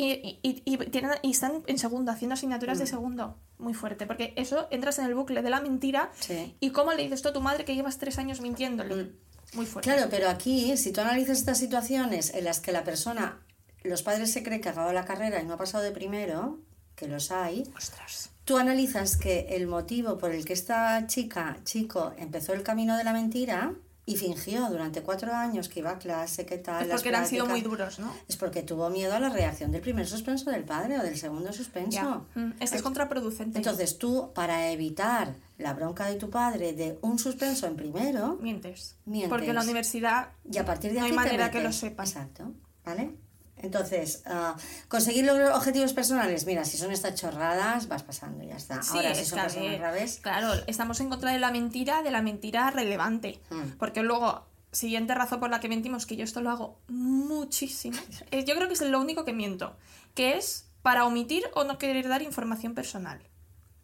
y, 0.00 0.38
y- 0.42 0.62
y- 0.64 0.76
tienen, 0.90 1.10
y 1.22 1.32
están 1.32 1.62
en 1.66 1.78
segundo, 1.78 2.12
haciendo 2.12 2.34
asignaturas 2.34 2.78
de 2.78 2.84
Mm. 2.84 2.88
segundo. 2.88 3.36
Muy 3.58 3.74
fuerte, 3.74 4.06
porque 4.06 4.32
eso 4.36 4.68
entras 4.70 4.98
en 5.00 5.06
el 5.06 5.14
bucle 5.14 5.42
de 5.42 5.50
la 5.50 5.60
mentira. 5.60 6.10
Sí. 6.20 6.54
¿Y 6.60 6.70
cómo 6.70 6.92
le 6.92 7.02
dices 7.02 7.22
tú 7.22 7.28
a 7.30 7.32
tu 7.32 7.40
madre 7.40 7.64
que 7.64 7.74
llevas 7.74 7.98
tres 7.98 8.18
años 8.18 8.40
mintiéndole? 8.40 9.12
Muy 9.54 9.66
fuerte. 9.66 9.90
Mm. 9.90 9.94
Claro, 9.94 10.08
pero 10.10 10.28
aquí, 10.28 10.76
si 10.76 10.92
tú 10.92 11.00
analizas 11.00 11.38
estas 11.38 11.58
situaciones 11.58 12.32
en 12.34 12.44
las 12.44 12.60
que 12.60 12.70
la 12.70 12.84
persona, 12.84 13.40
los 13.82 14.02
padres 14.02 14.30
se 14.32 14.42
creen 14.42 14.60
que 14.60 14.68
ha 14.68 14.72
acabado 14.72 14.92
la 14.92 15.04
carrera 15.04 15.40
y 15.42 15.46
no 15.46 15.54
ha 15.54 15.58
pasado 15.58 15.82
de 15.82 15.90
primero, 15.90 16.60
que 16.94 17.08
los 17.08 17.30
hay, 17.30 17.64
Ostras. 17.76 18.30
tú 18.44 18.56
analizas 18.58 19.16
que 19.16 19.46
el 19.56 19.66
motivo 19.66 20.18
por 20.18 20.32
el 20.32 20.44
que 20.44 20.52
esta 20.52 21.06
chica, 21.06 21.58
chico, 21.64 22.12
empezó 22.18 22.52
el 22.54 22.62
camino 22.62 22.96
de 22.96 23.04
la 23.04 23.12
mentira 23.12 23.74
y 24.08 24.16
fingió 24.16 24.70
durante 24.70 25.02
cuatro 25.02 25.34
años 25.34 25.68
que 25.68 25.80
iba 25.80 25.90
a 25.90 25.98
clase, 25.98 26.46
qué 26.46 26.56
tal, 26.56 26.80
Es 26.80 26.88
las 26.88 27.02
porque 27.02 27.14
han 27.14 27.26
sido 27.26 27.44
muy 27.44 27.60
duros, 27.60 27.98
¿no? 27.98 28.10
Es 28.26 28.38
porque 28.38 28.62
tuvo 28.62 28.88
miedo 28.88 29.12
a 29.12 29.20
la 29.20 29.28
reacción 29.28 29.70
del 29.70 29.82
primer 29.82 30.06
suspenso 30.06 30.50
del 30.50 30.64
padre 30.64 30.98
o 30.98 31.02
del 31.02 31.18
segundo 31.18 31.52
suspenso. 31.52 32.24
Esto 32.58 32.76
es 32.76 32.82
contraproducente. 32.82 33.58
Entonces 33.58 33.98
tú, 33.98 34.32
para 34.34 34.70
evitar 34.72 35.34
la 35.58 35.74
bronca 35.74 36.06
de 36.06 36.14
tu 36.14 36.30
padre 36.30 36.72
de 36.72 36.98
un 37.02 37.18
suspenso 37.18 37.66
en 37.66 37.76
primero, 37.76 38.38
Mientes. 38.40 38.96
Mientes. 39.04 39.28
Porque 39.28 39.50
en 39.50 39.56
la 39.56 39.62
universidad 39.62 40.30
y 40.50 40.56
a 40.56 40.64
partir 40.64 40.94
de 40.94 41.00
no 41.00 41.04
hay 41.04 41.10
te 41.10 41.16
manera 41.16 41.50
que 41.50 41.62
lo 41.62 41.70
sepan. 41.70 42.06
Exacto, 42.06 42.54
¿vale? 42.86 43.14
Entonces, 43.60 44.22
ah, 44.26 44.56
conseguir 44.88 45.24
los 45.24 45.38
objetivos 45.56 45.92
personales, 45.92 46.46
mira, 46.46 46.64
si 46.64 46.76
son 46.78 46.92
estas 46.92 47.14
chorradas, 47.14 47.88
vas 47.88 48.02
pasando, 48.02 48.44
ya 48.44 48.56
está. 48.56 48.82
Sí, 48.82 48.96
Ahora, 48.96 49.14
si 49.14 49.22
es 49.22 49.28
son 49.28 49.40
personas 49.40 49.78
graves, 49.78 50.20
Claro, 50.22 50.52
estamos 50.66 51.00
en 51.00 51.08
contra 51.10 51.32
de 51.32 51.38
la 51.38 51.50
mentira, 51.50 52.02
de 52.02 52.10
la 52.10 52.22
mentira 52.22 52.70
relevante. 52.70 53.40
Mm. 53.50 53.76
Porque 53.78 54.02
luego, 54.02 54.46
siguiente 54.72 55.14
razón 55.14 55.40
por 55.40 55.50
la 55.50 55.60
que 55.60 55.68
mentimos, 55.68 56.06
que 56.06 56.16
yo 56.16 56.24
esto 56.24 56.40
lo 56.40 56.50
hago 56.50 56.78
muchísimo. 56.88 57.96
Yo 58.32 58.54
creo 58.54 58.68
que 58.68 58.74
es 58.74 58.80
lo 58.82 59.00
único 59.00 59.24
que 59.24 59.32
miento. 59.32 59.76
Que 60.14 60.36
es 60.36 60.68
para 60.82 61.04
omitir 61.04 61.44
o 61.54 61.64
no 61.64 61.78
querer 61.78 62.08
dar 62.08 62.22
información 62.22 62.74
personal. 62.74 63.20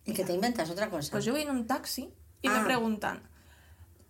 y 0.07 0.13
que 0.13 0.25
te 0.25 0.33
inventas 0.35 0.69
otra 0.71 0.91
cosa. 0.91 1.11
Pues 1.13 1.25
yo 1.25 1.33
voy 1.33 1.41
en 1.43 1.51
un 1.51 1.67
taxi 1.67 2.13
y 2.43 2.49
Ah. 2.49 2.59
me 2.59 2.65
preguntan. 2.65 3.23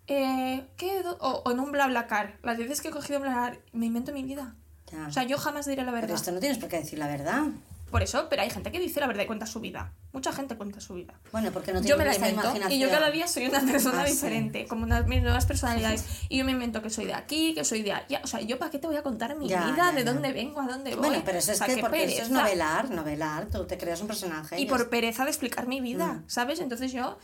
eh, 0.07 0.67
¿Qué? 0.77 1.01
O, 1.19 1.41
o 1.45 1.51
en 1.51 1.59
un 1.59 1.71
BlaBlaCar. 1.71 2.37
Las 2.43 2.57
veces 2.57 2.81
que 2.81 2.89
he 2.89 2.91
cogido 2.91 3.19
BlaBlaCar, 3.19 3.59
me 3.73 3.85
invento 3.87 4.11
mi 4.11 4.23
vida. 4.23 4.55
Ya. 4.95 5.07
O 5.07 5.11
sea, 5.11 5.23
yo 5.23 5.37
jamás 5.37 5.65
diré 5.65 5.83
la 5.83 5.91
Pero 5.91 6.01
verdad. 6.01 6.15
esto 6.15 6.31
no 6.31 6.39
tienes 6.39 6.57
por 6.57 6.69
qué 6.69 6.77
decir 6.79 6.97
la 6.99 7.07
verdad. 7.07 7.43
Por 7.91 8.01
eso, 8.03 8.27
pero 8.29 8.41
hay 8.41 8.49
gente 8.49 8.71
que 8.71 8.79
dice 8.79 8.99
la 8.99 9.07
verdad 9.07 9.23
y 9.23 9.27
cuenta 9.27 9.45
su 9.45 9.59
vida. 9.61 9.93
Mucha 10.11 10.33
gente 10.33 10.57
cuenta 10.57 10.81
su 10.81 10.95
vida. 10.95 11.13
Bueno, 11.31 11.51
porque 11.51 11.71
no 11.71 11.81
yo 11.81 11.95
me 11.97 12.03
la 12.03 12.15
invento 12.15 12.51
y 12.69 12.79
yo 12.79 12.89
cada 12.89 13.09
día 13.11 13.27
soy 13.27 13.45
una 13.45 13.61
persona 13.71 14.01
Ah, 14.01 14.05
sí. 14.07 14.13
diferente, 14.13 14.65
como 14.65 14.83
unas 14.83 15.05
mis 15.07 15.21
nuevas 15.21 15.45
personalidades. 15.45 16.03
Y 16.27 16.39
yo 16.39 16.45
me 16.45 16.51
invento 16.51 16.81
que 16.81 16.89
soy 16.89 17.05
de 17.05 17.13
aquí, 17.13 17.53
que 17.53 17.63
soy 17.63 17.83
de 17.83 17.93
allá. 17.93 18.21
O 18.23 18.27
sea, 18.27 18.41
¿yo 18.41 18.57
para 18.57 18.71
qué 18.71 18.79
te 18.79 18.87
voy 18.87 18.97
a 18.97 19.03
contar 19.03 19.37
mi 19.37 19.47
Ya, 19.47 19.65
vida? 19.67 19.75
ya, 19.77 19.91
¿De 19.93 20.03
dónde 20.03 20.33
vengo? 20.33 20.59
¿A 20.59 20.67
dónde 20.67 20.91
voy? 20.95 21.07
Bueno, 21.07 21.21
pero 21.23 21.37
eso 21.37 21.51
es 21.53 21.61
que 21.61 21.75
qué 21.75 21.81
porque 21.81 22.03
eso 22.05 22.23
es 22.23 22.29
novelar, 22.31 22.89
novelar, 22.89 23.45
tú 23.47 23.65
te 23.65 23.77
creas 23.77 24.01
un 24.01 24.07
personaje. 24.07 24.59
Y 24.59 24.63
ya 24.65 24.69
por 24.69 24.79
está. 24.79 24.89
pereza 24.89 25.23
de 25.23 25.29
explicar 25.29 25.67
mi 25.67 25.79
vida, 25.79 26.05
Mm. 26.13 26.23
¿sabes? 26.27 26.59
Entonces 26.59 26.91
yo 26.91 27.17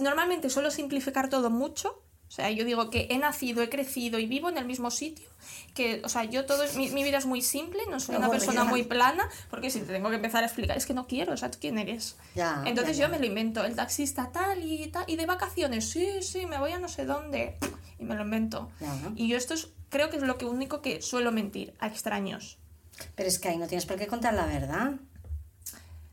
normalmente 0.00 0.50
suelo 0.50 0.70
simplificar 0.70 1.28
todo 1.28 1.50
mucho. 1.50 2.02
O 2.28 2.32
sea, 2.32 2.50
yo 2.50 2.64
digo 2.64 2.90
que 2.90 3.06
he 3.10 3.18
nacido, 3.18 3.62
he 3.62 3.68
crecido 3.68 4.18
y 4.18 4.26
vivo 4.26 4.48
en 4.48 4.58
el 4.58 4.64
mismo 4.64 4.90
sitio. 4.90 5.28
Que, 5.76 6.00
o 6.04 6.08
sea, 6.08 6.24
yo 6.24 6.46
todo 6.46 6.64
mi, 6.74 6.88
mi 6.88 7.04
vida 7.04 7.18
es 7.18 7.26
muy 7.26 7.42
simple, 7.42 7.82
no 7.90 8.00
soy 8.00 8.16
una 8.16 8.30
persona 8.30 8.64
muy 8.64 8.82
plana, 8.82 9.28
porque 9.50 9.70
si 9.70 9.80
te 9.80 9.92
tengo 9.92 10.08
que 10.08 10.16
empezar 10.16 10.42
a 10.42 10.46
explicar, 10.46 10.74
es 10.76 10.86
que 10.86 10.94
no 10.94 11.06
quiero, 11.06 11.34
o 11.34 11.36
sea, 11.36 11.50
¿tú 11.50 11.58
quién 11.60 11.76
eres? 11.76 12.16
Ya, 12.34 12.62
Entonces 12.64 12.96
ya, 12.96 13.04
yo 13.04 13.10
me 13.10 13.18
lo 13.18 13.26
invento, 13.26 13.62
el 13.62 13.76
taxista 13.76 14.32
tal 14.32 14.64
y 14.64 14.86
tal, 14.88 15.04
y 15.06 15.16
de 15.16 15.26
vacaciones, 15.26 15.90
sí, 15.90 16.22
sí, 16.22 16.46
me 16.46 16.58
voy 16.58 16.72
a 16.72 16.78
no 16.78 16.88
sé 16.88 17.04
dónde, 17.04 17.58
y 17.98 18.04
me 18.04 18.14
lo 18.14 18.22
invento. 18.22 18.70
Y 19.16 19.28
yo 19.28 19.36
esto 19.36 19.52
es, 19.52 19.68
creo 19.90 20.08
que 20.08 20.16
es 20.16 20.22
lo 20.22 20.38
que 20.38 20.46
único 20.46 20.80
que 20.80 21.02
suelo 21.02 21.30
mentir 21.30 21.74
a 21.78 21.88
extraños. 21.88 22.58
Pero 23.14 23.28
es 23.28 23.38
que 23.38 23.48
ahí 23.48 23.58
no 23.58 23.66
tienes 23.66 23.84
por 23.84 23.98
qué 23.98 24.06
contar 24.06 24.32
la 24.32 24.46
verdad. 24.46 24.94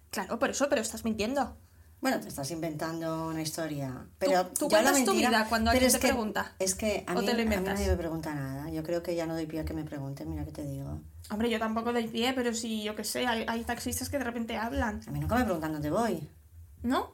Claro, 0.09 0.37
por 0.39 0.49
eso, 0.49 0.67
pero 0.67 0.81
estás 0.81 1.05
mintiendo. 1.05 1.55
Bueno, 2.03 2.19
te 2.19 2.27
estás 2.27 2.51
inventando 2.51 3.27
una 3.29 3.41
historia. 3.41 4.05
Pero 4.19 4.47
tú 4.47 4.65
la 4.65 4.81
cuentas 4.81 5.05
tu 5.05 5.11
mentira- 5.13 5.29
vida 5.29 5.45
cuando 5.47 5.71
alguien 5.71 5.87
es 5.87 5.93
te 5.93 5.99
que- 5.99 6.07
pregunta. 6.09 6.53
Es 6.59 6.75
que 6.75 7.05
a 7.07 7.13
¿O 7.13 7.21
mí, 7.21 7.29
a 7.29 7.33
mí 7.33 7.45
nadie 7.45 7.87
me 7.87 7.95
pregunta 7.95 8.35
nada. 8.35 8.69
Yo 8.69 8.83
creo 8.83 9.01
que 9.01 9.15
ya 9.15 9.25
no 9.25 9.33
doy 9.35 9.45
pie 9.45 9.61
a 9.61 9.65
que 9.65 9.73
me 9.73 9.85
pregunten, 9.85 10.29
mira 10.29 10.43
que 10.43 10.51
te 10.51 10.63
digo. 10.63 10.99
Hombre, 11.31 11.49
yo 11.49 11.59
tampoco 11.59 11.93
doy 11.93 12.07
pie, 12.09 12.33
pero 12.33 12.53
si, 12.53 12.83
yo 12.83 12.93
qué 12.95 13.05
sé, 13.05 13.25
hay, 13.25 13.45
hay 13.47 13.63
taxistas 13.63 14.09
que 14.09 14.17
de 14.17 14.25
repente 14.25 14.57
hablan, 14.57 14.99
A 15.07 15.11
mí 15.11 15.19
nunca 15.21 15.35
me 15.35 15.45
preguntan 15.45 15.71
dónde 15.71 15.89
voy. 15.89 16.27
¿no? 16.83 17.11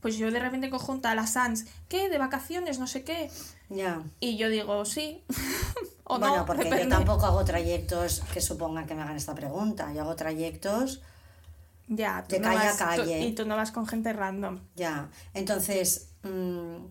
Pues 0.00 0.16
yo 0.16 0.30
de 0.30 0.38
repente 0.38 0.70
cojo 0.70 0.92
un 0.92 1.00
tal 1.00 1.18
a 1.18 1.26
Sans, 1.26 1.64
¿qué? 1.88 2.08
¿De 2.08 2.18
vacaciones? 2.18 2.78
No 2.78 2.86
sé 2.86 3.02
qué. 3.02 3.32
Ya. 3.68 4.04
Y 4.20 4.36
yo 4.36 4.48
digo, 4.48 4.84
sí. 4.84 5.24
o 6.04 6.20
bueno, 6.20 6.36
no, 6.36 6.46
porque 6.46 6.62
depende. 6.64 6.84
yo 6.84 6.90
tampoco 6.90 7.26
hago 7.26 7.44
trayectos 7.44 8.20
que 8.32 8.40
supongan 8.40 8.86
que 8.86 8.94
me 8.94 9.02
hagan 9.02 9.16
esta 9.16 9.34
pregunta. 9.34 9.92
Yo 9.92 10.02
hago 10.02 10.14
trayectos, 10.14 11.02
Ya, 11.88 12.24
tú 12.28 12.34
de 12.34 12.40
no 12.40 12.48
calle 12.48 12.60
a 12.60 12.64
vas- 12.66 12.78
tú- 12.78 12.84
calle. 12.84 13.20
y 13.26 13.32
tú 13.34 13.46
no 13.46 13.56
vas 13.56 13.72
con 13.72 13.86
gente 13.86 14.12
random. 14.12 14.60
ya. 14.76 15.10
Entonces, 15.34 16.10
mm, 16.22 16.84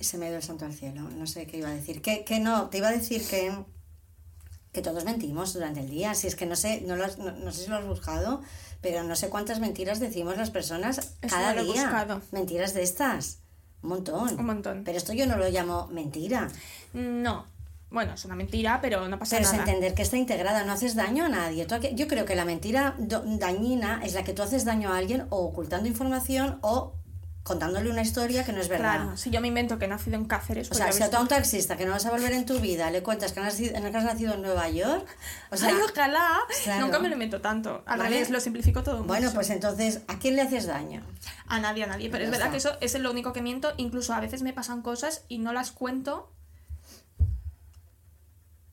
se 0.00 0.18
me 0.18 0.26
ha 0.26 0.28
ido 0.28 0.36
el 0.36 0.42
santo 0.42 0.64
al 0.66 0.74
cielo. 0.74 1.02
No 1.02 1.26
sé 1.26 1.46
qué 1.46 1.58
iba 1.58 1.68
a 1.68 1.74
decir. 1.74 2.02
Que, 2.02 2.24
que 2.24 2.38
no, 2.40 2.68
te 2.68 2.78
iba 2.78 2.88
a 2.88 2.92
decir 2.92 3.26
que, 3.26 3.52
que 4.72 4.82
todos 4.82 5.04
mentimos 5.04 5.54
durante 5.54 5.80
el 5.80 5.88
día. 5.88 6.14
Si 6.14 6.26
es 6.26 6.36
que 6.36 6.44
no 6.46 6.54
sé, 6.56 6.82
no, 6.82 6.96
lo 6.96 7.04
has- 7.06 7.18
no, 7.18 7.32
no 7.32 7.50
sé 7.52 7.64
si 7.64 7.70
lo 7.70 7.76
has 7.76 7.86
buscado, 7.86 8.42
pero 8.82 9.02
no 9.02 9.16
sé 9.16 9.30
cuántas 9.30 9.58
mentiras 9.60 9.98
decimos 10.00 10.36
las 10.36 10.50
personas 10.50 10.98
Eso 11.22 11.34
cada 11.34 11.54
lo 11.54 11.64
día. 11.64 11.82
buscado. 11.84 12.20
Mentiras 12.32 12.74
de 12.74 12.82
estas. 12.82 13.38
Un 13.82 13.88
montón. 13.90 14.38
Un 14.38 14.46
montón. 14.46 14.82
Pero 14.84 14.98
esto 14.98 15.12
yo 15.14 15.26
no 15.26 15.36
lo 15.38 15.48
llamo 15.48 15.86
mentira. 15.88 16.48
No. 16.92 17.46
Bueno, 17.90 18.14
es 18.14 18.24
una 18.24 18.34
mentira, 18.34 18.80
pero 18.82 19.08
no 19.08 19.18
pasa 19.18 19.36
Pero 19.36 19.46
es 19.48 19.52
nada. 19.52 19.64
entender 19.64 19.94
que 19.94 20.02
está 20.02 20.16
integrada, 20.16 20.64
no 20.64 20.72
haces 20.72 20.96
daño 20.96 21.24
a 21.24 21.28
nadie. 21.28 21.66
Yo 21.94 22.08
creo 22.08 22.24
que 22.24 22.34
la 22.34 22.44
mentira 22.44 22.94
dañina 22.98 24.00
es 24.04 24.14
la 24.14 24.24
que 24.24 24.32
tú 24.32 24.42
haces 24.42 24.64
daño 24.64 24.92
a 24.92 24.96
alguien 24.98 25.26
o 25.30 25.38
ocultando 25.38 25.88
información 25.88 26.58
o 26.62 26.94
contándole 27.44 27.88
una 27.92 28.02
historia 28.02 28.44
que 28.44 28.52
no 28.52 28.60
es 28.60 28.68
verdad. 28.68 29.02
Claro, 29.02 29.16
si 29.16 29.30
yo 29.30 29.40
me 29.40 29.46
invento 29.46 29.78
que 29.78 29.84
he 29.84 29.88
nacido 29.88 30.16
en 30.16 30.24
Cáceres, 30.24 30.66
O 30.66 30.70
pues 30.70 30.78
sea, 30.78 31.08
si 31.08 31.14
a 31.14 31.20
un 31.20 31.28
taxista 31.28 31.76
que 31.76 31.86
no 31.86 31.92
vas 31.92 32.04
a 32.04 32.10
volver 32.10 32.32
en 32.32 32.44
tu 32.44 32.58
vida 32.58 32.90
le 32.90 33.04
cuentas 33.04 33.32
que, 33.32 33.38
has 33.38 33.46
nacido, 33.46 33.80
que 33.80 33.96
has 33.96 34.04
nacido 34.04 34.34
en 34.34 34.42
Nueva 34.42 34.68
York, 34.68 35.06
o 35.52 35.56
sea, 35.56 35.68
Ay, 35.68 35.76
ojalá. 35.88 36.40
claro. 36.64 36.80
Nunca 36.84 36.98
me 36.98 37.06
lo 37.06 37.14
invento 37.14 37.40
tanto. 37.40 37.84
Al 37.86 37.98
Vale. 38.00 38.10
revés, 38.10 38.30
lo 38.30 38.40
simplifico 38.40 38.82
todo 38.82 39.04
bueno, 39.04 39.30
pues 39.32 39.50
entonces, 39.50 40.00
¿a 40.08 40.18
quién 40.18 40.34
le 40.34 40.42
haces 40.42 40.66
daño? 40.66 41.02
A 41.46 41.60
nadie, 41.60 41.84
a 41.84 41.86
nadie. 41.86 42.10
Pero 42.10 42.24
es 42.24 42.30
verdad 42.30 42.48
está. 42.48 42.72
que 42.72 42.86
eso 42.86 42.96
es 42.96 43.00
lo 43.00 43.12
único 43.12 43.32
que 43.32 43.42
miento. 43.42 43.72
Incluso 43.76 44.12
a 44.12 44.18
veces 44.18 44.42
me 44.42 44.52
pasan 44.52 44.82
cosas 44.82 45.22
y 45.28 45.38
no 45.38 45.52
las 45.52 45.70
cuento. 45.70 46.32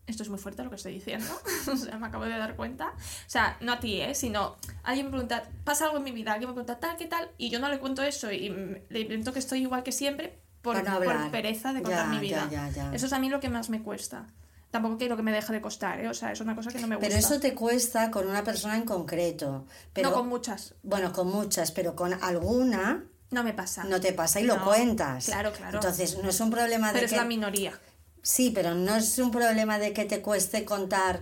Esto 0.05 0.23
es 0.23 0.29
muy 0.29 0.37
fuerte 0.39 0.63
lo 0.63 0.69
que 0.69 0.75
estoy 0.75 0.93
diciendo. 0.93 1.25
o 1.71 1.77
sea, 1.77 1.97
me 1.97 2.07
acabo 2.07 2.25
de 2.25 2.31
dar 2.37 2.55
cuenta. 2.55 2.89
O 2.89 3.29
sea, 3.29 3.57
no 3.61 3.71
a 3.73 3.79
ti, 3.79 4.01
¿eh? 4.01 4.13
Sino 4.15 4.57
alguien 4.83 5.05
me 5.07 5.11
pregunta, 5.11 5.43
pasa 5.63 5.85
algo 5.85 5.97
en 5.97 6.03
mi 6.03 6.11
vida, 6.11 6.33
alguien 6.33 6.49
me 6.49 6.53
pregunta 6.53 6.79
tal, 6.79 6.97
¿qué 6.97 7.05
tal? 7.05 7.29
Y 7.37 7.49
yo 7.49 7.59
no 7.59 7.69
le 7.69 7.79
cuento 7.79 8.03
eso 8.03 8.31
y 8.31 8.49
le 8.89 8.99
invento 8.99 9.31
que 9.31 9.39
estoy 9.39 9.61
igual 9.61 9.81
que 9.83 9.91
siempre 9.93 10.39
por, 10.61 10.83
no 10.83 10.99
por 11.01 11.31
pereza 11.31 11.71
de 11.73 11.81
contar 11.81 12.05
Ya, 12.05 12.11
mi 12.11 12.19
vida. 12.19 12.47
ya, 12.51 12.69
ya. 12.69 12.93
Eso 12.93 13.05
es 13.05 13.13
a 13.13 13.19
mí 13.19 13.29
lo 13.29 13.39
que 13.39 13.49
más 13.49 13.69
me 13.69 13.81
cuesta. 13.81 14.27
Tampoco 14.71 14.97
quiero 14.97 15.15
que 15.15 15.21
me 15.23 15.31
deje 15.31 15.53
de 15.53 15.61
costar, 15.61 15.99
¿eh? 16.01 16.09
O 16.09 16.13
sea, 16.15 16.31
es 16.31 16.41
una 16.41 16.55
cosa 16.55 16.71
que 16.71 16.79
no 16.81 16.87
me 16.87 16.95
gusta. 16.95 17.07
Pero 17.07 17.19
eso 17.19 17.39
te 17.39 17.53
cuesta 17.53 18.09
con 18.11 18.27
una 18.27 18.43
persona 18.43 18.75
en 18.75 18.83
concreto. 18.85 19.65
Pero, 19.93 20.09
No 20.09 20.15
con 20.15 20.27
muchas. 20.27 20.73
Bueno, 20.83 21.13
con 21.13 21.27
muchas, 21.29 21.71
pero 21.71 21.95
con 21.95 22.11
alguna 22.23 23.03
No 23.29 23.43
me 23.43 23.53
pasa. 23.53 23.83
no 23.83 24.01
te 24.01 24.13
pasa 24.13 24.41
y 24.41 24.45
lo 24.45 24.57
No, 24.57 24.65
cuentas. 24.65 25.25
claro, 25.25 25.51
claro. 25.53 25.77
Entonces, 25.77 26.17
no 26.23 26.29
es 26.29 26.39
un 26.39 26.49
problema 26.49 26.87
de 26.87 26.93
pero 26.93 27.05
es 27.05 27.11
que... 27.11 27.17
la 27.17 27.25
minoría. 27.25 27.79
Sí, 28.23 28.51
pero 28.55 28.73
no 28.73 28.95
es 28.95 29.19
un 29.19 29.29
problema 29.31 29.77
de 29.77 29.93
que 29.93 30.05
te 30.05 30.21
cueste 30.21 30.65
contar 30.65 31.21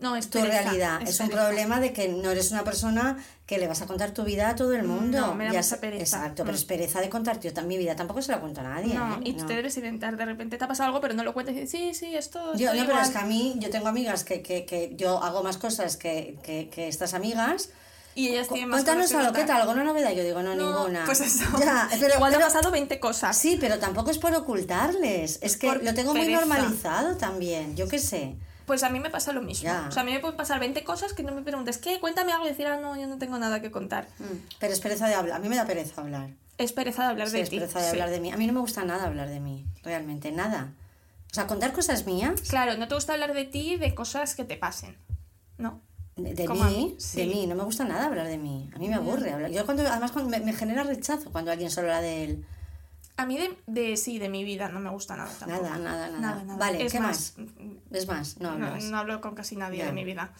No, 0.00 0.16
es 0.16 0.28
tu 0.28 0.40
pereza, 0.40 0.62
realidad. 0.62 1.00
Es, 1.02 1.20
un 1.20 1.28
pereza. 1.28 1.44
problema 1.46 1.80
de 1.80 1.92
que 1.92 2.08
no 2.08 2.30
eres 2.30 2.50
una 2.50 2.64
persona 2.64 3.16
que 3.46 3.58
le 3.58 3.66
vas 3.68 3.82
a 3.82 3.86
contar 3.86 4.12
tu 4.12 4.24
vida 4.24 4.48
a 4.50 4.56
todo 4.56 4.72
el 4.74 4.82
mundo. 4.84 5.20
No, 5.20 5.34
me 5.34 5.44
da 5.44 5.52
Ya 5.52 5.58
mucha 5.60 5.62
sé- 5.62 5.76
pereza. 5.76 6.02
Exacto, 6.18 6.44
pero 6.44 6.56
es 6.56 6.64
pereza 6.64 7.00
de 7.00 7.08
contar 7.08 7.38
yo 7.40 7.52
también 7.52 7.78
mi 7.78 7.84
vida. 7.84 7.94
Tampoco 7.96 8.20
se 8.22 8.32
la 8.32 8.40
cuento 8.40 8.60
a 8.60 8.64
nadie. 8.64 8.94
No, 8.94 9.16
¿eh? 9.16 9.20
y 9.24 9.32
tú 9.34 9.42
No. 9.42 9.46
te 9.46 9.54
debes 9.56 9.76
inventar, 9.76 10.16
de 10.16 10.24
repente 10.24 10.58
te 10.58 10.64
ha 10.64 10.68
pasado 10.68 10.88
algo, 10.88 11.00
pero 11.00 11.14
no 11.14 11.22
lo 11.22 11.32
cuentas 11.34 11.54
y 11.54 11.60
dices, 11.60 11.70
sí, 11.70 11.94
sí, 11.94 12.16
esto 12.16 12.54
Yo, 12.56 12.66
no, 12.66 12.72
pero 12.80 12.84
igual". 12.92 13.02
es 13.04 13.10
que 13.10 13.18
a 13.18 13.24
mí, 13.26 13.54
yo 13.58 13.70
tengo 13.70 13.86
amigas 13.88 14.24
que, 14.24 14.42
que, 14.42 14.64
que 14.64 14.94
yo 14.96 15.22
hago 15.22 15.42
más 15.42 15.56
cosas 15.58 15.96
que, 15.96 16.36
que, 16.42 16.68
que 16.68 16.88
estas 16.88 17.14
amigas. 17.14 17.70
Y 18.14 18.28
ellas 18.28 18.48
tienen 18.48 18.68
más 18.68 18.82
Cuéntanos 18.82 19.12
algo, 19.14 19.32
¿qué 19.32 19.44
tal? 19.44 19.60
¿Alguna 19.62 19.84
novedad? 19.84 20.10
Yo 20.12 20.24
digo, 20.24 20.42
no, 20.42 20.54
No, 20.54 20.66
ninguna. 20.80 21.04
Pues 21.06 21.20
eso. 21.20 21.44
Ya, 21.58 21.88
pero, 22.00 22.14
Igual 22.14 22.32
te 22.32 22.38
pero- 22.38 22.46
ha 22.48 22.52
pasado 22.52 22.70
20 22.72 22.98
cosas. 23.00 23.36
Sí, 23.36 23.56
pero 23.60 23.78
tampoco 23.78 24.10
es 24.10 24.18
por 24.18 24.34
ocultarles. 24.34 25.38
Es 25.42 25.56
que 25.56 25.68
Por 25.68 25.84
lo 25.84 25.94
tengo 25.94 26.12
muy 26.12 26.22
pereza. 26.22 26.40
normalizado 26.44 27.16
también. 27.16 27.76
Yo 27.76 27.88
qué 27.88 27.98
sé. 27.98 28.34
Pues 28.66 28.82
a 28.84 28.88
mí 28.90 29.00
me 29.00 29.10
pasa 29.10 29.32
lo 29.32 29.42
mismo. 29.42 29.64
Ya. 29.64 29.86
O 29.88 29.92
sea, 29.92 30.02
a 30.02 30.04
mí 30.04 30.12
me 30.12 30.20
pueden 30.20 30.36
pasar 30.36 30.60
20 30.60 30.84
cosas 30.84 31.12
que 31.12 31.22
no 31.22 31.32
me 31.32 31.42
preguntes, 31.42 31.78
¿qué? 31.78 31.98
Cuéntame 32.00 32.32
algo 32.32 32.46
y 32.46 32.50
decir, 32.50 32.66
ah, 32.66 32.78
no, 32.80 32.96
yo 32.96 33.06
no 33.06 33.18
tengo 33.18 33.38
nada 33.38 33.60
que 33.60 33.70
contar. 33.70 34.06
Mm, 34.18 34.24
Pero 34.58 34.72
es 34.72 34.80
pereza 34.80 35.08
de 35.08 35.14
hablar. 35.14 35.36
A 35.36 35.40
mí 35.40 35.48
me 35.48 35.56
da 35.56 35.64
pereza 35.66 36.00
hablar. 36.00 36.30
Es 36.58 36.72
pereza 36.72 37.02
de 37.04 37.08
hablar 37.08 37.28
Sí, 37.28 37.36
de 37.38 37.42
es 37.42 37.50
ti. 37.50 37.58
pereza 37.58 37.78
de 37.78 37.84
sí. 37.86 37.90
hablar 37.92 38.10
de 38.10 38.20
mí. 38.20 38.30
A 38.32 38.36
mí 38.36 38.46
no 38.46 38.52
me 38.52 38.60
gusta 38.60 38.84
nada 38.84 39.06
hablar 39.06 39.28
de 39.28 39.40
mí, 39.40 39.64
realmente, 39.82 40.30
nada. 40.30 40.72
O 41.30 41.34
sea, 41.34 41.46
contar 41.46 41.72
cosas 41.72 42.06
mías, 42.06 42.40
Claro, 42.48 42.76
no 42.76 42.86
te 42.86 42.94
gusta 42.94 43.12
hablar 43.12 43.34
de 43.34 43.44
ti, 43.44 43.76
de 43.76 43.94
cosas 43.94 44.34
que 44.34 44.44
te 44.44 44.56
pasen. 44.56 44.96
¿No? 45.58 45.80
De, 46.22 46.48
mí, 46.48 46.58
mí, 46.62 46.94
sí. 46.98 47.16
de 47.20 47.26
mí, 47.26 47.46
no 47.46 47.54
me 47.54 47.64
gusta 47.64 47.84
nada 47.84 48.06
hablar 48.06 48.26
de 48.26 48.38
mí. 48.38 48.70
A 48.74 48.78
mí 48.78 48.88
me 48.88 48.94
aburre 48.94 49.32
hablar. 49.32 49.50
Yo 49.50 49.64
cuando, 49.64 49.86
además 49.86 50.12
cuando 50.12 50.30
me, 50.30 50.40
me 50.40 50.52
genera 50.52 50.82
rechazo 50.82 51.30
cuando 51.30 51.50
alguien 51.50 51.70
solo 51.70 51.88
habla 51.88 52.00
de 52.02 52.24
él. 52.24 52.44
A 53.16 53.26
mí 53.26 53.36
de, 53.36 53.56
de 53.66 53.96
sí, 53.96 54.18
de 54.18 54.28
mi 54.30 54.44
vida, 54.44 54.68
no 54.70 54.80
me 54.80 54.88
gusta 54.90 55.14
nada 55.16 55.30
tampoco. 55.38 55.62
Nada, 55.62 55.78
nada, 55.78 56.06
nada. 56.08 56.18
Nada, 56.20 56.44
nada. 56.44 56.58
Vale, 56.58 56.84
Es 56.86 56.92
¿qué 56.92 57.00
más, 57.00 57.34
Es 57.90 58.06
más, 58.08 58.38
no 58.38 58.56
No, 58.56 58.66
hablas. 58.66 58.84
no 58.84 58.96
hablo 58.98 59.20
con 59.20 59.34
casi 59.34 59.56
nadie 59.56 59.84
de 59.84 59.92
mi 59.92 60.04
vida. 60.04 60.32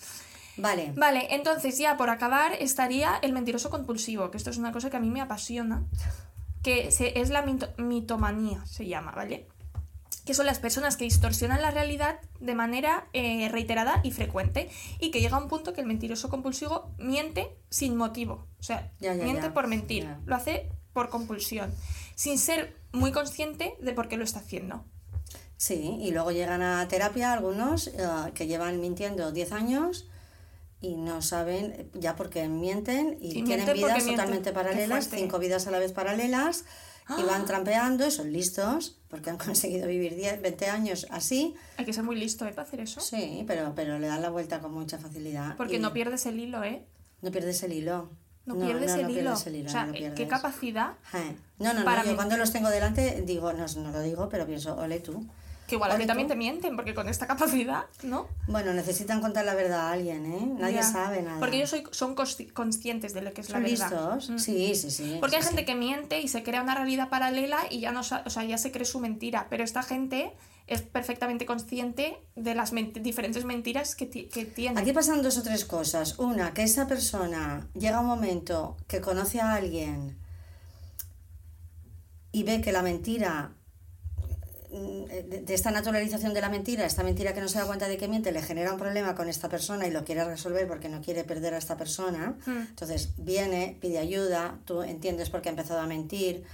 Vale. 0.57 0.93
Vale, 0.97 1.35
entonces 1.35 1.77
ya 1.79 1.97
por 1.97 2.11
acabar 2.11 2.53
estaría 2.55 3.17
el 3.23 3.33
mentiroso 3.33 3.71
compulsivo, 3.71 4.31
que 4.31 4.37
esto 4.37 4.51
es 4.51 4.57
una 4.59 4.73
cosa 4.73 4.91
que 4.91 4.97
a 4.97 5.01
mí 5.01 5.11
me 5.11 5.21
apasiona, 5.21 5.83
que 6.63 6.91
se- 6.91 7.19
es 7.21 7.31
la 7.31 7.45
mito- 7.45 7.71
mitomanía, 7.79 8.65
se 8.67 8.87
llama, 8.87 9.13
¿vale? 9.13 9.47
Que 10.25 10.35
son 10.35 10.47
las 10.47 10.59
personas 10.59 10.97
que 10.97 11.05
distorsionan 11.05 11.63
la 11.63 11.71
realidad 11.71 12.21
de 12.41 12.55
manera 12.55 13.07
eh, 13.13 13.49
reiterada 13.51 14.01
y 14.05 14.11
frecuente 14.13 14.69
y 14.99 15.11
que 15.11 15.21
llega 15.21 15.37
a 15.37 15.41
un 15.41 15.49
punto 15.49 15.73
que 15.73 15.81
el 15.81 15.87
mentiroso 15.87 16.29
compulsivo 16.29 16.91
miente 16.99 17.49
sin 17.71 17.97
motivo, 17.97 18.47
o 18.59 18.63
sea, 18.63 18.93
Ya, 19.01 19.15
ya, 19.15 19.25
miente 19.25 19.43
ya. 19.49 19.55
por 19.55 19.67
mentir, 19.67 20.07
lo 20.27 20.37
hace 20.37 20.69
por 20.93 21.09
compulsión, 21.09 21.73
sin 22.15 22.39
ser 22.39 22.77
muy 22.93 23.13
consciente 23.13 23.75
de 23.81 23.93
por 23.93 24.09
qué 24.09 24.17
lo 24.17 24.25
está 24.25 24.41
haciendo. 24.41 24.85
Sí, 25.57 25.99
y 26.01 26.11
luego 26.11 26.31
llegan 26.33 26.63
a 26.63 26.87
terapia 26.89 27.33
algunos 27.33 27.89
eh, 27.89 27.93
que 28.35 28.47
llevan 28.47 28.81
mintiendo 28.81 29.31
10 29.31 29.53
años 29.53 30.07
y 30.81 30.97
no 30.97 31.21
saben 31.21 31.73
eh, 31.73 31.87
ya 31.95 32.17
por 32.17 32.31
qué 32.31 32.49
mienten 32.49 33.19
y 33.21 33.39
Y 33.39 33.43
tienen 33.45 33.67
porque 33.67 33.75
vidas 33.75 34.05
totalmente 34.07 34.53
paralelas, 34.53 35.09
cinco 35.11 35.39
vidas 35.39 35.67
a 35.67 35.71
la 35.71 35.79
vez 35.79 35.93
paralelas 35.93 36.65
y 37.19 37.23
van 37.23 37.45
trampeando 37.45 38.07
y 38.07 38.11
son 38.11 38.33
listos 38.33 38.99
porque 39.09 39.31
han 39.31 39.39
conseguido 39.47 39.89
vivir 39.89 40.15
10, 40.15 40.43
20 40.43 40.67
años 40.69 41.07
así. 41.11 41.55
Hay 41.77 41.85
que 41.85 41.93
ser 41.93 42.05
muy 42.05 42.17
listo 42.17 42.47
¿eh? 42.47 42.51
para 42.51 42.63
hacer 42.63 42.81
eso. 42.81 43.01
Sí, 43.01 43.45
pero, 43.47 43.73
pero 43.75 43.99
le 43.99 44.07
dan 44.07 44.23
la 44.23 44.31
vuelta 44.31 44.61
con 44.61 44.73
mucha 44.73 44.99
facilidad. 44.99 45.57
Porque 45.57 45.77
y 45.77 45.79
no 45.79 45.93
pierdes 45.93 46.27
el 46.27 46.39
hilo, 46.39 46.63
¿eh? 46.65 46.85
no 47.23 47.31
pierdes 47.31 47.63
el 47.63 47.73
hilo. 47.73 48.11
No, 48.47 48.59
pierdes, 48.59 48.93
el, 48.93 49.01
hilo. 49.01 49.09
pierdes 49.09 49.47
el 49.47 49.57
hilo, 49.57 49.69
O 49.69 49.71
sea, 49.71 49.87
no 49.87 49.93
lo 49.93 50.15
qué 50.15 50.27
capacidad. 50.27 50.95
Eh, 51.15 51.37
No, 51.59 51.73
no, 51.73 51.81
no, 51.81 51.85
Para 51.85 52.05
yo 52.05 52.17
cuando 52.17 52.37
los 52.37 52.51
tengo 52.51 52.71
delante 52.71 53.23
digo, 53.23 53.53
no, 53.53 53.67
no 53.67 53.91
lo 53.93 54.01
digo, 54.01 54.29
pero 54.29 54.47
pienso, 54.47 54.77
ole 54.77 54.99
tú. 54.99 55.25
Que 55.71 55.77
igual 55.77 55.93
a 55.93 55.97
mí 55.97 56.05
también 56.05 56.27
te 56.27 56.35
mienten, 56.35 56.75
porque 56.75 56.95
con 56.95 57.09
esta 57.09 57.29
capacidad, 57.29 57.85
¿no? 58.03 58.27
Bueno, 58.49 58.73
necesitan 58.75 59.21
contar 59.21 59.45
la 59.45 59.55
verdad 59.55 59.83
a 59.89 59.93
alguien, 59.93 60.27
¿eh? 60.27 60.55
Nadie 60.59 60.75
Ya. 60.75 60.83
sabe 60.83 61.23
nada. 61.23 61.39
Porque 61.39 61.59
ellos 61.59 61.71
soy- 61.71 61.85
son 61.93 62.17
consci- 62.17 62.53
conscientes 62.53 63.15
de 63.15 63.23
lo 63.23 63.33
que 63.33 63.43
es 63.43 63.47
¿Son 63.47 63.63
la 63.63 63.69
verdad. 63.69 63.91
listos? 64.19 64.31
Mm. 64.31 64.39
Sí, 64.41 64.75
sí, 64.75 64.91
sí. 64.91 65.17
Porque 65.21 65.37
hay 65.37 65.43
sí, 65.43 65.49
gente 65.49 65.65
que 65.65 65.77
miente 65.77 66.21
y 66.21 66.27
se 66.27 66.43
crea 66.43 66.61
una 66.61 66.75
realidad 66.75 67.09
paralela 67.09 67.59
y 67.71 67.79
ya 67.79 67.93
no 67.93 68.01
o 68.01 68.03
sea, 68.03 68.45
ya 68.45 68.59
se 68.59 68.73
cree 68.73 68.85
su 68.85 68.99
mentira. 68.99 69.47
Pero 69.49 69.63
esta 69.63 69.85
gente 69.85 70.33
es 70.67 70.83
perfectamente 70.83 71.47
consciente 71.47 72.19
de 72.35 72.55
las 72.57 72.73
ment- 72.73 73.01
diferentes 73.01 73.45
mentiras 73.45 73.95
que, 73.95 74.07
ti- 74.07 74.25
que 74.27 74.45
tiene. 74.47 74.81
Aquí 74.81 74.93
pasan 74.93 75.23
dos 75.23 75.39
o 75.39 75.43
tres 75.45 75.65
cosas. 75.65 76.19
Una, 76.19 76.53
que 76.53 76.65
esa 76.65 76.89
persona 76.89 77.69
llega 77.75 78.01
un 78.01 78.07
momento 78.07 78.77
que 78.89 79.01
conoce 79.01 79.41
a 79.41 79.55
alguien 79.55 80.17
y 82.33 82.43
ve 82.45 82.61
que 82.61 82.73
la 82.73 82.83
mentira, 82.83 83.53
de, 84.71 85.55
esta 85.55 85.71
naturalización 85.71 86.33
de 86.33 86.41
la 86.41 86.49
mentira, 86.49 86.87
esta 86.87 87.03
mentira 87.03 87.35
que 87.35 87.41
no 87.41 87.49
se 87.49 87.59
da 87.59 87.67
cuenta 87.67 87.89
de 87.89 87.97
que 87.97 88.09
miente, 88.09 88.31
le 88.33 88.43
genera 88.43 88.73
un 88.73 88.79
problema 88.79 89.15
con 89.15 89.29
esta 89.29 89.49
persona 89.49 89.87
y 89.87 89.91
lo 89.91 90.05
quiere 90.05 90.25
resolver 90.25 90.67
porque 90.69 90.89
no 90.89 91.01
quiere 91.01 91.25
perder 91.25 91.55
a 91.55 91.59
esta 91.59 91.77
persona. 91.77 92.37
Hmm. 92.47 92.61
Entonces 92.69 93.11
viene, 93.17 93.77
pide 93.81 93.99
ayuda, 93.99 94.59
tú 94.65 94.83
entiendes 94.83 95.31
por 95.31 95.43
qué 95.43 95.49
ha 95.49 95.53
empezado 95.53 95.81
a 95.81 95.87
mentir. 95.87 96.45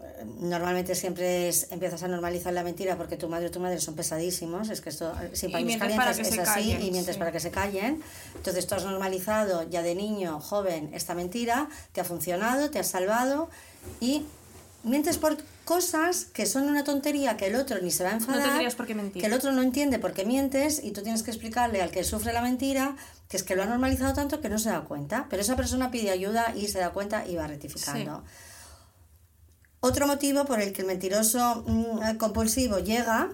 Eh, 0.00 0.24
Normalmente 0.40 0.94
siempre 0.94 1.48
es, 1.48 1.72
empiezas 1.72 2.02
a 2.04 2.08
normalizar 2.08 2.52
la 2.52 2.62
mentira 2.62 2.96
porque 2.96 3.16
tu 3.16 3.28
madre 3.28 3.48
y 3.48 3.50
tu 3.50 3.58
madre 3.58 3.80
son 3.80 3.96
pesadísimos, 3.96 4.70
es 4.70 4.80
que 4.80 4.90
esto 4.90 5.12
eh, 5.20 5.30
sin 5.32 5.50
paños 5.50 5.78
calientes 5.78 6.18
es 6.20 6.38
así 6.38 6.44
callen, 6.44 6.82
y 6.82 6.90
mientes 6.92 7.14
sí. 7.14 7.18
para 7.18 7.32
que 7.32 7.40
se 7.40 7.50
callen. 7.50 8.02
Entonces 8.36 8.66
tú 8.68 8.76
has 8.76 8.84
normalizado 8.84 9.68
ya 9.68 9.82
de 9.82 9.96
niño, 9.96 10.38
joven, 10.38 10.90
esta 10.94 11.14
mentira, 11.14 11.68
te 11.92 12.00
ha 12.00 12.04
funcionado, 12.04 12.70
te 12.70 12.78
ha 12.78 12.84
salvado 12.84 13.50
y 14.00 14.24
mientes 14.84 15.18
por 15.18 15.36
cosas 15.66 16.26
que 16.26 16.46
son 16.46 16.68
una 16.68 16.84
tontería 16.84 17.36
que 17.36 17.48
el 17.48 17.56
otro 17.56 17.80
ni 17.82 17.90
se 17.90 18.04
va 18.04 18.10
a 18.10 18.12
enfadar. 18.14 18.48
tendrías 18.50 18.76
por 18.76 18.86
qué 18.86 18.94
mentir. 18.94 19.20
Que 19.20 19.26
el 19.26 19.34
otro 19.34 19.50
no 19.50 19.62
entiende 19.62 19.98
por 19.98 20.12
qué 20.12 20.24
mientes 20.24 20.80
y 20.82 20.92
tú 20.92 21.02
tienes 21.02 21.24
que 21.24 21.32
explicarle 21.32 21.82
al 21.82 21.90
que 21.90 22.04
sufre 22.04 22.32
la 22.32 22.40
mentira 22.40 22.96
que 23.28 23.36
es 23.36 23.42
que 23.42 23.56
lo 23.56 23.64
ha 23.64 23.66
normalizado 23.66 24.14
tanto 24.14 24.40
que 24.40 24.48
no 24.48 24.60
se 24.60 24.70
da 24.70 24.82
cuenta. 24.82 25.26
Pero 25.28 25.42
esa 25.42 25.56
persona 25.56 25.90
pide 25.90 26.10
ayuda 26.10 26.54
y 26.54 26.68
se 26.68 26.78
da 26.78 26.90
cuenta 26.90 27.26
y 27.26 27.34
va 27.34 27.48
rectificando. 27.48 28.22
Otro 29.80 30.06
motivo 30.06 30.44
por 30.44 30.60
el 30.60 30.72
que 30.72 30.82
el 30.82 30.86
mentiroso 30.86 31.64
mm, 31.66 32.16
compulsivo 32.16 32.78
llega 32.78 33.32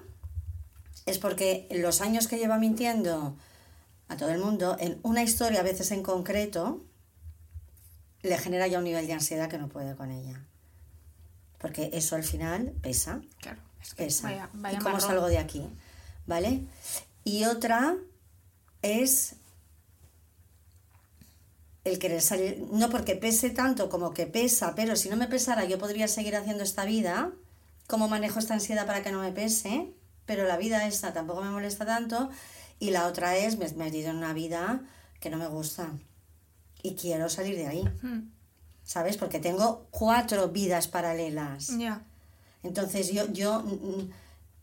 es 1.05 1.19
porque 1.19 1.69
los 1.71 2.01
años 2.01 2.29
que 2.29 2.39
lleva 2.39 2.57
mintiendo 2.57 3.37
a 4.09 4.17
todo 4.17 4.31
el 4.31 4.39
mundo, 4.39 4.77
en 4.81 4.99
una 5.03 5.23
historia 5.23 5.61
a 5.61 5.63
veces 5.63 5.91
en 5.91 6.03
concreto, 6.03 6.83
le 8.23 8.39
genera 8.39 8.67
ya 8.69 8.79
un 8.79 8.85
nivel 8.85 9.07
de 9.07 9.13
ansiedad 9.13 9.51
que 9.51 9.59
no 9.59 9.69
puede 9.69 9.95
con 9.97 10.11
ella. 10.11 10.41
Porque 11.63 11.89
eso 11.95 12.17
al 12.17 12.25
final 12.25 12.73
pesa, 12.83 13.23
Claro, 13.41 13.61
es 13.81 13.95
que 13.95 14.05
pesa. 14.05 14.29
vaya, 14.29 14.51
vaya 14.53 14.79
¿Y 14.79 14.83
cómo 14.83 14.95
marrón. 14.97 15.09
salgo 15.09 15.27
de 15.29 15.39
aquí? 15.39 15.63
¿Vale? 16.27 16.61
Y 17.25 17.45
otra 17.45 17.97
es 18.83 19.37
el 21.85 21.99
querer 21.99 22.21
salir, 22.23 22.61
no 22.73 22.91
porque 22.91 23.17
pese 23.17 23.51
tanto 23.51 23.89
como 23.89 24.13
que 24.15 24.27
pesa, 24.27 24.75
pero 24.75 24.95
si 24.97 25.09
no 25.09 25.17
me 25.17 25.27
pesara 25.29 25.65
yo 25.65 25.79
podría 25.79 26.07
seguir 26.09 26.37
haciendo 26.37 26.63
esta 26.63 26.85
vida, 26.85 27.33
¿cómo 27.89 28.09
manejo 28.09 28.39
esta 28.39 28.55
ansiedad 28.55 28.87
para 28.87 29.03
que 29.03 29.11
no 29.11 29.21
me 29.21 29.33
pese? 29.33 29.93
Pero 30.27 30.45
la 30.47 30.57
vida 30.57 30.87
esta 30.87 31.13
tampoco 31.13 31.43
me 31.43 31.51
molesta 31.51 31.85
tanto 31.85 32.31
y 32.79 32.91
la 32.91 33.07
otra 33.07 33.37
es, 33.37 33.59
me 33.59 33.67
he 33.67 33.73
metido 33.75 34.11
en 34.11 34.17
una 34.17 34.33
vida 34.33 34.83
que 35.19 35.31
no 35.31 35.37
me 35.39 35.49
gusta 35.49 35.91
y 36.83 36.95
quiero 36.95 37.29
salir 37.29 37.57
de 37.57 37.67
ahí, 37.67 37.85
Mm, 38.03 38.31
¿sabes? 38.85 39.17
Porque 39.17 39.39
tengo 39.39 39.87
cuatro 39.91 40.49
vidas 40.49 40.89
paralelas. 40.89 41.77
Ya. 41.79 42.03
Entonces 42.63 43.13
yo, 43.13 43.31
yo 43.33 43.61
mm, 43.63 44.11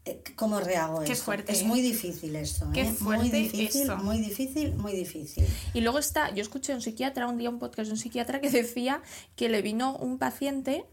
eh, 0.06 0.24
¿cómo 0.36 0.60
rehago 0.60 1.02
Qué 1.02 1.12
esto? 1.14 1.26
fuerte, 1.26 1.52
Es 1.52 1.62
¿eh? 1.62 1.66
muy 1.66 1.82
difícil 1.82 2.36
esto, 2.36 2.70
Qué 2.74 2.82
¿eh? 2.82 2.86
muy 2.86 2.94
fuerte 2.96 3.36
difícil, 3.38 3.82
esto. 3.82 3.98
muy 3.98 4.20
difícil, 4.20 4.74
muy 4.76 4.94
difícil. 4.94 5.46
Y 5.74 5.82
luego 5.82 6.00
está, 6.00 6.34
yo 6.34 6.42
escuché 6.42 6.72
a 6.72 6.76
un 6.76 6.82
psiquiatra, 6.82 7.28
un 7.28 7.38
día 7.38 7.50
un 7.50 7.60
podcast 7.60 7.88
de 7.88 7.94
un 7.94 7.98
psiquiatra 8.00 8.40
que 8.40 8.50
decía 8.52 9.02
que 9.36 9.50
le 9.50 9.62
vino 9.62 9.96
un 9.98 10.18
paciente 10.18 10.86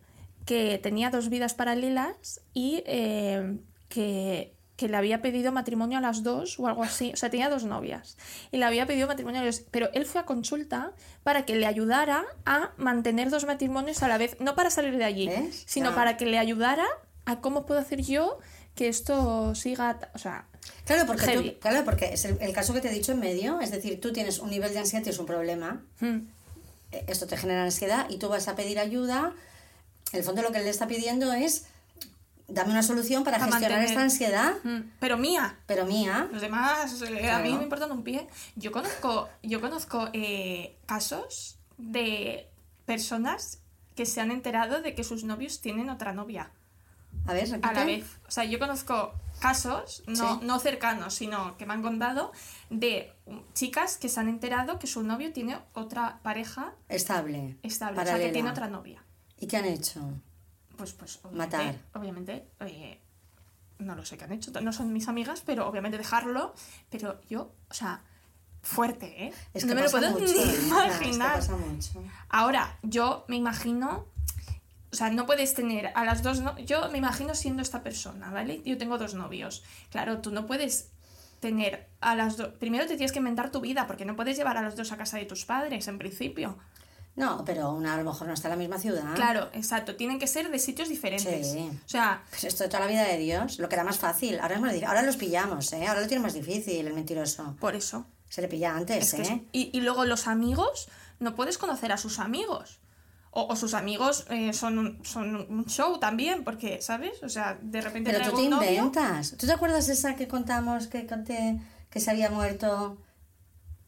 que 0.45 0.79
tenía 0.79 1.11
dos 1.11 1.29
vidas 1.29 1.55
paralelas 1.55 2.41
y 2.55 2.83
eh, 2.87 3.59
que, 3.89 4.56
que 4.77 4.89
le 4.89 4.97
había 4.97 5.23
pedido 5.23 5.53
matrimonio 5.53 5.99
a 5.99 6.01
las 6.03 6.23
dos 6.23 6.59
o 6.61 6.67
algo 6.69 6.83
así. 6.83 7.11
O 7.15 7.17
sea, 7.17 7.31
tenía 7.31 7.49
dos 7.49 7.65
novias. 7.65 8.17
Y 8.53 8.59
le 8.59 8.65
había 8.67 8.87
pedido 8.87 9.07
matrimonio 9.07 9.41
a 9.41 9.45
las 9.45 9.61
Pero 9.71 9.89
él 9.95 10.05
fue 10.07 10.21
a 10.21 10.25
consulta 10.27 10.93
para 11.23 11.45
que 11.47 11.57
le 11.57 11.67
ayudara 11.67 12.25
a 12.45 12.73
mantener 12.77 13.31
dos 13.31 13.47
matrimonios 13.47 14.03
a 14.03 14.09
la 14.09 14.19
vez, 14.19 14.37
no 14.41 14.55
para 14.55 14.69
salir 14.71 14.97
de 14.99 15.05
allí, 15.05 15.29
¿Ves? 15.29 15.62
sino 15.67 15.95
para 15.95 16.17
que 16.19 16.27
le 16.27 16.39
ayudara 16.39 16.85
a 17.25 17.41
cómo 17.41 17.65
puedo 17.67 17.81
hacer 17.81 18.03
yo 18.03 18.39
que 18.75 18.89
esto 18.89 19.55
siga, 19.55 19.99
o 20.15 20.19
sea, 20.19 20.45
Claro, 20.85 21.07
porque, 21.07 21.33
tú- 21.39 21.59
claro, 21.61 21.85
porque 21.85 22.12
es 22.12 22.25
el, 22.27 22.37
el 22.43 22.53
caso 22.53 22.75
que 22.75 22.81
te 22.83 22.89
he 22.89 22.93
dicho 22.93 23.12
en 23.12 23.21
medio, 23.21 23.61
es 23.61 23.71
decir, 23.71 24.01
tú 24.01 24.12
tienes 24.12 24.39
un 24.41 24.51
nivel 24.51 24.73
de 24.75 24.81
ansiedad, 24.81 25.03
tienes 25.03 25.19
un 25.19 25.25
problema, 25.27 25.81
mm, 26.01 26.17
eh, 26.93 27.05
esto 27.09 27.27
te 27.27 27.37
genera 27.39 27.62
ansiedad 27.65 28.07
y 28.11 28.19
tú 28.19 28.29
vas 28.29 28.47
a 28.49 28.55
pedir 28.57 28.79
ayuda, 28.79 29.33
en 30.12 30.19
el 30.19 30.25
fondo 30.25 30.43
lo 30.43 30.53
que 30.53 30.59
él 30.59 30.65
le 30.65 30.71
está 30.71 30.87
pidiendo 30.87 31.33
es, 31.33 31.65
dame 32.49 32.71
una 32.71 32.83
solución 32.83 33.25
para 33.25 33.39
gestionar 33.39 33.63
mantener. 33.63 33.89
esta 33.89 34.03
ansiedad, 34.03 34.55
mm. 34.63 34.93
pero 35.01 35.17
mía, 35.19 35.59
pero 35.67 35.85
mía, 35.87 36.29
Los 36.33 36.41
demás, 36.43 37.01
eh, 37.03 37.31
a 37.31 37.39
mí 37.41 37.53
me 37.53 37.63
importan 37.65 37.91
un 37.93 38.03
pie. 38.03 38.27
Yo 38.55 38.73
conozco, 38.73 39.29
yo 39.43 39.61
conozco 39.61 40.09
eh, 40.13 40.77
casos 40.87 41.59
de 41.79 42.49
personas 42.85 43.61
que 43.95 44.07
se 44.07 44.21
han 44.21 44.31
enterado 44.31 44.83
de 44.83 44.95
que 44.95 45.05
sus 45.05 45.25
novios 45.25 45.61
tienen 45.61 45.91
otra 45.91 46.13
novia 46.13 46.51
a 47.27 47.33
ver, 47.33 47.49
repite. 47.49 47.69
a 47.69 47.73
la 47.73 47.85
vez. 47.85 48.05
O 48.29 48.31
sea, 48.31 48.45
yo 48.45 48.59
conozco 48.59 49.15
casos, 49.41 50.03
no, 50.07 50.39
Sí. 50.39 50.47
no 50.47 50.59
cercanos, 50.59 51.15
sino 51.15 51.57
que 51.57 51.67
me 51.67 51.75
han 51.75 51.83
contado, 51.83 52.33
de 52.71 53.13
um, 53.27 53.41
chicas 53.55 53.97
que 53.97 54.09
se 54.09 54.21
han 54.21 54.29
enterado 54.29 54.79
que 54.79 54.87
su 54.87 55.03
novio 55.03 55.33
tiene 55.33 55.59
otra 55.75 56.21
pareja 56.23 56.75
Estable, 56.89 57.57
estable, 57.63 57.95
o 57.95 58.05
sea, 58.05 58.05
paralela. 58.05 58.19
que 58.27 58.33
tiene 58.33 58.51
otra 58.51 58.69
novia. 58.69 59.03
¿Y 59.39 59.47
qué 59.47 59.57
han 59.57 59.65
hecho? 59.65 60.01
Pues, 60.77 60.93
pues, 60.93 61.21
obviamente, 61.23 61.57
Matar. 61.57 61.75
obviamente, 61.95 62.49
no 63.79 63.95
lo 63.95 64.05
sé 64.05 64.17
qué 64.17 64.25
han 64.25 64.33
hecho, 64.33 64.51
no 64.61 64.73
son 64.73 64.93
mis 64.93 65.09
amigas, 65.09 65.43
pero 65.45 65.67
obviamente 65.67 65.99
dejarlo, 65.99 66.55
pero 66.91 67.21
yo, 67.29 67.53
o 67.71 67.75
sea, 67.75 68.03
fuerte, 68.62 69.27
¿eh? 69.27 69.33
Es 69.55 69.65
no 69.65 69.69
que 69.71 69.75
me 69.75 69.83
lo 69.83 69.91
puedo 69.91 70.11
mucho, 70.11 70.25
ni 70.25 70.31
¿eh? 70.31 70.59
Ya, 70.71 70.87
es 70.87 70.97
que 70.99 71.05
imaginar. 71.05 71.35
pasa 71.37 71.57
mucho. 71.57 72.03
Ahora, 72.29 72.79
yo 72.83 73.25
me 73.29 73.37
imagino, 73.37 74.07
o 74.93 74.97
sea, 74.97 75.11
no 75.11 75.27
puedes 75.27 75.55
tener 75.55 75.93
a 75.95 76.05
las 76.05 76.23
dos, 76.23 76.41
no 76.41 76.59
yo 76.59 76.89
me 76.91 76.99
imagino 76.99 77.35
siendo 77.35 77.62
esta 77.62 77.83
persona, 77.83 78.31
¿vale? 78.31 78.62
Yo 78.65 78.77
tengo 78.79 78.99
dos 78.99 79.15
novios. 79.15 79.62
Claro, 79.91 80.21
tú 80.21 80.31
no 80.31 80.47
puedes 80.47 80.91
tener 81.41 81.89
a 82.01 82.17
las 82.17 82.37
dos, 82.37 82.49
primero 82.55 82.87
te 82.87 82.97
tienes 82.97 83.12
que 83.12 83.19
inventar 83.19 83.51
tu 83.53 83.61
vida, 83.61 83.87
porque 83.87 84.05
no 84.05 84.17
puedes 84.17 84.37
llevar 84.37 84.57
a 84.57 84.62
los 84.62 84.75
dos 84.75 84.91
a 84.93 84.97
casa 84.97 85.19
de 85.19 85.27
tus 85.27 85.45
padres, 85.45 85.87
en 85.87 85.99
principio. 85.99 86.59
No, 87.16 87.44
pero 87.46 87.72
una 87.72 87.94
a 87.94 87.96
lo 87.96 88.05
mejor 88.05 88.26
no 88.29 88.35
está 88.35 88.48
en 88.48 88.52
la 88.52 88.57
misma 88.59 88.79
ciudad. 88.79 89.14
Claro, 89.14 89.48
exacto, 89.55 89.96
tienen 89.96 90.18
que 90.18 90.26
ser 90.26 90.50
de 90.50 90.59
sitios 90.59 90.88
diferentes. 90.90 91.50
Sí. 91.52 91.70
O 91.85 91.88
sea, 91.88 92.22
Pues 92.31 92.44
esto 92.44 92.62
de 92.64 92.68
toda 92.68 92.81
la 92.81 92.87
vida 92.90 93.05
de 93.05 93.16
Dios, 93.16 93.59
lo 93.59 93.68
que 93.68 93.74
era 93.74 93.85
más 93.85 93.96
fácil. 93.98 94.38
Ahora, 94.38 94.57
es 94.57 94.61
más 94.61 94.74
ahora 94.83 95.02
los 95.02 95.16
pillamos, 95.16 95.72
¿eh? 95.72 95.87
Ahora 95.87 96.02
lo 96.02 96.07
tiene 96.09 96.22
más 96.22 96.35
difícil 96.35 96.87
el 96.87 96.92
mentiroso. 96.94 97.57
por 97.59 97.74
eso. 97.74 98.07
Se 98.29 98.42
le 98.42 98.48
pilla 98.48 98.76
antes, 98.76 99.02
Es 99.05 99.14
que 99.14 99.22
es- 99.22 99.31
¿eh? 99.31 99.44
y, 99.52 99.70
y 99.76 99.81
luego 99.81 100.05
los 100.05 100.26
amigos, 100.26 100.88
no 101.20 101.35
puedes 101.35 101.57
conocer 101.59 101.90
a 101.92 101.96
sus 101.96 102.18
amigos. 102.18 102.81
O, 103.31 103.46
o 103.52 103.57
sus 103.57 103.74
amigos 103.74 104.26
eh, 104.31 104.52
son, 104.52 104.79
un, 104.79 105.05
son 105.05 105.37
un 105.50 105.64
show 105.66 105.98
también, 105.98 106.42
porque, 106.42 106.81
¿sabes? 106.83 107.22
O 107.22 107.29
sea, 107.29 107.59
de 107.62 107.81
repente 107.83 108.11
Pero 108.11 108.31
tú 108.31 108.37
te 108.42 108.48
novio. 108.48 108.68
inventas. 108.72 109.35
¿Tú 109.38 109.46
te 109.46 109.52
acuerdas 109.52 109.88
esa 109.90 110.16
que 110.16 110.26
contamos 110.26 110.87
que 110.88 111.07
conté 111.07 111.61
que 111.90 112.00
se 112.00 112.11
había 112.11 112.31
muerto 112.31 112.98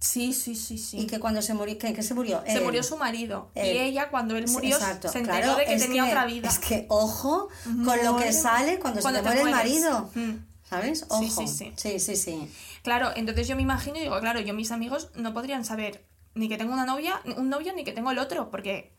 Sí, 0.00 0.32
sí, 0.32 0.54
sí, 0.54 0.78
sí. 0.78 1.00
y 1.00 1.06
que 1.06 1.18
cuando 1.18 1.42
se 1.42 1.54
murió, 1.54 1.76
que, 1.76 1.92
que 1.92 2.04
se 2.04 2.14
murió? 2.14 2.42
se 2.46 2.60
murió 2.60 2.82
su 2.84 2.96
marido. 2.96 3.50
Y 3.56 3.60
ella, 3.60 4.10
cuando 4.10 4.36
él 4.36 4.46
murió, 4.48 4.76
exacto, 4.76 5.08
se 5.08 5.18
enteró 5.18 5.38
claro, 5.38 5.56
de 5.56 5.64
que 5.64 5.76
tenía 5.76 6.04
otra 6.04 6.24
vida. 6.24 6.48
Es 6.48 6.58
que 6.60 6.86
ojo 6.88 7.48
con 7.84 8.04
lo 8.04 8.16
que 8.16 8.32
sale 8.32 8.78
cuando, 8.78 9.00
cuando 9.00 9.20
se 9.20 9.24
te 9.24 9.30
te 9.30 9.42
muere 9.42 9.50
el 9.50 9.56
marido. 9.56 10.10
Mm. 10.14 10.34
¿Sabes? 10.68 11.06
Ojo. 11.08 11.22
Sí, 11.22 11.48
sí, 11.48 11.72
sí. 11.76 11.98
sí, 11.98 12.16
sí. 12.16 12.50
Claro, 12.82 13.10
entonces 13.16 13.48
yo 13.48 13.56
me 13.56 13.62
imagino 13.62 13.96
y 13.96 14.00
digo, 14.00 14.20
claro, 14.20 14.40
yo 14.40 14.54
mis 14.54 14.70
amigos 14.70 15.10
no 15.14 15.32
podrían 15.32 15.64
saber 15.64 16.04
ni 16.34 16.48
que 16.48 16.58
tengo 16.58 16.72
una 16.72 16.84
novia, 16.84 17.20
un 17.36 17.48
novio, 17.48 17.72
ni 17.72 17.84
que 17.84 17.92
tengo 17.92 18.10
el 18.10 18.18
otro, 18.18 18.50
porque. 18.50 18.92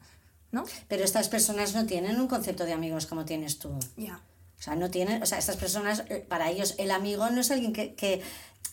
¿No? 0.52 0.64
Pero 0.88 1.04
estas 1.04 1.30
personas 1.30 1.76
no 1.76 1.86
tienen 1.86 2.20
un 2.20 2.28
concepto 2.28 2.66
de 2.66 2.74
amigos 2.74 3.06
como 3.06 3.24
tienes 3.24 3.60
tú. 3.60 3.70
Ya. 3.98 4.20
O 4.60 4.62
sea, 4.62 4.76
no 4.76 4.90
tienen, 4.90 5.24
o 5.24 5.26
sea, 5.26 5.38
estas 5.38 5.56
personas, 5.56 6.04
eh, 6.10 6.26
para 6.28 6.50
ellos 6.50 6.76
el 6.80 6.92
amigo 6.92 7.30
no 7.30 7.40
es 7.40 7.50
alguien 7.52 7.72
que, 7.72 7.94
que 7.94 8.22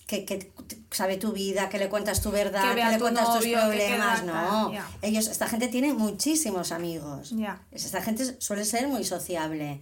que, 0.07 0.25
que 0.25 0.53
sabe 0.91 1.17
tu 1.17 1.33
vida, 1.33 1.69
que 1.69 1.79
le 1.79 1.89
cuentas 1.89 2.23
tu 2.23 2.31
verdad, 2.31 2.63
Que 2.63 2.81
que, 2.81 2.87
le 2.87 2.95
tu 2.95 3.01
cuentas 3.01 3.25
novio, 3.29 3.39
tus 3.39 3.45
que 3.47 3.67
problemas, 3.77 4.21
queda- 4.23 4.33
no. 4.33 4.69
ah, 4.69 4.71
ya. 4.73 4.89
Ellos, 5.03 5.27
esta 5.29 5.49
gente 5.49 5.69
tiene 5.69 5.93
muchísimos 5.95 6.71
amigos. 6.73 7.31
Ya. 7.31 7.61
Esta 7.73 8.01
gente 8.03 8.41
suele 8.41 8.65
ser 8.65 8.87
muy 8.89 9.03
sociable, 9.05 9.81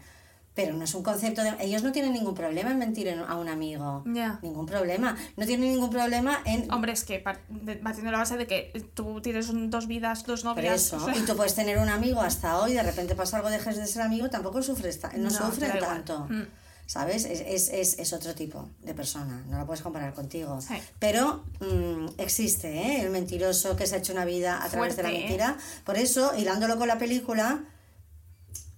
pero 0.54 0.72
no 0.74 0.84
es 0.84 0.94
un 0.94 1.02
concepto 1.02 1.42
de... 1.42 1.52
Ellos 1.60 1.82
no 1.82 1.90
tienen 1.92 2.12
ningún 2.12 2.34
problema 2.34 2.70
en 2.70 2.78
mentir 2.78 3.08
en- 3.08 3.18
a 3.18 3.34
un 3.36 3.48
amigo. 3.48 4.02
Ya. 4.06 4.38
Ningún 4.40 4.66
problema. 4.66 5.16
No 5.36 5.44
tienen 5.46 5.72
ningún 5.72 5.90
problema 5.90 6.40
en... 6.46 6.72
Hombre, 6.72 6.92
es 6.92 7.04
que 7.04 7.18
partiendo 7.18 8.04
de 8.04 8.10
la 8.12 8.18
base 8.18 8.36
de 8.38 8.46
que 8.46 8.72
tú 8.94 9.20
tienes 9.20 9.48
dos 9.52 9.86
vidas, 9.88 10.24
dos 10.24 10.44
novias. 10.44 10.74
eso, 10.86 10.96
o 10.96 11.04
sea, 11.04 11.16
y 11.16 11.20
tú 11.26 11.36
puedes 11.36 11.54
tener 11.54 11.78
un 11.78 11.88
amigo 11.88 12.20
hasta 12.22 12.58
hoy, 12.60 12.72
de 12.72 12.82
repente 12.82 13.14
pasa 13.14 13.36
algo, 13.38 13.50
dejes 13.50 13.76
de 13.76 13.86
ser 13.86 14.02
amigo, 14.02 14.30
tampoco 14.30 14.62
sufres, 14.62 15.00
no, 15.16 15.24
No, 15.24 15.30
sufren 15.30 15.78
tanto. 15.80 16.20
Mm. 16.30 16.42
¿Sabes? 16.86 17.24
Es, 17.24 17.40
es, 17.40 17.68
es, 17.70 17.98
es 17.98 18.12
otro 18.12 18.34
tipo 18.34 18.68
de 18.80 18.92
persona, 18.94 19.42
no 19.48 19.56
la 19.56 19.64
puedes 19.64 19.82
comparar 19.82 20.12
contigo. 20.12 20.60
Sí. 20.60 20.74
Pero 20.98 21.44
mm, 21.60 22.08
existe, 22.18 22.72
¿eh? 22.72 23.00
El 23.00 23.10
mentiroso 23.10 23.74
que 23.74 23.86
se 23.86 23.94
ha 23.94 23.98
hecho 23.98 24.12
una 24.12 24.26
vida 24.26 24.62
a 24.62 24.68
través 24.68 24.96
de 24.96 25.02
la 25.02 25.10
¿eh? 25.10 25.18
mentira. 25.20 25.56
Por 25.84 25.96
eso, 25.96 26.36
hilándolo 26.36 26.76
con 26.76 26.86
la 26.86 26.98
película, 26.98 27.64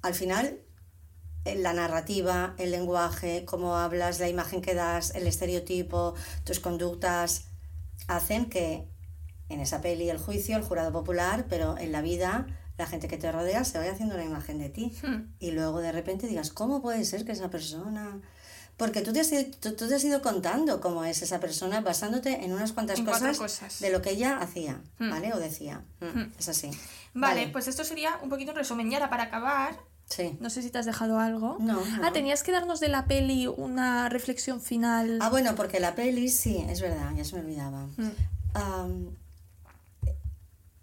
al 0.02 0.14
final, 0.14 0.60
la 1.44 1.72
narrativa, 1.72 2.54
el 2.58 2.70
lenguaje, 2.70 3.44
cómo 3.44 3.76
hablas, 3.76 4.20
la 4.20 4.28
imagen 4.28 4.62
que 4.62 4.74
das, 4.74 5.14
el 5.14 5.26
estereotipo, 5.26 6.14
tus 6.44 6.60
conductas, 6.60 7.46
hacen 8.08 8.46
que 8.46 8.88
en 9.48 9.60
esa 9.60 9.80
peli 9.80 10.10
el 10.10 10.18
juicio, 10.18 10.56
el 10.56 10.62
jurado 10.62 10.92
popular, 10.92 11.46
pero 11.48 11.78
en 11.78 11.92
la 11.92 12.02
vida 12.02 12.46
la 12.78 12.86
gente 12.86 13.08
que 13.08 13.16
te 13.16 13.30
rodea 13.32 13.64
se 13.64 13.78
vaya 13.78 13.92
haciendo 13.92 14.14
una 14.14 14.24
imagen 14.24 14.58
de 14.58 14.68
ti. 14.68 14.92
Hmm. 15.02 15.32
Y 15.38 15.52
luego 15.52 15.80
de 15.80 15.92
repente 15.92 16.26
digas, 16.26 16.50
¿cómo 16.50 16.82
puede 16.82 17.04
ser 17.04 17.24
que 17.24 17.32
esa 17.32 17.48
persona... 17.50 18.20
Porque 18.76 19.00
tú 19.00 19.14
te, 19.14 19.20
has 19.20 19.32
ido, 19.32 19.42
tú, 19.58 19.72
tú 19.74 19.88
te 19.88 19.94
has 19.94 20.04
ido 20.04 20.20
contando 20.20 20.82
cómo 20.82 21.02
es 21.06 21.22
esa 21.22 21.40
persona 21.40 21.80
basándote 21.80 22.44
en 22.44 22.52
unas 22.52 22.72
cuantas 22.72 22.98
En 22.98 23.06
cosas, 23.06 23.38
cosas. 23.38 23.80
de 23.80 23.88
lo 23.90 24.02
que 24.02 24.10
ella 24.10 24.36
hacía, 24.38 24.80
Hmm. 24.98 25.08
¿vale? 25.10 25.32
O 25.32 25.38
decía. 25.38 25.82
Mm, 26.00 26.04
Hmm. 26.18 26.32
Es 26.38 26.48
así. 26.50 26.70
Vale, 27.14 27.48
pues 27.48 27.68
esto 27.68 27.84
sería 27.84 28.18
un 28.22 28.28
poquito 28.28 28.50
un 28.50 28.58
resumen. 28.58 28.92
Y 28.92 28.94
ahora 28.94 29.08
para 29.08 29.22
acabar, 29.24 29.78
Sí. 30.10 30.36
no 30.40 30.50
sé 30.50 30.60
si 30.60 30.68
te 30.68 30.76
has 30.78 30.84
dejado 30.84 31.18
algo. 31.18 31.56
No, 31.58 31.82
no. 31.82 32.06
Ah, 32.06 32.12
tenías 32.12 32.42
que 32.42 32.52
darnos 32.52 32.78
de 32.78 32.88
la 32.88 33.06
peli 33.06 33.46
una 33.46 34.10
reflexión 34.10 34.60
final. 34.60 35.18
Ah, 35.22 35.30
bueno, 35.30 35.54
porque 35.54 35.80
la 35.80 35.94
peli, 35.94 36.28
sí, 36.28 36.62
es 36.68 36.82
verdad, 36.82 37.12
ya 37.16 37.24
se 37.24 37.34
me 37.36 37.40
olvidaba. 37.40 37.86
Mm. 37.96 38.10
Am, 38.54 39.10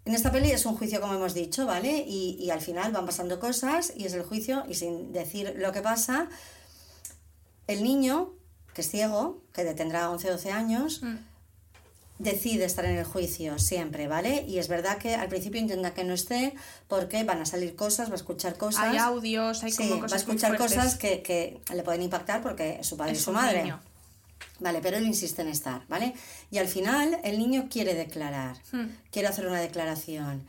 en 0.04 0.14
esta 0.14 0.30
peli 0.30 0.50
es 0.50 0.66
un 0.66 0.76
juicio, 0.76 1.00
como 1.00 1.14
hemos 1.14 1.32
dicho, 1.34 1.64
¿vale? 1.66 2.04
Y, 2.06 2.36
y 2.38 2.50
al 2.50 2.60
final 2.60 2.92
van 2.92 3.06
pasando 3.06 3.40
cosas 3.40 3.92
y 3.96 4.04
es 4.04 4.12
el 4.12 4.22
juicio 4.22 4.64
y 4.68 4.74
sin 4.74 5.12
decir 5.12 5.54
lo 5.56 5.72
que 5.72 5.80
pasa, 5.80 6.28
el 7.66 7.82
niño, 7.82 8.32
que 8.74 8.82
es 8.82 8.90
ciego, 8.90 9.42
que 9.52 9.64
tendrá 9.74 10.10
11 10.10 10.28
o 10.28 10.32
12 10.32 10.50
años, 10.52 11.02
Mm. 11.02 11.16
decide 12.18 12.64
estar 12.64 12.84
en 12.84 12.96
el 12.96 13.04
juicio 13.04 13.58
siempre, 13.58 14.06
¿vale? 14.06 14.44
Y 14.46 14.58
es 14.58 14.68
verdad 14.68 14.98
que 14.98 15.14
al 15.16 15.28
principio 15.28 15.60
intenta 15.60 15.94
que 15.94 16.04
no 16.04 16.14
esté 16.14 16.54
porque 16.86 17.24
van 17.24 17.40
a 17.40 17.46
salir 17.46 17.74
cosas, 17.74 18.08
va 18.08 18.12
a 18.12 18.16
escuchar 18.16 18.56
cosas. 18.56 18.84
Hay 18.84 18.98
audios, 18.98 19.62
hay 19.64 19.72
Sí, 19.72 19.78
como 19.78 19.90
va 19.92 19.96
a 19.98 20.02
cosas 20.02 20.20
escuchar 20.20 20.56
cosas 20.56 20.94
que, 20.96 21.22
que 21.22 21.60
le 21.74 21.82
pueden 21.82 22.02
impactar 22.02 22.40
porque 22.42 22.78
es 22.80 22.86
su 22.86 22.96
padre 22.96 23.12
Es 23.12 23.18
y 23.20 23.22
su 23.22 23.32
madre. 23.32 23.62
niño. 23.62 23.80
Vale, 24.60 24.80
pero 24.82 24.96
él 24.96 25.06
insiste 25.06 25.42
en 25.42 25.48
estar, 25.48 25.82
¿vale? 25.88 26.14
Y 26.50 26.58
al 26.58 26.68
final 26.68 27.18
el 27.24 27.38
niño 27.38 27.68
quiere 27.70 27.94
declarar, 27.94 28.56
Hmm. 28.72 28.86
quiere 29.10 29.28
hacer 29.28 29.46
una 29.46 29.60
declaración. 29.60 30.44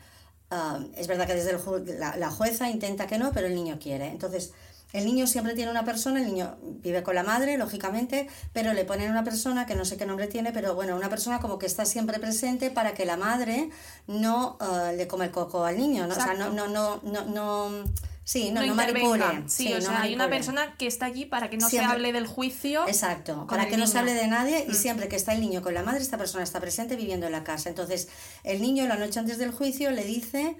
Ah, 0.50 0.78
es 0.96 1.06
verdad 1.08 1.26
que 1.26 1.34
desde 1.34 1.50
el 1.50 1.58
ju- 1.58 1.84
la, 1.98 2.16
la 2.16 2.30
jueza 2.30 2.70
intenta 2.70 3.06
que 3.08 3.18
no, 3.18 3.32
pero 3.32 3.48
el 3.48 3.54
niño 3.54 3.78
quiere. 3.80 4.06
Entonces, 4.06 4.52
el 4.92 5.04
niño 5.04 5.26
siempre 5.26 5.54
tiene 5.54 5.72
una 5.72 5.84
persona, 5.84 6.20
el 6.20 6.26
niño 6.26 6.56
vive 6.62 7.02
con 7.02 7.16
la 7.16 7.24
madre, 7.24 7.58
lógicamente, 7.58 8.28
pero 8.52 8.72
le 8.72 8.84
ponen 8.84 9.10
una 9.10 9.24
persona 9.24 9.66
que 9.66 9.74
no 9.74 9.84
sé 9.84 9.96
qué 9.96 10.06
nombre 10.06 10.28
tiene, 10.28 10.52
pero 10.52 10.76
bueno, 10.76 10.94
una 10.96 11.10
persona 11.10 11.40
como 11.40 11.58
que 11.58 11.66
está 11.66 11.84
siempre 11.84 12.20
presente 12.20 12.70
para 12.70 12.94
que 12.94 13.04
la 13.04 13.16
madre 13.16 13.70
no 14.06 14.56
ah, 14.60 14.92
le 14.96 15.08
come 15.08 15.24
el 15.26 15.30
coco 15.32 15.64
al 15.64 15.76
niño, 15.76 16.06
¿no? 16.06 16.12
O 16.12 16.16
sea, 16.16 16.34
no, 16.34 16.50
no, 16.50 16.68
no, 16.68 17.00
no, 17.02 17.24
no, 17.24 17.84
sí, 18.26 18.50
no, 18.50 18.60
no, 18.60 18.66
intervenga. 18.66 19.08
manipule. 19.16 19.48
Sí, 19.48 19.68
sí, 19.68 19.72
o 19.72 19.76
no 19.76 19.82
sea, 19.82 20.02
hay 20.02 20.14
una 20.14 20.28
persona 20.28 20.74
que 20.76 20.86
está 20.88 21.06
allí 21.06 21.24
para 21.26 21.48
que 21.48 21.56
no 21.56 21.68
Siempre- 21.70 21.88
se 21.88 21.94
hable 21.94 22.12
del 22.12 22.26
juicio. 22.26 22.86
Exacto, 22.88 23.46
para 23.48 23.62
el 23.62 23.70
que 23.70 23.76
no 23.76 23.86
se 23.86 23.98
hable 23.98 24.12
de 24.14 24.26
nadie 24.26 24.64
y 24.68 24.72
Mm. 24.72 24.74
siempre 24.74 25.08
que 25.08 25.14
está 25.16 25.32
el 25.32 25.40
niño 25.40 25.62
con 25.62 25.72
la 25.74 25.82
madre, 25.84 26.02
esta 26.02 26.18
persona 26.18 26.42
está 26.44 26.58
presente 26.60 26.96
viviendo 26.96 27.24
en 27.26 27.32
la 27.32 27.44
casa. 27.44 27.68
Entonces, 27.68 28.08
el 28.42 28.60
niño 28.60 28.84
la 28.86 28.96
noche 28.96 29.20
antes 29.20 29.38
del 29.38 29.52
juicio 29.52 29.90
le 29.92 30.04
dice 30.04 30.56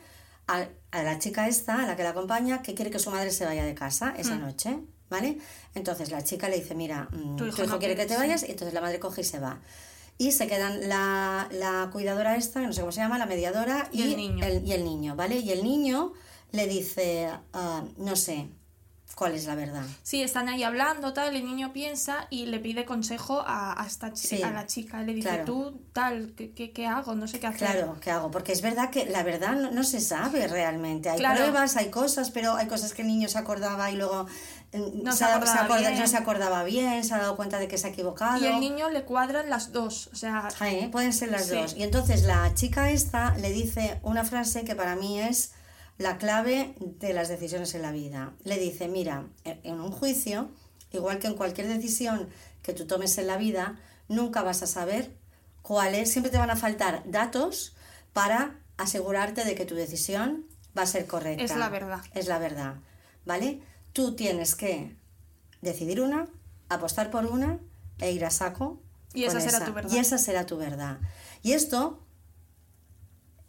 a, 0.49 0.67
a 0.93 1.03
la 1.03 1.19
chica 1.19 1.49
esta, 1.49 1.83
a 1.83 1.87
la 1.89 1.97
que 1.97 2.05
la 2.05 2.11
acompaña, 2.11 2.63
que 2.63 2.75
quiere 2.75 2.91
que 2.93 3.01
su 3.01 3.11
madre 3.11 3.33
se 3.33 3.45
vaya 3.45 3.65
de 3.65 3.75
casa 3.75 4.15
esa 4.17 4.37
Mm. 4.37 4.41
noche, 4.43 4.79
¿vale? 5.11 5.39
Entonces 5.75 6.13
la 6.13 6.23
chica 6.23 6.49
le 6.49 6.61
dice, 6.61 6.77
mira, 6.77 7.09
mm, 7.11 7.37
Tu 7.37 7.51
tu 7.51 7.63
hijo 7.63 7.67
no 7.67 7.79
quiere 7.81 7.97
que 7.97 8.07
te 8.07 8.15
sí. 8.15 8.21
vayas, 8.21 8.45
y 8.45 8.53
entonces 8.53 8.73
la 8.73 8.81
madre 8.81 9.01
coge 9.01 9.23
y 9.23 9.25
se 9.25 9.41
va. 9.41 9.59
Y 10.19 10.31
se 10.33 10.47
quedan 10.47 10.89
la, 10.89 11.49
la 11.51 11.91
cuidadora 11.93 12.37
esta, 12.37 12.61
no 12.61 12.73
sé 12.73 12.81
cómo 12.81 12.93
se 12.93 13.01
llama, 13.01 13.19
la 13.19 13.27
mediadora, 13.27 13.89
Y 13.93 14.03
el 14.03 14.17
niño. 14.17 14.47
y 14.65 14.73
el 14.73 14.85
niño, 14.85 15.15
¿vale? 15.17 15.37
Y 15.41 15.51
el 15.51 15.63
niño 15.65 16.13
le 16.53 16.67
dice, 16.67 17.31
ah, 17.53 17.83
no 17.99 18.17
sé, 18.17 18.49
¿cuál 19.15 19.35
es 19.35 19.47
la 19.47 19.55
verdad? 19.55 19.85
Sí, 20.03 20.23
están 20.23 20.49
ahí 20.49 20.63
hablando, 20.63 21.13
tal, 21.13 21.35
el 21.37 21.45
niño 21.45 21.73
piensa 21.73 22.27
y 22.31 22.47
le 22.47 22.59
pide 22.59 22.85
consejo 22.85 23.43
a, 23.47 23.81
a 23.83 23.87
esta 23.87 24.15
Sí, 24.15 24.43
a 24.43 24.51
la 24.51 24.67
chica. 24.67 25.03
Le 25.03 25.15
dice, 25.15 25.29
claro. 25.29 25.45
tú, 25.45 25.81
tal, 25.93 26.35
¿qué, 26.37 26.53
qué, 26.53 26.73
qué 26.73 26.87
hago? 26.87 27.15
No 27.15 27.27
sé 27.27 27.41
qué 27.41 27.47
hacer. 27.47 27.59
Claro, 27.71 27.97
¿qué 28.01 28.11
hago? 28.11 28.31
Porque 28.31 28.53
es 28.53 28.61
verdad 28.63 28.91
que 28.91 29.07
la 29.07 29.23
verdad 29.23 29.53
no, 29.57 29.71
no 29.71 29.85
se 29.85 30.01
sabe 30.01 30.47
realmente. 30.49 31.09
Hay 31.09 31.19
Claro. 31.19 31.37
pruebas, 31.39 31.77
hay 31.77 31.91
cosas, 31.91 32.31
pero 32.31 32.57
hay 32.57 32.67
cosas 32.69 32.93
que 32.95 33.03
el 33.03 33.09
niño 33.09 33.29
se 33.29 33.39
acordaba 33.39 33.91
y 33.91 33.97
luego 33.97 34.27
eh, 34.73 34.83
No 35.03 35.13
se 35.13 35.25
acordaba 35.25 35.63
acorda- 35.65 35.89
bien. 35.91 35.99
no 36.01 36.07
se 36.07 36.17
acordaba 36.17 36.65
bien, 36.65 37.03
se 37.05 37.15
ha 37.15 37.19
dado 37.19 37.37
cuenta 37.37 37.59
de 37.59 37.69
que 37.69 37.79
se 37.79 37.87
ha 37.87 37.91
equivocado. 37.91 38.43
Y 38.43 38.47
el 38.47 38.61
niño 38.61 38.91
le 38.91 39.05
cuadran 39.05 39.49
las 39.49 39.73
dos. 39.73 40.09
O 40.13 40.17
sea, 40.17 40.49
Sí, 40.51 40.89
pueden 40.93 41.13
ser 41.15 41.31
las 41.31 41.47
Sí. 41.47 41.55
dos. 41.55 41.75
Y 41.77 41.83
entonces 41.85 42.25
la 42.25 42.53
chica 42.55 42.91
esta 42.91 43.35
le 43.39 43.51
dice 43.51 43.99
una 44.03 44.25
frase 44.25 44.65
que 44.65 44.75
para 44.75 44.95
mí 44.97 45.21
es 45.21 45.53
la 45.99 46.19
clave 46.19 46.75
de 46.79 47.13
las 47.13 47.29
decisiones 47.29 47.75
en 47.75 47.83
la 47.83 47.93
vida. 47.93 48.35
Le 48.45 48.59
dice, 48.59 48.89
mira, 48.89 49.27
en 49.45 49.81
un 49.81 49.91
juicio, 49.91 50.51
igual 50.93 51.19
que 51.19 51.27
en 51.27 51.35
cualquier 51.35 51.69
decisión 51.69 52.29
que 52.63 52.73
tú 52.73 52.87
tomes 52.87 53.17
en 53.19 53.27
la 53.27 53.37
vida, 53.37 53.79
nunca 54.09 54.43
vas 54.43 54.63
a 54.63 54.67
saber 54.67 55.17
cuál 55.63 55.95
es, 55.95 56.13
siempre 56.13 56.31
te 56.31 56.39
van 56.39 56.51
a 56.51 56.57
faltar 56.57 57.03
datos 57.07 57.75
para 58.13 58.61
asegurarte 58.77 59.45
de 59.45 59.55
que 59.55 59.65
tu 59.65 59.75
decisión 59.75 60.47
va 60.77 60.83
a 60.83 60.87
ser 60.87 61.07
correcta. 61.07 61.43
Es 61.43 61.57
la 61.57 61.69
verdad. 61.69 62.01
Es 62.15 62.27
la 62.27 62.39
verdad, 62.39 62.77
¿vale? 63.25 63.61
Tú 63.93 64.15
tienes 64.15 64.55
que 64.55 64.95
decidir 65.63 66.01
una, 66.01 66.29
apostar 66.69 67.11
por 67.11 67.27
una 67.27 67.59
e 67.99 68.13
ir 68.13 68.25
a 68.25 68.31
saco. 68.31 68.81
Y 69.15 69.25
esa 69.25 69.41
será 69.41 69.65
tu 69.65 69.73
verdad. 69.73 69.91
Y 69.91 69.99
esa 69.99 70.19
será 70.19 70.47
tu 70.47 70.57
verdad. 70.59 70.99
Y 71.43 71.53
esto 71.53 72.06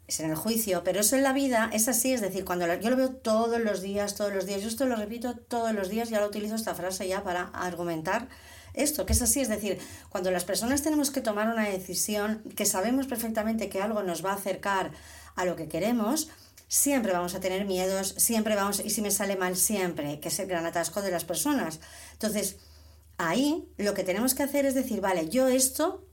es 0.07 0.19
en 0.21 0.29
el 0.29 0.35
juicio, 0.35 0.83
pero 0.83 1.01
eso 1.01 1.15
en 1.15 1.23
la 1.23 1.33
vida 1.33 1.69
es 1.73 1.87
así, 1.87 2.13
es 2.13 2.21
decir, 2.21 2.45
cuando 2.45 2.73
yo 2.75 2.89
lo 2.89 2.95
veo 2.95 3.09
todos 3.09 3.59
los 3.59 3.81
días, 3.81 4.15
todos 4.15 4.33
los 4.33 4.45
días, 4.45 4.61
yo 4.61 4.69
esto 4.69 4.85
lo 4.85 4.95
repito 4.95 5.35
todos 5.35 5.73
los 5.73 5.89
días, 5.89 6.09
ya 6.09 6.21
lo 6.21 6.27
utilizo 6.27 6.55
esta 6.55 6.73
frase 6.73 7.07
ya 7.07 7.23
para 7.23 7.43
argumentar 7.47 8.29
esto, 8.73 9.05
que 9.05 9.13
es 9.13 9.21
así, 9.21 9.41
es 9.41 9.49
decir, 9.49 9.79
cuando 10.09 10.31
las 10.31 10.45
personas 10.45 10.81
tenemos 10.81 11.11
que 11.11 11.19
tomar 11.19 11.49
una 11.49 11.67
decisión, 11.67 12.43
que 12.55 12.65
sabemos 12.65 13.07
perfectamente 13.07 13.69
que 13.69 13.81
algo 13.81 14.03
nos 14.03 14.23
va 14.23 14.31
a 14.31 14.35
acercar 14.35 14.91
a 15.35 15.45
lo 15.45 15.55
que 15.55 15.67
queremos, 15.67 16.29
siempre 16.67 17.11
vamos 17.11 17.35
a 17.35 17.39
tener 17.39 17.65
miedos, 17.65 18.13
siempre 18.17 18.55
vamos, 18.55 18.79
y 18.83 18.89
si 18.89 19.01
me 19.01 19.11
sale 19.11 19.35
mal, 19.35 19.57
siempre, 19.57 20.19
que 20.19 20.29
es 20.29 20.39
el 20.39 20.47
gran 20.47 20.65
atasco 20.65 21.01
de 21.01 21.11
las 21.11 21.25
personas. 21.25 21.79
Entonces, 22.13 22.57
ahí 23.17 23.67
lo 23.77 23.93
que 23.93 24.03
tenemos 24.03 24.35
que 24.35 24.43
hacer 24.43 24.65
es 24.65 24.75
decir, 24.75 25.01
vale, 25.01 25.27
yo 25.27 25.47
esto 25.47 26.06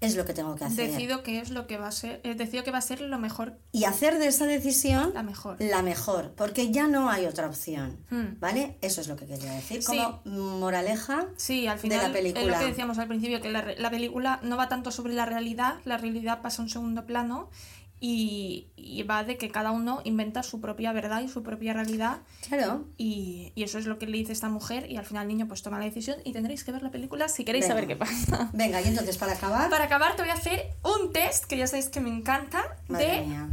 es 0.00 0.16
lo 0.16 0.24
que 0.24 0.32
tengo 0.32 0.54
que 0.56 0.64
hacer. 0.64 0.90
decido 0.90 1.22
qué 1.22 1.40
es 1.40 1.50
lo 1.50 1.66
que 1.66 1.76
va 1.76 1.88
a 1.88 1.92
ser. 1.92 2.20
eh, 2.24 2.34
decido 2.34 2.64
que 2.64 2.70
va 2.70 2.78
a 2.78 2.82
ser 2.82 3.00
lo 3.02 3.18
mejor, 3.18 3.58
Y 3.72 3.84
hacer 3.84 4.18
de 4.18 4.28
esa 4.28 4.46
decisión 4.46 5.12
la 5.14 5.22
mejor. 5.22 5.56
la 5.60 5.82
mejor, 5.82 6.32
porque 6.36 6.70
ya 6.70 6.88
no 6.88 7.10
hay 7.10 7.26
otra 7.26 7.46
opción. 7.48 7.98
Hmm. 8.10 8.38
¿Vale? 8.40 8.78
Eso 8.80 9.00
es 9.02 9.08
lo 9.08 9.16
que 9.16 9.26
quería 9.26 9.52
decir. 9.52 9.82
Sí. 9.82 9.98
Como 9.98 10.22
moraleja 10.58 11.26
Sí, 11.36 11.66
al 11.66 11.76
de 11.76 11.82
final 11.82 11.98
la 11.98 12.04
es 12.04 12.08
lo 12.08 12.14
película. 12.14 12.58
que 12.58 12.64
decíamos 12.66 12.98
al 12.98 13.08
principio, 13.08 13.40
que 13.40 13.50
la, 13.50 13.64
la 13.76 13.90
película 13.90 14.40
no 14.42 14.56
va 14.56 14.68
tanto 14.68 14.90
sobre 14.90 15.12
la 15.14 15.26
realidad, 15.26 15.74
la 15.84 15.96
realidad 15.98 16.40
pasa 16.42 16.62
a 16.62 16.64
un 16.64 16.70
segundo 16.70 17.04
plano 17.06 17.50
y, 18.00 18.68
y 18.76 19.02
va 19.02 19.24
de 19.24 19.36
que 19.36 19.50
cada 19.50 19.70
uno 19.72 20.00
inventa 20.04 20.42
su 20.42 20.60
propia 20.60 20.92
verdad 20.92 21.20
y 21.20 21.28
su 21.28 21.42
propia 21.42 21.72
realidad 21.74 22.18
Claro. 22.48 22.86
y, 22.96 23.52
y 23.54 23.62
eso 23.62 23.78
es 23.78 23.84
lo 23.86 23.98
que 23.98 24.06
le 24.06 24.16
dice 24.16 24.32
esta 24.32 24.48
mujer 24.48 24.90
y 24.90 24.96
al 24.96 25.04
final 25.04 25.22
el 25.24 25.28
niño 25.28 25.46
pues 25.48 25.62
toma 25.62 25.78
la 25.78 25.84
decisión 25.84 26.16
y 26.24 26.32
tendréis 26.32 26.64
que 26.64 26.72
ver 26.72 26.82
la 26.82 26.90
película 26.90 27.28
si 27.28 27.44
queréis 27.44 27.64
Venga. 27.64 27.74
saber 27.74 27.86
qué 27.88 27.96
pasa. 27.96 28.50
Venga, 28.54 28.80
y 28.80 28.88
entonces 28.88 29.18
para 29.18 29.32
acabar. 29.32 29.68
Para 29.68 29.84
acabar 29.84 30.16
te 30.16 30.22
voy 30.22 30.30
a 30.30 30.34
hacer 30.34 30.72
un 30.82 31.12
test 31.12 31.44
que 31.44 31.56
ya 31.58 31.66
sabéis 31.66 31.88
que 31.90 32.00
me 32.00 32.08
encanta 32.08 32.62
Madre 32.88 33.06
de 33.06 33.20
mía. 33.26 33.48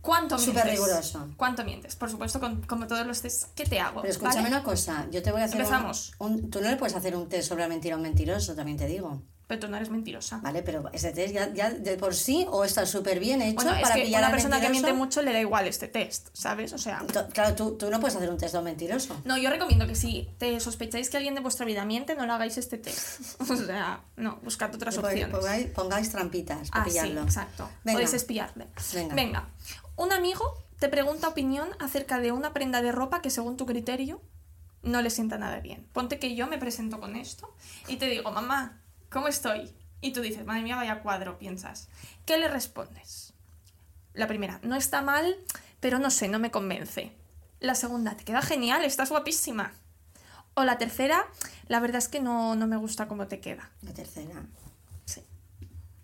cuánto 0.00 0.36
mientes. 0.36 0.54
Súper 0.54 0.70
riguroso. 0.72 1.28
¿Cuánto 1.36 1.64
mientes? 1.64 1.94
Por 1.94 2.10
supuesto, 2.10 2.40
con- 2.40 2.62
como 2.62 2.86
todos 2.88 3.06
los 3.06 3.22
tests 3.22 3.46
que 3.54 3.64
te 3.64 3.78
hago. 3.78 4.00
Pero 4.02 4.12
escúchame 4.12 4.42
¿vale? 4.42 4.48
una 4.56 4.62
cosa, 4.64 5.06
yo 5.12 5.22
te 5.22 5.30
voy 5.30 5.40
a 5.40 5.44
hacer 5.44 5.56
un- 5.60 5.62
Empezamos. 5.66 6.14
un, 6.18 6.50
Tú 6.50 6.60
no 6.60 6.68
le 6.68 6.76
puedes 6.76 6.96
hacer 6.96 7.14
un 7.14 7.28
test 7.28 7.48
sobre 7.48 7.62
la 7.62 7.68
mentira 7.68 7.94
a 7.94 7.98
un 7.98 8.02
mentiroso, 8.02 8.54
también 8.56 8.76
te 8.76 8.86
digo. 8.86 9.22
Pero 9.46 9.60
tú 9.60 9.68
no 9.68 9.76
eres 9.76 9.90
mentirosa. 9.90 10.38
Vale, 10.38 10.62
pero 10.62 10.90
ese 10.92 11.10
test 11.12 11.34
ya, 11.34 11.52
ya 11.52 11.70
de 11.70 11.96
por 11.96 12.14
sí 12.14 12.46
o 12.50 12.64
está 12.64 12.86
súper 12.86 13.20
bien 13.20 13.42
hecho 13.42 13.56
Bueno, 13.56 13.74
es 13.74 13.82
para 13.82 13.94
que 13.96 14.02
pillar 14.02 14.22
una 14.22 14.30
persona 14.30 14.60
que 14.60 14.68
miente 14.70 14.92
mucho 14.92 15.20
le 15.22 15.32
da 15.32 15.40
igual 15.40 15.66
este 15.66 15.86
test, 15.88 16.28
¿sabes? 16.32 16.72
O 16.72 16.78
sea... 16.78 17.02
Claro, 17.32 17.54
tú, 17.54 17.76
tú 17.76 17.90
no 17.90 18.00
puedes 18.00 18.16
hacer 18.16 18.30
un 18.30 18.38
test 18.38 18.52
de 18.54 18.58
un 18.58 18.64
mentiroso. 18.64 19.20
No, 19.24 19.36
yo 19.36 19.50
recomiendo 19.50 19.86
que 19.86 19.94
si 19.94 20.28
te 20.38 20.58
sospecháis 20.60 21.10
que 21.10 21.16
alguien 21.18 21.34
de 21.34 21.40
vuestra 21.40 21.66
vida 21.66 21.84
miente, 21.84 22.14
no 22.14 22.24
le 22.26 22.32
hagáis 22.32 22.56
este 22.58 22.78
test. 22.78 23.20
O 23.40 23.56
sea, 23.56 24.00
no, 24.16 24.36
buscad 24.42 24.74
otras 24.74 24.96
opciones. 24.98 25.28
pongáis, 25.28 25.66
pongáis 25.68 26.10
trampitas 26.10 26.70
para 26.70 26.82
Ah, 26.82 26.84
sí, 26.86 26.90
pillarlo. 26.92 27.22
exacto. 27.22 27.68
Venga. 27.84 27.96
Podéis 27.96 28.14
espiarle. 28.14 28.66
Venga. 29.14 29.48
un 29.96 30.12
amigo 30.12 30.44
te 30.78 30.88
pregunta 30.88 31.28
opinión 31.28 31.68
acerca 31.78 32.18
de 32.18 32.32
una 32.32 32.52
prenda 32.52 32.82
de 32.82 32.92
ropa 32.92 33.22
que 33.22 33.30
según 33.30 33.56
tu 33.56 33.64
criterio 33.66 34.20
no 34.82 35.00
le 35.02 35.08
sienta 35.10 35.38
nada 35.38 35.60
bien. 35.60 35.86
Ponte 35.92 36.18
que 36.18 36.34
yo 36.34 36.46
me 36.46 36.58
presento 36.58 37.00
con 37.00 37.16
esto 37.16 37.54
y 37.88 37.96
te 37.96 38.06
digo, 38.06 38.30
mamá, 38.32 38.80
¿cómo 39.14 39.28
estoy? 39.28 39.72
Y 40.02 40.12
tú 40.12 40.20
dices, 40.20 40.44
madre 40.44 40.62
mía, 40.62 40.76
vaya 40.76 41.00
cuadro, 41.02 41.38
piensas. 41.38 41.88
¿Qué 42.26 42.36
le 42.36 42.48
respondes? 42.48 43.32
La 44.12 44.26
primera, 44.26 44.60
no 44.62 44.76
está 44.76 45.00
mal, 45.00 45.34
pero 45.80 45.98
no 45.98 46.10
sé, 46.10 46.28
no 46.28 46.38
me 46.38 46.50
convence. 46.50 47.12
La 47.60 47.74
segunda, 47.74 48.14
te 48.16 48.24
queda 48.24 48.42
genial, 48.42 48.84
estás 48.84 49.08
guapísima. 49.08 49.72
O 50.54 50.64
la 50.64 50.76
tercera, 50.78 51.24
la 51.68 51.80
verdad 51.80 51.96
es 51.98 52.08
que 52.08 52.20
no, 52.20 52.54
no 52.54 52.66
me 52.66 52.76
gusta 52.76 53.08
cómo 53.08 53.26
te 53.26 53.40
queda. 53.40 53.70
La 53.82 53.92
tercera. 53.94 54.44
Sí. 55.06 55.22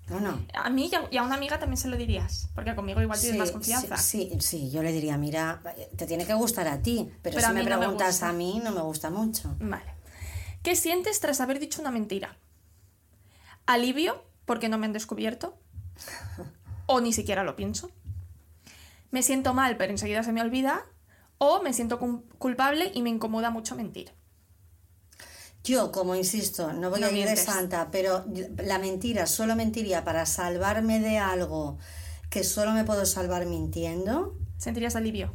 No, 0.09 0.19
no. 0.19 0.45
A 0.55 0.71
mí 0.71 0.91
y 1.11 1.17
a- 1.17 1.23
una 1.23 1.35
amiga 1.37 1.59
también 1.61 1.77
se 1.77 1.87
lo 1.89 1.97
dirías, 1.97 2.49
porque 2.55 2.75
conmigo 2.75 3.01
igual 3.03 3.21
tienes 3.21 3.35
Sí, 3.37 3.39
más 3.39 3.51
confianza. 3.53 3.97
Sí, 3.99 4.29
sí, 4.33 4.41
sí, 4.41 4.71
yo 4.71 4.83
le 4.83 4.93
diría, 4.93 5.17
mira, 5.19 5.63
te 5.97 6.07
tiene 6.07 6.27
que 6.27 6.35
gustar 6.35 6.67
a 6.67 6.81
ti, 6.83 7.07
pero, 7.23 7.35
Pero 7.37 7.41
si 7.41 7.45
a 7.45 7.53
me 7.53 7.61
mí 7.63 7.69
no 7.69 7.77
me 7.77 7.79
preguntas 7.79 8.23
a 8.23 8.33
mí, 8.33 8.61
no 8.65 8.73
me 8.73 8.81
gusta 8.81 9.11
mucho. 9.11 9.55
Vale. 9.61 9.95
¿Qué 10.65 10.75
sientes 10.75 11.21
tras 11.21 11.41
haber 11.41 11.61
dicho 11.61 11.81
una 11.81 11.91
mentira? 11.93 12.37
¿Alivio 13.67 14.25
porque 14.45 14.69
no 14.69 14.79
me 14.79 14.87
han 14.87 14.93
descubierto? 14.93 15.59
¿O 16.87 17.01
ni 17.01 17.13
siquiera 17.13 17.45
lo 17.45 17.57
pienso? 17.57 17.91
¿Me 19.11 19.23
siento 19.23 19.55
mal 19.55 19.77
pero 19.77 19.93
enseguida 19.93 20.23
se 20.23 20.33
me 20.33 20.41
olvida? 20.41 20.87
¿O 21.39 21.63
me 21.63 21.73
siento 21.73 21.99
culpable 22.39 22.91
y 22.95 23.03
me 23.03 23.11
incomoda 23.11 23.51
mucho 23.51 23.77
mentir? 23.77 24.13
Yo, 25.63 25.93
como 25.93 26.15
insisto, 26.15 26.73
no 26.73 26.91
voy 26.91 27.01
No 27.01 27.07
a 27.07 27.11
ir 27.11 27.29
de 27.29 27.37
santa, 27.37 27.91
pero 27.91 28.25
la 28.57 28.79
mentira 28.79 29.27
solo 29.27 29.57
mentiría 29.57 30.05
para 30.05 30.25
salvarme 30.25 31.01
de 31.01 31.19
algo 31.19 31.79
que 32.31 32.45
solo 32.45 32.73
me 32.73 32.85
puedo 32.85 33.05
salvar 33.05 33.47
mintiendo. 33.47 34.37
¿Sentirías 34.57 34.97
alivio? 34.97 35.35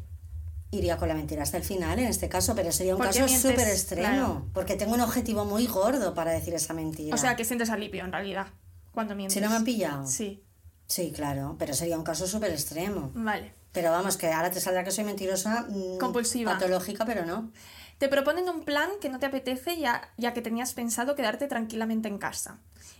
Iría 0.72 0.98
con 0.98 1.08
la 1.08 1.14
mentira 1.14 1.44
hasta 1.44 1.58
el 1.58 1.64
final 1.64 2.00
en 2.00 2.08
este 2.08 2.28
caso, 2.28 2.54
pero 2.56 2.72
sería 2.72 2.96
un 2.96 3.02
¿Por 3.02 3.12
qué 3.12 3.20
caso 3.20 3.34
súper 3.38 3.68
extremo, 3.68 4.08
Claro. 4.08 4.46
porque 4.54 4.76
tengo 4.76 4.94
un 4.94 5.02
objetivo 5.02 5.46
muy 5.46 5.68
gordo 5.68 6.14
para 6.14 6.32
decir 6.32 6.54
esa 6.54 6.74
mentira. 6.74 7.14
O 7.16 7.18
sea, 7.18 7.36
que 7.36 7.46
sientes 7.46 7.70
alivio 7.70 8.04
en 8.04 8.12
realidad 8.12 8.48
cuando 8.92 9.16
mientes. 9.16 9.34
si 9.34 9.42
no 9.42 9.50
me 9.50 9.56
han 9.56 9.64
pillado. 9.64 10.06
Sí, 10.08 10.42
Sí, 10.88 11.12
claro, 11.12 11.56
pero 11.58 11.74
sería 11.74 11.98
un 11.98 12.04
caso 12.04 12.28
súper 12.28 12.52
extremo. 12.52 13.12
vale. 13.16 13.54
Pero 13.72 13.92
vamos, 13.92 14.16
que 14.18 14.32
ahora 14.32 14.52
te 14.52 14.62
saldrá 14.62 14.84
que 14.86 14.92
soy 14.92 15.04
mentirosa. 15.04 15.66
mm, 15.68 15.98
Compulsiva. 15.98 16.54
Patológica, 16.54 17.06
pero 17.06 17.26
no. 17.26 17.52
Te 17.98 18.08
proponen 18.08 18.48
un 18.50 18.64
plan 18.64 18.90
que 19.02 19.10
no 19.10 19.20
te 19.20 19.26
apetece 19.26 19.78
ya, 19.80 20.10
ya 20.18 20.34
que 20.34 20.42
tenías 20.42 20.74
pensado 20.74 21.16
quedarte 21.16 21.48
tranquilamente 21.48 22.08
en 22.08 22.18
casa. 22.18 22.60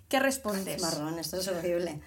¿Qué 0.10 0.20
respondes? 0.20 0.82
Marrón, 0.82 1.18
esto 1.20 1.38
es 1.40 1.48
horrible. 1.48 2.02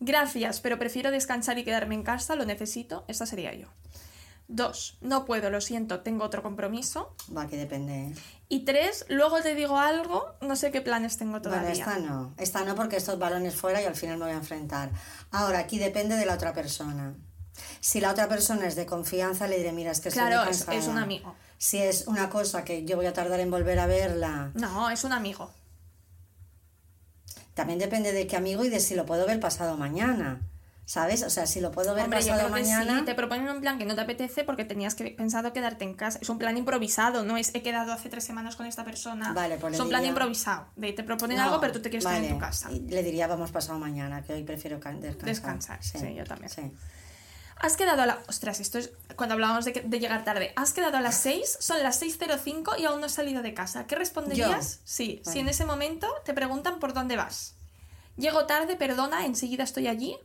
Gracias, 0.00 0.60
pero 0.60 0.78
prefiero 0.78 1.10
descansar 1.10 1.58
y 1.58 1.64
quedarme 1.64 1.94
en 1.94 2.02
casa, 2.02 2.34
lo 2.36 2.44
necesito. 2.44 3.04
Esta 3.08 3.26
sería 3.26 3.54
yo. 3.54 3.68
Dos, 4.54 4.98
no 5.00 5.24
puedo, 5.24 5.48
lo 5.48 5.62
siento, 5.62 6.00
tengo 6.00 6.24
otro 6.24 6.42
compromiso. 6.42 7.14
Va, 7.34 7.46
que 7.46 7.56
depende. 7.56 8.14
Y 8.50 8.66
tres, 8.66 9.06
luego 9.08 9.40
te 9.40 9.54
digo 9.54 9.78
algo, 9.78 10.26
no 10.42 10.56
sé 10.56 10.70
qué 10.70 10.82
planes 10.82 11.16
tengo 11.16 11.40
todavía. 11.40 11.70
Bueno, 11.70 11.78
esta 11.80 11.98
no. 11.98 12.34
Esta 12.36 12.64
no 12.64 12.74
porque 12.74 12.96
estos 12.98 13.18
balones 13.18 13.54
fuera 13.54 13.80
y 13.80 13.86
al 13.86 13.96
final 13.96 14.18
me 14.18 14.26
voy 14.26 14.34
a 14.34 14.36
enfrentar. 14.36 14.90
Ahora, 15.30 15.60
aquí 15.60 15.78
depende 15.78 16.16
de 16.16 16.26
la 16.26 16.34
otra 16.34 16.52
persona. 16.52 17.14
Si 17.80 17.98
la 18.00 18.10
otra 18.10 18.28
persona 18.28 18.66
es 18.66 18.76
de 18.76 18.84
confianza, 18.84 19.48
le 19.48 19.56
diré, 19.56 19.72
mira, 19.72 19.90
es 19.90 20.00
que 20.00 20.10
Claro, 20.10 20.42
es- 20.42 20.64
cansada". 20.64 20.76
es 20.76 20.86
un 20.86 20.98
amigo. 20.98 21.34
Si 21.56 21.78
es 21.78 22.06
una 22.06 22.28
cosa 22.28 22.62
que 22.62 22.84
yo 22.84 22.96
voy 22.96 23.06
a 23.06 23.14
tardar 23.14 23.40
en 23.40 23.50
volver 23.50 23.78
a 23.78 23.86
verla, 23.86 24.50
No, 24.52 24.90
es 24.90 25.02
un 25.04 25.12
amigo. 25.14 25.50
también 27.54 27.78
depende 27.78 28.12
de 28.12 28.26
qué 28.26 28.36
amigo 28.36 28.64
y 28.64 28.68
de 28.68 28.80
si 28.80 28.94
lo 28.94 29.06
puedo 29.06 29.26
ver 29.26 29.40
pasado 29.40 29.76
mañana. 29.78 30.40
¿Sabes? 30.84 31.22
O 31.22 31.30
sea, 31.30 31.46
si 31.46 31.60
lo 31.60 31.70
puedo 31.70 31.94
ver 31.94 32.04
Hombre, 32.04 32.20
yo 32.22 32.32
pasado 32.32 32.48
que 32.48 32.60
mañana. 32.60 32.98
sí, 32.98 33.04
te 33.04 33.14
proponen 33.14 33.48
un 33.48 33.60
plan 33.60 33.78
que 33.78 33.84
no 33.84 33.94
te 33.94 34.00
apetece 34.00 34.42
porque 34.44 34.64
tenías 34.64 34.94
que 34.94 35.10
pensado 35.12 35.52
quedarte 35.52 35.84
en 35.84 35.94
casa. 35.94 36.18
Es 36.20 36.28
un 36.28 36.38
plan 36.38 36.56
improvisado, 36.56 37.22
no 37.24 37.36
es 37.36 37.54
he 37.54 37.62
quedado 37.62 37.92
hace 37.92 38.08
tres 38.08 38.24
semanas 38.24 38.56
con 38.56 38.66
esta 38.66 38.84
persona. 38.84 39.32
Vale, 39.32 39.56
pues 39.58 39.74
es 39.74 39.80
un 39.80 39.88
plan 39.88 40.04
improvisado. 40.04 40.66
De 40.76 40.92
te 40.92 41.04
proponen 41.04 41.38
No, 41.38 41.44
algo, 41.44 41.60
pero 41.60 41.72
tú 41.72 41.80
te 41.80 41.88
quieres 41.88 42.04
quedar 42.04 42.16
en 42.16 42.22
vale. 42.24 42.34
tu 42.34 42.40
casa. 42.40 42.70
Y 42.72 42.80
Le 42.80 43.02
diría, 43.04 43.26
vamos 43.28 43.52
pasado 43.52 43.78
mañana, 43.78 44.22
que 44.22 44.34
hoy 44.34 44.42
prefiero 44.42 44.80
ca- 44.80 44.92
descansar. 44.92 45.78
Descansar, 45.78 45.82
sí, 45.84 46.14
yo 46.14 46.24
también. 46.24 46.50
Sí. 46.50 46.62
Has 47.60 47.76
quedado 47.76 48.02
a 48.02 48.06
la... 48.06 48.18
Ostras, 48.28 48.58
esto 48.58 48.78
es 48.78 48.90
cuando 49.14 49.34
hablábamos 49.34 49.64
de, 49.64 49.72
que- 49.72 49.82
de 49.82 50.00
llegar 50.00 50.24
tarde. 50.24 50.52
Has 50.56 50.72
quedado 50.72 50.96
a 50.96 51.00
las 51.00 51.14
6, 51.14 51.58
son 51.60 51.80
las 51.84 52.02
6.05 52.02 52.78
y 52.80 52.86
aún 52.86 52.98
no 52.98 53.06
has 53.06 53.12
salido 53.12 53.40
de 53.42 53.54
casa. 53.54 53.86
¿Qué 53.86 53.94
responderías? 53.94 54.80
Sí, 54.84 55.20
si 55.22 55.28
Vale. 55.28 55.40
en 55.40 55.48
ese 55.48 55.64
momento 55.64 56.08
te 56.24 56.34
preguntan 56.34 56.80
por 56.80 56.92
dónde 56.92 57.16
vas. 57.16 57.54
Llego 58.16 58.46
tarde, 58.46 58.74
perdona, 58.74 59.24
enseguida 59.26 59.62
estoy 59.62 59.86
allí. 59.86 60.16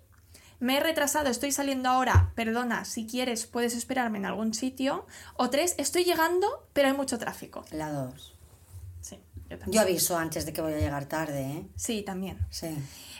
Me 0.59 0.77
he 0.77 0.79
retrasado, 0.79 1.29
estoy 1.29 1.51
saliendo 1.51 1.89
ahora, 1.89 2.31
perdona, 2.35 2.83
si 2.85 3.05
quieres 3.05 3.45
puedes 3.45 3.75
esperarme 3.75 4.17
en 4.17 4.25
algún 4.25 4.53
sitio. 4.53 5.05
O 5.35 5.49
tres, 5.49 5.75
estoy 5.77 6.03
llegando, 6.03 6.67
pero 6.73 6.87
hay 6.87 6.95
mucho 6.95 7.19
tráfico. 7.19 7.63
La 7.71 7.91
dos. 7.91 8.33
Sí, 9.01 9.19
yo 9.49 9.59
también. 9.59 9.71
Yo 9.71 9.81
aviso 9.81 10.17
antes 10.17 10.45
de 10.45 10.53
que 10.53 10.61
voy 10.61 10.73
a 10.73 10.77
llegar 10.79 11.05
tarde, 11.05 11.41
¿eh? 11.43 11.67
Sí, 11.75 12.01
también. 12.01 12.39
Sí. 12.49 12.75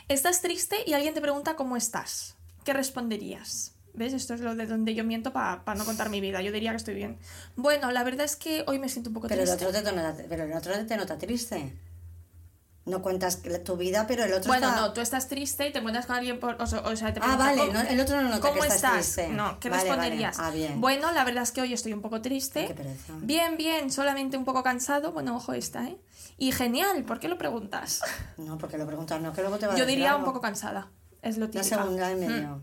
Estás 0.08 0.40
triste 0.40 0.76
y 0.86 0.94
alguien 0.94 1.14
te 1.14 1.20
pregunta 1.20 1.54
cómo 1.54 1.76
estás. 1.76 2.34
¿Qué 2.64 2.72
responderías? 2.72 3.72
¿Ves? 3.94 4.12
Esto 4.12 4.34
es 4.34 4.40
lo 4.40 4.54
de 4.54 4.66
donde 4.66 4.94
yo 4.94 5.04
miento 5.04 5.32
para 5.32 5.74
no 5.76 5.84
contar 5.84 6.10
mi 6.10 6.20
vida. 6.20 6.40
Yo 6.42 6.52
diría 6.52 6.70
que 6.70 6.76
estoy 6.76 6.94
bien. 6.94 7.18
Bueno, 7.56 7.90
la 7.92 8.04
verdad 8.04 8.24
es 8.24 8.36
que 8.36 8.64
hoy 8.66 8.78
me 8.78 8.88
siento 8.88 9.10
un 9.10 9.14
poco 9.14 9.28
Pero 9.28 9.42
el, 9.42 9.48
triste. 9.48 9.66
otro 9.66 9.82
te 9.82 9.96
nota, 9.96 10.16
pero 10.28 10.44
el 10.44 10.52
otro 10.52 10.86
te 10.86 10.96
nota 10.96 11.18
triste. 11.18 11.74
No 12.88 13.02
cuentas 13.02 13.42
tu 13.64 13.76
vida, 13.76 14.06
pero 14.06 14.24
el 14.24 14.32
otro 14.32 14.48
Bueno, 14.48 14.68
está... 14.68 14.80
no, 14.80 14.92
tú 14.94 15.00
estás 15.02 15.28
triste 15.28 15.68
y 15.68 15.72
te 15.72 15.78
encuentras 15.78 16.06
con 16.06 16.16
alguien 16.16 16.40
por... 16.40 16.56
O 16.60 16.66
sea, 16.66 17.12
te 17.12 17.20
Ah, 17.22 17.36
vale, 17.36 17.60
¿cómo- 17.60 17.72
no- 17.74 17.80
el 17.82 18.00
otro 18.00 18.16
no 18.22 18.28
nota 18.30 18.40
¿Cómo 18.40 18.54
que 18.54 18.68
estás 18.68 18.76
estás? 18.76 18.92
triste. 19.14 19.28
No, 19.28 19.60
¿qué 19.60 19.68
Vale, 19.68 19.82
vale. 19.84 20.00
responderías? 20.00 20.38
Ah, 20.38 20.50
bien. 20.50 20.80
Bueno, 20.80 21.12
la 21.12 21.24
verdad 21.24 21.42
es 21.42 21.52
que 21.52 21.60
hoy 21.60 21.72
estoy 21.74 21.92
un 21.92 22.00
poco 22.00 22.22
triste. 22.22 22.60
Ay, 22.60 22.66
qué 22.68 22.74
pereza. 22.74 23.12
Bien, 23.20 23.56
bien, 23.58 23.90
solamente 23.92 24.36
un 24.38 24.44
poco 24.46 24.62
cansado. 24.62 25.12
Bueno, 25.12 25.36
ojo 25.36 25.52
esta, 25.52 25.84
¿eh? 25.86 25.98
Y 26.38 26.52
genial, 26.52 27.04
¿por 27.04 27.20
qué 27.20 27.28
lo 27.28 27.36
preguntas? 27.38 28.00
No, 28.38 28.56
porque 28.56 28.78
lo 28.78 28.86
preguntas, 28.86 29.20
no, 29.20 29.32
que 29.32 29.42
luego 29.42 29.58
te 29.58 29.66
va 29.66 29.74
a 29.74 29.76
Yo 29.76 29.84
decir 29.84 29.96
diría 29.98 30.16
un 30.16 30.24
poco 30.24 30.40
cansada. 30.40 30.88
Es 31.20 31.36
lo 31.36 31.46
La 31.46 31.50
típico. 31.50 31.76
segunda 31.76 32.10
en 32.10 32.16
Mm. 32.18 32.20
medio. 32.20 32.62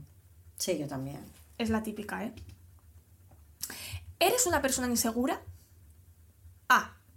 Sí, 0.57 0.77
yo 0.77 0.87
también. 0.87 1.19
Es 1.59 1.69
la 1.69 1.83
típica, 1.83 2.23
¿eh? 2.23 2.33
¿Eres 4.19 4.45
una 4.47 4.61
persona 4.61 4.87
insegura? 4.87 5.41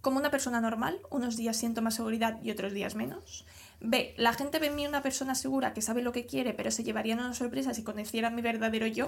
Como 0.08 0.20
una 0.20 0.30
persona 0.30 0.62
normal, 0.62 0.98
unos 1.10 1.36
días 1.36 1.54
siento 1.58 1.82
más 1.82 1.96
seguridad 1.96 2.40
y 2.42 2.50
otros 2.50 2.72
días 2.72 2.94
menos. 2.94 3.44
B. 3.80 4.14
La 4.16 4.32
gente 4.32 4.58
ve 4.58 4.68
en 4.68 4.74
mí 4.74 4.86
una 4.86 5.02
persona 5.02 5.34
segura 5.34 5.74
que 5.74 5.82
sabe 5.82 6.00
lo 6.00 6.12
que 6.12 6.24
quiere, 6.24 6.54
pero 6.54 6.70
se 6.70 6.82
llevarían 6.82 7.18
una 7.20 7.34
sorpresa 7.34 7.74
si 7.74 7.82
conocieran 7.84 8.34
mi 8.34 8.40
verdadero 8.40 8.86
yo. 8.86 9.06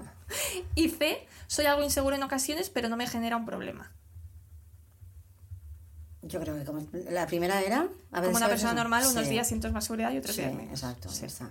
y 0.74 0.88
C. 0.88 1.24
Soy 1.46 1.66
algo 1.66 1.84
inseguro 1.84 2.16
en 2.16 2.24
ocasiones, 2.24 2.70
pero 2.70 2.88
no 2.88 2.96
me 2.96 3.06
genera 3.06 3.36
un 3.36 3.46
problema. 3.46 3.92
Yo 6.22 6.40
creo 6.40 6.58
que 6.58 6.64
como... 6.64 6.84
La 7.10 7.28
primera 7.28 7.60
era... 7.62 7.86
A 8.10 8.20
ver, 8.20 8.30
Como 8.30 8.30
una 8.30 8.38
¿sabes 8.40 8.48
persona 8.54 8.72
eso? 8.72 8.80
normal, 8.82 9.04
unos 9.12 9.24
Sí. 9.26 9.30
días 9.30 9.46
siento 9.46 9.70
más 9.70 9.84
seguridad 9.84 10.10
y 10.10 10.18
otros 10.18 10.34
Sí, 10.34 10.40
días 10.42 10.54
menos. 10.54 10.72
exacto, 10.72 11.08
Sí. 11.08 11.24
está. 11.26 11.50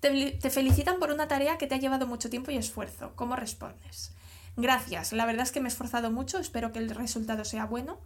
Te 0.00 0.50
felicitan 0.50 0.98
por 0.98 1.12
una 1.12 1.28
tarea 1.28 1.56
que 1.56 1.68
te 1.68 1.76
ha 1.76 1.78
llevado 1.78 2.08
mucho 2.08 2.28
tiempo 2.30 2.50
y 2.50 2.56
esfuerzo. 2.56 3.12
¿Cómo 3.14 3.36
respondes? 3.36 4.10
Gracias, 4.56 5.12
la 5.12 5.24
verdad 5.24 5.44
es 5.44 5.52
que 5.52 5.60
me 5.60 5.68
he 5.68 5.72
esforzado 5.72 6.10
mucho, 6.10 6.38
espero 6.40 6.72
que 6.72 6.80
el 6.80 6.90
resultado 6.90 7.44
sea 7.44 7.66
bueno. 7.66 8.00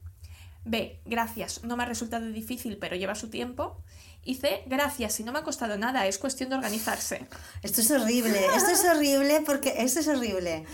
B, 0.68 1.00
gracias, 1.04 1.64
no 1.64 1.76
me 1.76 1.82
ha 1.82 1.86
resultado 1.86 2.26
difícil, 2.26 2.76
pero 2.78 2.96
lleva 2.96 3.14
su 3.14 3.28
tiempo. 3.30 3.82
Y 4.24 4.34
C, 4.34 4.62
gracias, 4.66 5.14
si 5.14 5.24
no 5.24 5.32
me 5.32 5.38
ha 5.38 5.42
costado 5.42 5.78
nada, 5.78 6.06
es 6.06 6.18
cuestión 6.18 6.50
de 6.50 6.56
organizarse. 6.56 7.26
Esto 7.62 7.80
es 7.80 7.90
horrible, 7.90 8.38
esto 8.56 8.70
es 8.70 8.84
horrible 8.84 9.42
porque 9.46 9.74
esto 9.78 10.00
es 10.00 10.08
horrible. 10.08 10.64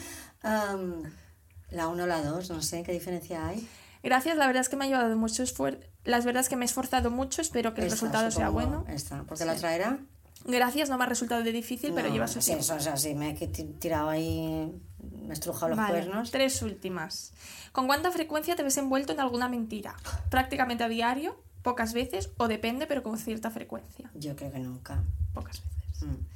La 1.70 1.88
1 1.88 2.02
o 2.02 2.06
la 2.06 2.22
2, 2.22 2.50
no 2.50 2.62
sé 2.62 2.82
qué 2.82 2.92
diferencia 2.92 3.46
hay. 3.46 3.68
Gracias, 4.02 4.36
la 4.36 4.46
verdad 4.46 4.60
es 4.60 4.68
que 4.68 4.76
me 4.76 4.84
ha 4.84 4.88
llevado 4.88 5.16
mucho 5.16 5.42
esfuerzo. 5.42 5.80
Las 6.04 6.24
verdad 6.24 6.42
es 6.42 6.48
que 6.48 6.56
me 6.56 6.64
he 6.64 6.66
esforzado 6.66 7.10
mucho, 7.10 7.40
espero 7.40 7.72
que 7.74 7.80
el 7.80 7.86
Esta, 7.86 7.94
resultado 7.96 8.30
sea 8.30 8.50
bueno. 8.50 8.84
Esta, 8.88 9.22
porque 9.24 9.44
la 9.44 9.54
otra 9.54 9.74
era... 9.74 9.98
Gracias, 10.46 10.90
no 10.90 10.98
me 10.98 11.04
ha 11.04 11.06
resultado 11.06 11.42
de 11.42 11.52
difícil, 11.52 11.92
pero 11.94 12.08
lleva 12.10 12.28
su 12.28 12.42
sí, 12.42 12.48
tiempo. 12.48 12.64
eso, 12.64 12.74
o 12.74 12.80
sea, 12.80 12.98
sí, 12.98 13.14
me 13.14 13.30
he 13.30 13.46
ti- 13.48 13.64
tirado 13.80 14.10
ahí, 14.10 14.70
me 15.10 15.30
he 15.30 15.32
estrujado 15.32 15.70
los 15.70 15.78
Vale, 15.78 16.00
cuernos. 16.00 16.30
Tres 16.30 16.62
últimas. 16.62 17.32
¿Con 17.72 17.86
cuánta 17.86 18.10
frecuencia 18.10 18.56
te 18.56 18.62
ves 18.62 18.76
envuelto 18.78 19.12
en 19.12 19.20
alguna 19.20 19.48
mentira? 19.48 19.96
¿Prácticamente 20.30 20.84
a 20.84 20.88
diario? 20.88 21.36
¿Pocas 21.62 21.94
veces? 21.94 22.30
¿O 22.36 22.48
depende, 22.48 22.86
pero 22.86 23.02
con 23.02 23.18
cierta 23.18 23.50
frecuencia? 23.50 24.10
Yo 24.14 24.36
creo 24.36 24.52
que 24.52 24.58
nunca. 24.58 25.02
Pocas 25.32 25.62
veces. 25.62 26.02
Mm. 26.02 26.34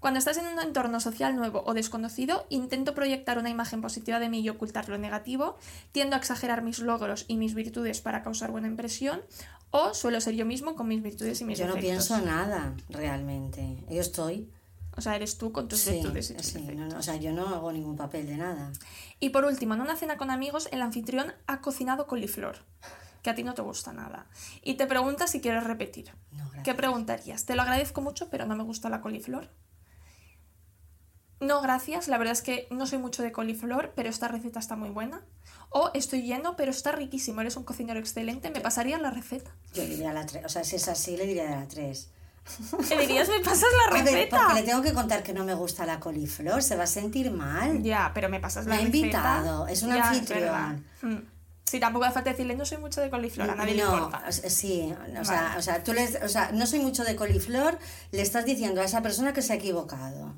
Cuando 0.00 0.18
estás 0.18 0.36
en 0.36 0.46
un 0.46 0.60
entorno 0.60 1.00
social 1.00 1.34
nuevo 1.34 1.64
o 1.66 1.74
desconocido, 1.74 2.46
intento 2.50 2.94
proyectar 2.94 3.38
una 3.38 3.50
imagen 3.50 3.80
positiva 3.80 4.20
de 4.20 4.28
mí 4.28 4.40
y 4.40 4.48
ocultar 4.48 4.88
lo 4.88 4.96
negativo, 4.96 5.56
tiendo 5.90 6.14
a 6.14 6.18
exagerar 6.20 6.62
mis 6.62 6.78
logros 6.78 7.24
y 7.26 7.36
mis 7.36 7.54
virtudes 7.54 8.00
para 8.00 8.22
causar 8.22 8.52
buena 8.52 8.68
impresión, 8.68 9.22
O 9.70 9.92
suelo 9.92 10.18
ser 10.22 10.34
yo 10.34 10.46
mismo 10.46 10.76
con 10.76 10.88
mis 10.88 11.02
virtudes 11.02 11.42
y 11.42 11.44
mis 11.44 11.58
Yo 11.58 11.66
no 11.66 11.74
pienso 11.74 12.18
nada, 12.22 12.74
realmente. 12.88 13.84
Yo 13.90 14.00
estoy. 14.00 14.48
O 14.98 15.00
sea, 15.00 15.14
eres 15.14 15.38
tú 15.38 15.52
con 15.52 15.68
tus 15.68 15.78
Sí, 15.78 15.92
virtudes 15.92 16.30
y 16.30 16.34
tus 16.34 16.46
sí, 16.46 16.60
no, 16.60 16.88
no, 16.88 16.98
o 16.98 17.02
sea, 17.02 17.14
yo 17.14 17.32
no 17.32 17.48
hago 17.48 17.70
ningún 17.70 17.96
papel 17.96 18.26
de 18.26 18.36
nada. 18.36 18.72
Y 19.20 19.30
por 19.30 19.44
último, 19.44 19.74
en 19.74 19.80
una 19.80 19.94
cena 19.94 20.16
con 20.16 20.28
amigos, 20.28 20.68
el 20.72 20.82
anfitrión 20.82 21.32
ha 21.46 21.60
cocinado 21.60 22.08
coliflor, 22.08 22.58
que 23.22 23.30
a 23.30 23.36
ti 23.36 23.44
no 23.44 23.54
te 23.54 23.62
gusta 23.62 23.92
nada. 23.92 24.26
Y 24.60 24.74
te 24.74 24.88
pregunta 24.88 25.28
si 25.28 25.40
quieres 25.40 25.62
repetir. 25.62 26.12
No, 26.32 26.44
gracias. 26.46 26.64
¿Qué 26.64 26.74
preguntarías? 26.74 27.44
Te 27.44 27.54
lo 27.54 27.62
agradezco 27.62 28.00
mucho, 28.00 28.28
pero 28.28 28.44
no 28.46 28.56
me 28.56 28.64
gusta 28.64 28.88
la 28.88 29.00
coliflor. 29.00 29.48
No, 31.40 31.60
gracias. 31.62 32.08
La 32.08 32.18
verdad 32.18 32.32
es 32.32 32.42
que 32.42 32.66
no 32.72 32.84
soy 32.88 32.98
mucho 32.98 33.22
de 33.22 33.30
coliflor, 33.30 33.92
pero 33.94 34.08
esta 34.08 34.26
receta 34.26 34.58
está 34.58 34.74
muy 34.74 34.90
buena. 34.90 35.22
O 35.70 35.92
estoy 35.94 36.22
lleno, 36.22 36.56
pero 36.56 36.72
está 36.72 36.90
riquísimo. 36.90 37.40
Eres 37.40 37.56
un 37.56 37.62
cocinero 37.62 38.00
excelente. 38.00 38.50
¿Me 38.50 38.60
pasarías 38.60 39.00
la 39.00 39.10
receta? 39.10 39.54
Yo 39.74 39.84
diría 39.84 40.12
la 40.12 40.26
3. 40.26 40.44
O 40.44 40.48
sea, 40.48 40.64
si 40.64 40.74
es 40.74 40.88
así, 40.88 41.16
le 41.16 41.26
diría 41.26 41.44
de 41.44 41.50
la 41.50 41.68
3. 41.68 42.10
¿Qué 42.88 42.98
dirías? 42.98 43.28
¿Me 43.28 43.40
pasas 43.40 43.68
la 43.86 43.90
A 43.90 43.94
ver, 44.02 44.04
receta? 44.04 44.38
porque 44.38 44.54
le 44.54 44.62
tengo 44.66 44.82
que 44.82 44.92
contar 44.92 45.22
que 45.22 45.32
no 45.32 45.44
me 45.44 45.54
gusta 45.54 45.84
la 45.86 46.00
coliflor, 46.00 46.62
se 46.62 46.76
va 46.76 46.84
a 46.84 46.86
sentir 46.86 47.30
mal. 47.30 47.82
Ya, 47.82 48.10
pero 48.14 48.28
me 48.28 48.40
pasas 48.40 48.66
la 48.66 48.70
Me 48.70 48.76
ha 48.76 48.84
receta. 48.84 48.96
invitado, 48.98 49.66
es 49.68 49.82
un 49.82 49.94
Ya, 49.94 50.08
anfitrión. 50.08 50.40
verdad. 50.40 50.76
Mm. 51.02 51.16
Sí, 51.64 51.78
tampoco 51.78 52.06
hace 52.06 52.14
falta 52.14 52.30
decirle, 52.30 52.56
no 52.56 52.64
soy 52.64 52.78
mucho 52.78 53.02
de 53.02 53.10
coliflor, 53.10 53.50
a 53.50 53.54
nadie 53.54 53.74
le 53.74 53.82
no, 53.84 53.92
importa. 53.94 54.24
o 54.26 54.32
sea, 54.32 54.48
sí, 54.48 54.90
o 55.20 55.24
sea, 55.24 55.42
Vale. 55.42 55.58
o 55.58 55.62
sea, 55.62 55.84
tú 55.84 55.92
les, 55.92 56.14
o 56.22 56.28
sea, 56.28 56.50
no 56.52 56.66
soy 56.66 56.78
mucho 56.78 57.04
de 57.04 57.14
coliflor, 57.14 57.78
le 58.10 58.22
estás 58.22 58.46
diciendo 58.46 58.80
a 58.80 58.84
esa 58.84 59.02
persona 59.02 59.34
que 59.34 59.42
se 59.42 59.52
ha 59.52 59.56
equivocado. 59.56 60.32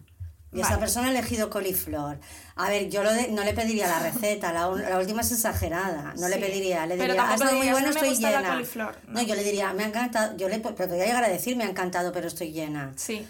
Y 0.52 0.58
esa 0.60 0.70
Vale. 0.70 0.80
persona 0.80 1.06
ha 1.06 1.10
elegido 1.10 1.48
coliflor. 1.48 2.18
A 2.56 2.68
ver, 2.68 2.88
yo 2.90 3.04
lo 3.04 3.12
de- 3.12 3.28
no 3.28 3.44
le 3.44 3.52
pediría 3.54 3.86
la 3.86 4.00
receta, 4.00 4.52
la, 4.52 4.68
última 4.98 5.20
es 5.20 5.30
exagerada. 5.30 6.12
No 6.18 6.28
le 6.28 6.38
pediría, 6.38 6.86
le 6.86 6.96
diría, 6.96 7.12
ha 7.12 7.16
tampoco 7.16 7.34
estado 7.44 7.56
muy 7.56 7.70
bueno, 7.70 7.86
"No 7.86 7.94
me 7.94 8.00
estoy 8.08 8.16
llena. 8.24 8.48
coliflor", 8.54 8.96
No. 9.06 9.12
no. 9.20 9.22
yo 9.22 9.34
le 9.36 9.44
diría, 9.44 9.72
me 9.72 9.84
ha 9.84 9.86
encantado, 9.86 10.36
yo 10.36 10.48
le 10.48 10.58
pero 10.58 10.74
podría 10.74 11.06
llegar 11.06 11.22
a 11.22 11.28
decir, 11.28 11.56
me 11.56 11.62
ha 11.64 11.68
encantado, 11.70 12.10
pero 12.12 12.26
estoy 12.26 12.50
llena. 12.52 12.92
Sí. 12.96 13.24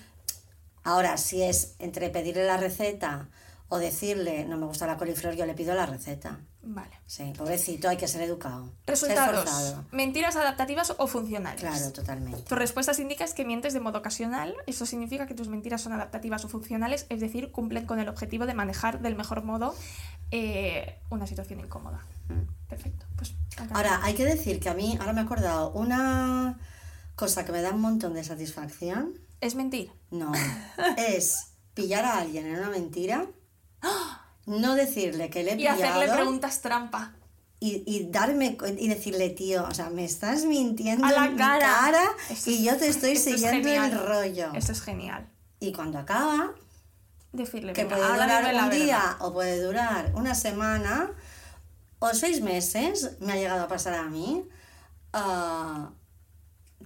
Ahora, 0.82 1.18
si 1.18 1.42
es 1.42 1.74
entre 1.78 2.08
pedirle 2.08 2.44
la 2.46 2.56
receta 2.56 3.28
o 3.68 3.78
decirle, 3.78 4.46
no 4.46 4.56
me 4.56 4.64
gusta 4.64 4.86
la 4.86 4.96
coliflor, 4.96 5.34
yo 5.34 5.44
le 5.44 5.52
pido 5.52 5.74
la 5.74 5.84
receta. 5.84 6.38
Vale. 6.62 6.90
Sí, 7.06 7.32
pobrecito, 7.36 7.88
hay 7.88 7.96
que 7.96 8.06
ser 8.06 8.22
educado. 8.22 8.66
Ser 8.66 8.74
Resultados. 8.86 9.44
forzado. 9.44 9.84
Mentiras 9.92 10.36
adaptativas 10.36 10.94
o 10.98 11.06
funcionales. 11.06 11.60
Claro, 11.60 11.90
totalmente. 11.92 12.42
Tus 12.42 12.58
respuestas 12.58 12.98
indican 12.98 13.28
que 13.34 13.44
mientes 13.44 13.72
de 13.72 13.80
modo 13.80 13.98
ocasional. 13.98 14.54
Eso 14.66 14.84
significa 14.84 15.26
que 15.26 15.34
tus 15.34 15.48
mentiras 15.48 15.80
son 15.80 15.92
adaptativas 15.92 16.44
o 16.44 16.48
funcionales, 16.48 17.06
es 17.08 17.20
decir, 17.20 17.50
cumplen 17.50 17.86
con 17.86 17.98
el 17.98 18.08
objetivo 18.08 18.46
de 18.46 18.54
manejar 18.54 19.00
del 19.00 19.16
mejor 19.16 19.42
modo 19.42 19.74
eh, 20.30 21.00
una 21.08 21.26
situación 21.26 21.60
incómoda. 21.60 22.04
Perfecto. 22.68 23.06
Pues. 23.16 23.34
Ahora, 23.72 24.00
hay 24.02 24.14
que 24.14 24.24
decir 24.24 24.60
que 24.60 24.68
a 24.68 24.74
mí, 24.74 24.96
ahora 25.00 25.12
me 25.12 25.22
he 25.22 25.24
acordado, 25.24 25.72
una 25.72 26.58
cosa 27.16 27.44
que 27.44 27.52
me 27.52 27.62
da 27.62 27.70
un 27.70 27.80
montón 27.80 28.14
de 28.14 28.22
satisfacción, 28.22 29.18
es 29.40 29.54
mentir. 29.54 29.92
no, 30.10 30.32
es 30.96 31.48
pillar 31.74 32.04
a 32.04 32.18
alguien 32.18 32.46
en 32.46 32.58
una 32.58 32.70
mentira, 32.70 33.26
no 34.46 34.74
decirle 34.74 35.30
que 35.30 35.42
le 35.44 35.52
he 35.52 35.54
Y 35.54 35.58
pillado 35.58 35.82
hacerle 35.84 36.12
preguntas 36.12 36.60
trampa. 36.62 37.12
y, 37.60 37.82
y 37.86 38.10
darme 38.10 38.56
y 38.78 38.88
decirle, 38.88 39.30
tío, 39.30 39.64
o 39.64 39.74
sea, 39.74 39.90
me 39.90 40.04
estás 40.04 40.44
mintiendo 40.44 41.06
A 41.06 41.12
la 41.12 41.26
en 41.26 41.32
mi 41.32 41.38
cara. 41.38 41.58
cara 41.66 42.04
Esto 42.30 42.50
y 42.50 42.64
yo 42.64 42.76
te 42.76 42.88
estoy 42.88 43.12
esto 43.12 43.30
es 43.30 43.40
siguiendo 43.40 43.68
el 43.84 43.98
rollo. 44.06 44.52
Eso 44.54 44.72
es 44.72 44.80
genial. 44.82 45.28
Y 45.60 45.72
cuando 45.72 45.98
acaba, 45.98 46.52
Decirle 47.32 47.74
que 47.74 47.84
"Venga, 47.84 47.96
puede 47.96 48.12
durar 48.12 48.28
la 48.54 48.64
un 48.64 48.70
verdad". 48.70 48.70
día 48.84 49.16
o 49.20 49.32
puede 49.32 49.62
durar 49.62 50.12
una 50.16 50.34
semana 50.34 51.12
o 52.00 52.12
seis 52.14 52.40
meses, 52.40 53.18
me 53.20 53.32
ha 53.34 53.36
llegado 53.36 53.62
a 53.64 53.68
pasar 53.68 53.94
a 53.94 54.04
mí, 54.04 54.48
a 55.12 55.90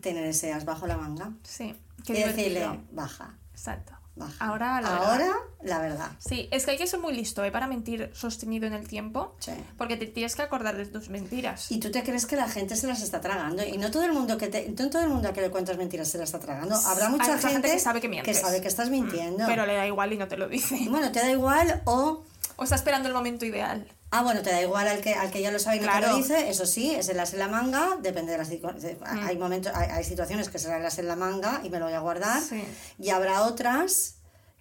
tener 0.03 0.25
ese 0.27 0.53
as 0.53 0.65
bajo 0.65 0.87
la 0.87 0.97
manga 0.99 1.31
Sí. 1.45 1.75
y 2.07 2.13
decirle, 2.13 2.81
baja, 2.93 3.39
Exacto. 3.53 3.93
Baja. 4.17 4.35
Ahora 4.45 4.81
la 4.81 4.97
Ahora 4.97 5.19
verdad. 5.19 5.35
la 5.63 5.79
verdad. 5.81 6.13
Sí, 6.19 6.49
es 6.51 6.65
que 6.65 6.73
hay 6.73 6.79
que 6.79 6.87
ser 6.87 7.01
muy 7.01 7.13
listo 7.15 7.45
¿eh? 7.45 7.51
para 7.51 7.67
mentir 7.67 8.11
sostenido 8.15 8.67
en 8.67 8.73
el 8.73 8.87
tiempo. 8.89 9.35
Sí. 9.39 9.53
Porque 9.77 9.97
te 9.97 10.07
tienes 10.07 10.35
que 10.37 10.43
acordar 10.43 10.77
de 10.77 10.87
tus 10.87 11.09
mentiras. 11.09 11.71
Y 11.71 11.79
tú 11.81 11.91
te 11.91 12.03
crees 12.03 12.27
que 12.27 12.37
la 12.37 12.49
gente 12.49 12.77
se 12.77 12.87
las 12.87 13.03
está 13.03 13.21
tragando 13.21 13.65
y 13.65 13.77
no 13.79 13.91
todo 13.91 14.05
el 14.05 14.13
mundo 14.13 14.39
que 14.39 14.49
te, 14.49 14.69
no 14.69 14.91
todo 14.91 15.03
el 15.03 15.09
mundo 15.09 15.29
a 15.29 15.33
que 15.33 15.41
le 15.41 15.51
cuentas 15.51 15.77
mentiras 15.77 16.09
se 16.09 16.19
las 16.19 16.29
está 16.29 16.39
tragando. 16.41 16.75
Habrá 16.77 17.07
Hay 17.07 17.13
mucha 17.13 17.27
gente 17.39 17.49
gente, 17.49 17.71
que 17.73 17.79
sabe 17.81 18.01
que 18.01 18.09
mientes. 18.09 18.41
sabe 18.41 18.61
que 18.61 18.69
estás 18.69 18.91
mintiendo. 18.91 19.45
Pero 19.47 19.67
le 19.67 19.75
da 19.75 19.87
igual 19.87 20.13
y 20.13 20.19
no 20.19 20.29
te 20.29 20.37
lo 20.37 20.49
dice. 20.49 20.79
Bueno, 20.89 21.11
te 21.13 21.21
da 21.21 21.31
igual 21.31 21.83
o 21.87 22.23
O 22.57 22.65
está 22.65 22.77
esperando 22.77 23.09
el 23.09 23.15
momento 23.15 23.45
ideal. 23.45 23.87
Ah, 24.11 24.23
bueno, 24.23 24.43
te 24.43 24.51
da 24.51 24.63
igual 24.63 24.87
al 24.87 25.01
que, 25.01 25.15
al 25.15 25.31
que 25.31 25.43
ya 25.43 25.51
lo 25.51 25.59
sabe 25.59 25.77
y 25.77 25.81
no 25.81 25.87
te 25.87 25.91
Claro. 25.99 26.11
lo 26.13 26.17
dice, 26.17 26.49
eso 26.49 26.67
sí, 26.67 26.95
es 26.95 27.09
el 27.09 27.19
as 27.19 27.33
en 27.33 27.41
la 27.41 27.49
manga, 27.49 27.97
depende 28.01 28.31
de 28.33 28.39
las 28.39 28.49
de- 28.49 28.59
Mm. 28.61 29.27
Hay 29.27 29.37
momentos, 29.37 29.73
hay, 29.75 29.89
hay 29.91 30.05
situaciones 30.05 30.49
que 30.49 30.59
será 30.61 30.77
el 30.79 30.87
as 30.87 30.99
en 30.99 31.09
la 31.09 31.17
manga 31.17 31.61
y 31.65 31.71
me 31.71 31.79
lo 31.81 31.87
voy 31.87 31.95
a 31.95 32.01
guardar. 32.01 32.41
Sí. 32.41 32.63
Y 32.99 33.11
habrá 33.11 33.43
otras 33.43 34.17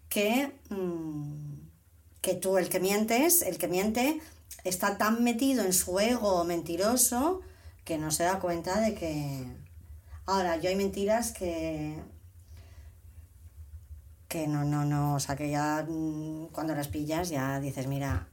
que, 0.10 0.52
mm, 0.70 1.54
que 2.22 2.34
tú, 2.34 2.58
el 2.58 2.70
que 2.70 2.80
mientes, 2.80 3.42
el 3.44 3.58
que 3.60 3.68
miente, 3.68 4.22
está 4.64 4.98
tan 4.98 5.24
metido 5.24 5.64
en 5.64 5.74
su 5.74 6.00
ego 6.00 6.44
mentiroso 6.46 7.42
que 7.86 7.98
no 8.00 8.10
se 8.12 8.24
da 8.24 8.40
cuenta 8.40 8.80
de 8.80 8.96
que. 8.96 9.46
Ahora, 10.26 10.56
yo 10.58 10.70
hay 10.70 10.76
mentiras 10.76 11.32
que. 11.32 12.00
Que 14.34 14.48
no, 14.48 14.64
no, 14.66 14.84
no, 14.84 15.14
o 15.14 15.20
sea, 15.20 15.36
que 15.36 15.48
ya 15.52 15.86
mm, 15.88 16.48
cuando 16.52 16.74
las 16.74 16.88
pillas 16.88 17.30
ya 17.30 17.60
dices, 17.60 17.86
mira, 17.86 18.28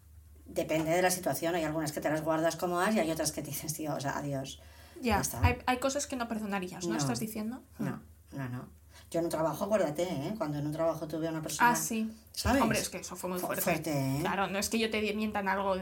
depende 0.47 0.91
de 0.93 1.03
la 1.03 1.11
situación, 1.11 1.55
hay 1.55 1.65
algunas 1.65 1.93
que 1.93 2.01
te 2.01 2.09
las 2.09 2.23
guardas 2.25 2.57
como 2.57 2.81
as 2.81 2.95
y 2.95 3.01
hay 3.01 3.11
otras 3.11 3.33
que 3.33 3.43
te 3.43 3.49
dices, 3.51 3.75
tío, 3.75 3.95
o 3.95 4.01
sea, 4.01 4.17
adiós. 4.17 4.61
Ya, 5.03 5.21
hay, 5.43 5.59
hay 5.67 5.79
cosas 5.79 6.07
que 6.07 6.17
no 6.17 6.27
perdonarías, 6.27 6.85
¿no? 6.87 6.93
No. 6.95 6.99
¿Estás 6.99 7.21
diciendo? 7.21 7.63
No, 7.79 8.01
no, 8.33 8.49
no. 8.49 8.69
Yo 9.11 9.19
en 9.19 9.27
un 9.27 9.31
trabajo, 9.31 9.65
acuérdate, 9.65 10.05
¿eh? 10.05 10.35
Cuando 10.39 10.59
en 10.59 10.67
un 10.67 10.73
trabajo 10.73 11.07
tuve 11.07 11.27
a 11.29 11.31
una 11.31 11.43
persona... 11.43 11.71
Ah, 11.73 11.77
sí. 11.77 12.11
¿Sabes? 12.33 12.63
Hombre, 12.63 12.79
es 12.79 12.89
que 12.89 12.99
eso 12.99 13.15
fue 13.17 13.29
muy 13.29 13.39
Fu- 13.41 13.47
fuerte. 13.47 13.63
fuerte, 13.63 13.91
¿eh? 13.93 14.19
Claro, 14.21 14.47
no 14.47 14.59
es 14.59 14.69
que 14.71 14.79
yo 14.79 14.89
te 14.91 15.01
mientan 15.15 15.49
algo. 15.49 15.75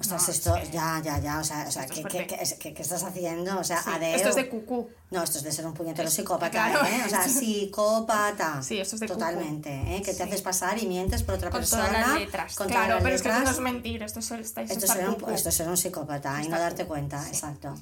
Ostras, 0.00 0.28
No, 0.28 0.32
esto, 0.32 0.56
es 0.56 0.68
que- 0.68 0.74
ya, 0.74 1.00
ya, 1.04 1.18
ya, 1.18 1.40
o 1.40 1.44
sea, 1.44 1.64
o 1.66 1.72
sea 1.72 1.82
Esto 1.82 1.94
¿qué, 2.08 2.24
qué, 2.24 2.38
qué, 2.60 2.72
qué- 2.72 2.82
estás 2.82 3.02
haciendo? 3.02 3.58
O 3.58 3.64
sea, 3.64 3.82
Sí, 3.82 3.90
adeo. 3.92 4.14
Esto 4.14 4.28
es 4.28 4.36
de 4.36 4.48
cucú. 4.48 4.88
No, 5.10 5.24
esto 5.24 5.38
es 5.38 5.44
de 5.44 5.50
ser 5.50 5.66
un 5.66 5.74
puñetero 5.74 6.06
Es- 6.06 6.14
psicópata, 6.14 6.50
claro. 6.50 6.84
¿eh? 6.86 7.02
O 7.04 7.08
sea, 7.08 7.28
psicópata. 7.28 8.62
Sí, 8.62 8.78
esto 8.78 8.94
es 8.94 9.00
de 9.00 9.08
cucú. 9.08 9.18
Totalmente, 9.18 9.70
¿eh? 9.96 10.02
Que 10.02 10.12
te 10.12 10.18
Sí. 10.18 10.22
haces 10.22 10.42
pasar 10.42 10.80
y 10.80 10.86
mientes 10.86 11.24
por 11.24 11.34
otra 11.34 11.50
Con 11.50 11.60
persona. 11.60 11.86
todas 11.88 12.00
las 12.08 12.20
letras. 12.20 12.54
con 12.54 12.66
todas 12.68 12.78
claro, 12.84 12.94
las 12.94 13.02
pero 13.02 13.14
es 13.16 13.22
que 13.22 13.28
esto 13.28 13.38
no 13.38 13.38
letras. 13.40 13.56
es 13.56 13.62
mentir, 13.62 14.02
esto 14.04 14.18
es, 14.20 14.30
esto 14.30 14.60
es 14.60 14.70
Esto 14.70 14.84
es 14.86 14.92
ser 14.92 15.08
un, 15.08 15.14
cucú. 15.16 15.30
esto 15.32 15.48
es 15.48 15.54
ser 15.56 15.68
un 15.68 15.76
psicópata 15.76 16.42
y 16.44 16.48
no 16.48 16.58
darte 16.60 16.82
cucú, 16.84 16.88
cuenta, 16.94 17.20
sí. 17.22 17.28
exacto. 17.30 17.74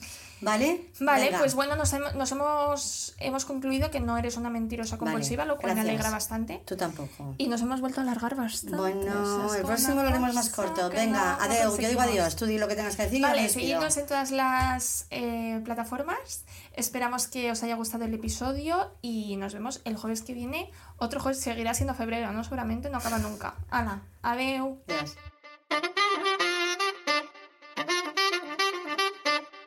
¿Vale? 0.42 0.90
Vale, 1.00 1.24
Venga. 1.26 1.38
pues 1.38 1.54
bueno, 1.54 1.76
nos, 1.76 1.94
hem- 1.94 2.12
nos 2.14 2.30
hemos, 2.32 3.14
hemos 3.18 3.44
concluido 3.46 3.90
que 3.90 4.00
no 4.00 4.18
eres 4.18 4.36
una 4.36 4.50
mentirosa 4.50 4.98
compulsiva, 4.98 5.44
Vale, 5.44 5.54
lo 5.54 5.60
cual 5.60 5.74
me 5.74 5.80
alegra 5.80 6.10
bastante. 6.10 6.62
Tú 6.66 6.76
tampoco. 6.76 7.34
Y 7.38 7.48
nos 7.48 7.62
hemos 7.62 7.80
vuelto 7.80 8.00
a 8.00 8.02
alargar 8.02 8.36
bastante. 8.36 8.76
Bueno, 8.76 9.54
el 9.54 9.62
próximo 9.64 10.02
lo 10.02 10.08
haremos 10.08 10.34
más 10.34 10.50
corto. 10.50 10.90
Venga, 10.90 11.36
no- 11.38 11.44
adeu. 11.44 11.76
Yo 11.78 11.88
digo 11.88 12.00
adiós. 12.02 12.36
Tú 12.36 12.44
di 12.46 12.58
lo 12.58 12.68
que 12.68 12.76
tengas 12.76 12.96
que 12.96 13.04
decir 13.04 13.22
Vale, 13.22 13.48
seguidnos 13.48 13.96
en 13.96 14.06
todas 14.06 14.30
las 14.30 15.06
eh, 15.10 15.60
plataformas. 15.64 16.44
Esperamos 16.74 17.28
que 17.28 17.50
os 17.50 17.62
haya 17.62 17.74
gustado 17.76 18.04
el 18.04 18.12
episodio 18.12 18.92
y 19.00 19.36
nos 19.36 19.54
vemos 19.54 19.80
el 19.84 19.96
jueves 19.96 20.20
que 20.20 20.34
viene. 20.34 20.70
Otro 20.98 21.18
jueves 21.20 21.40
seguirá 21.40 21.72
siendo 21.72 21.94
febrero, 21.94 22.30
¿no? 22.32 22.44
Seguramente 22.44 22.90
no 22.90 22.98
acaba 22.98 23.18
nunca. 23.18 23.54
Hala, 23.70 24.02
adeu. 24.22 24.78
Adiós. 24.86 25.16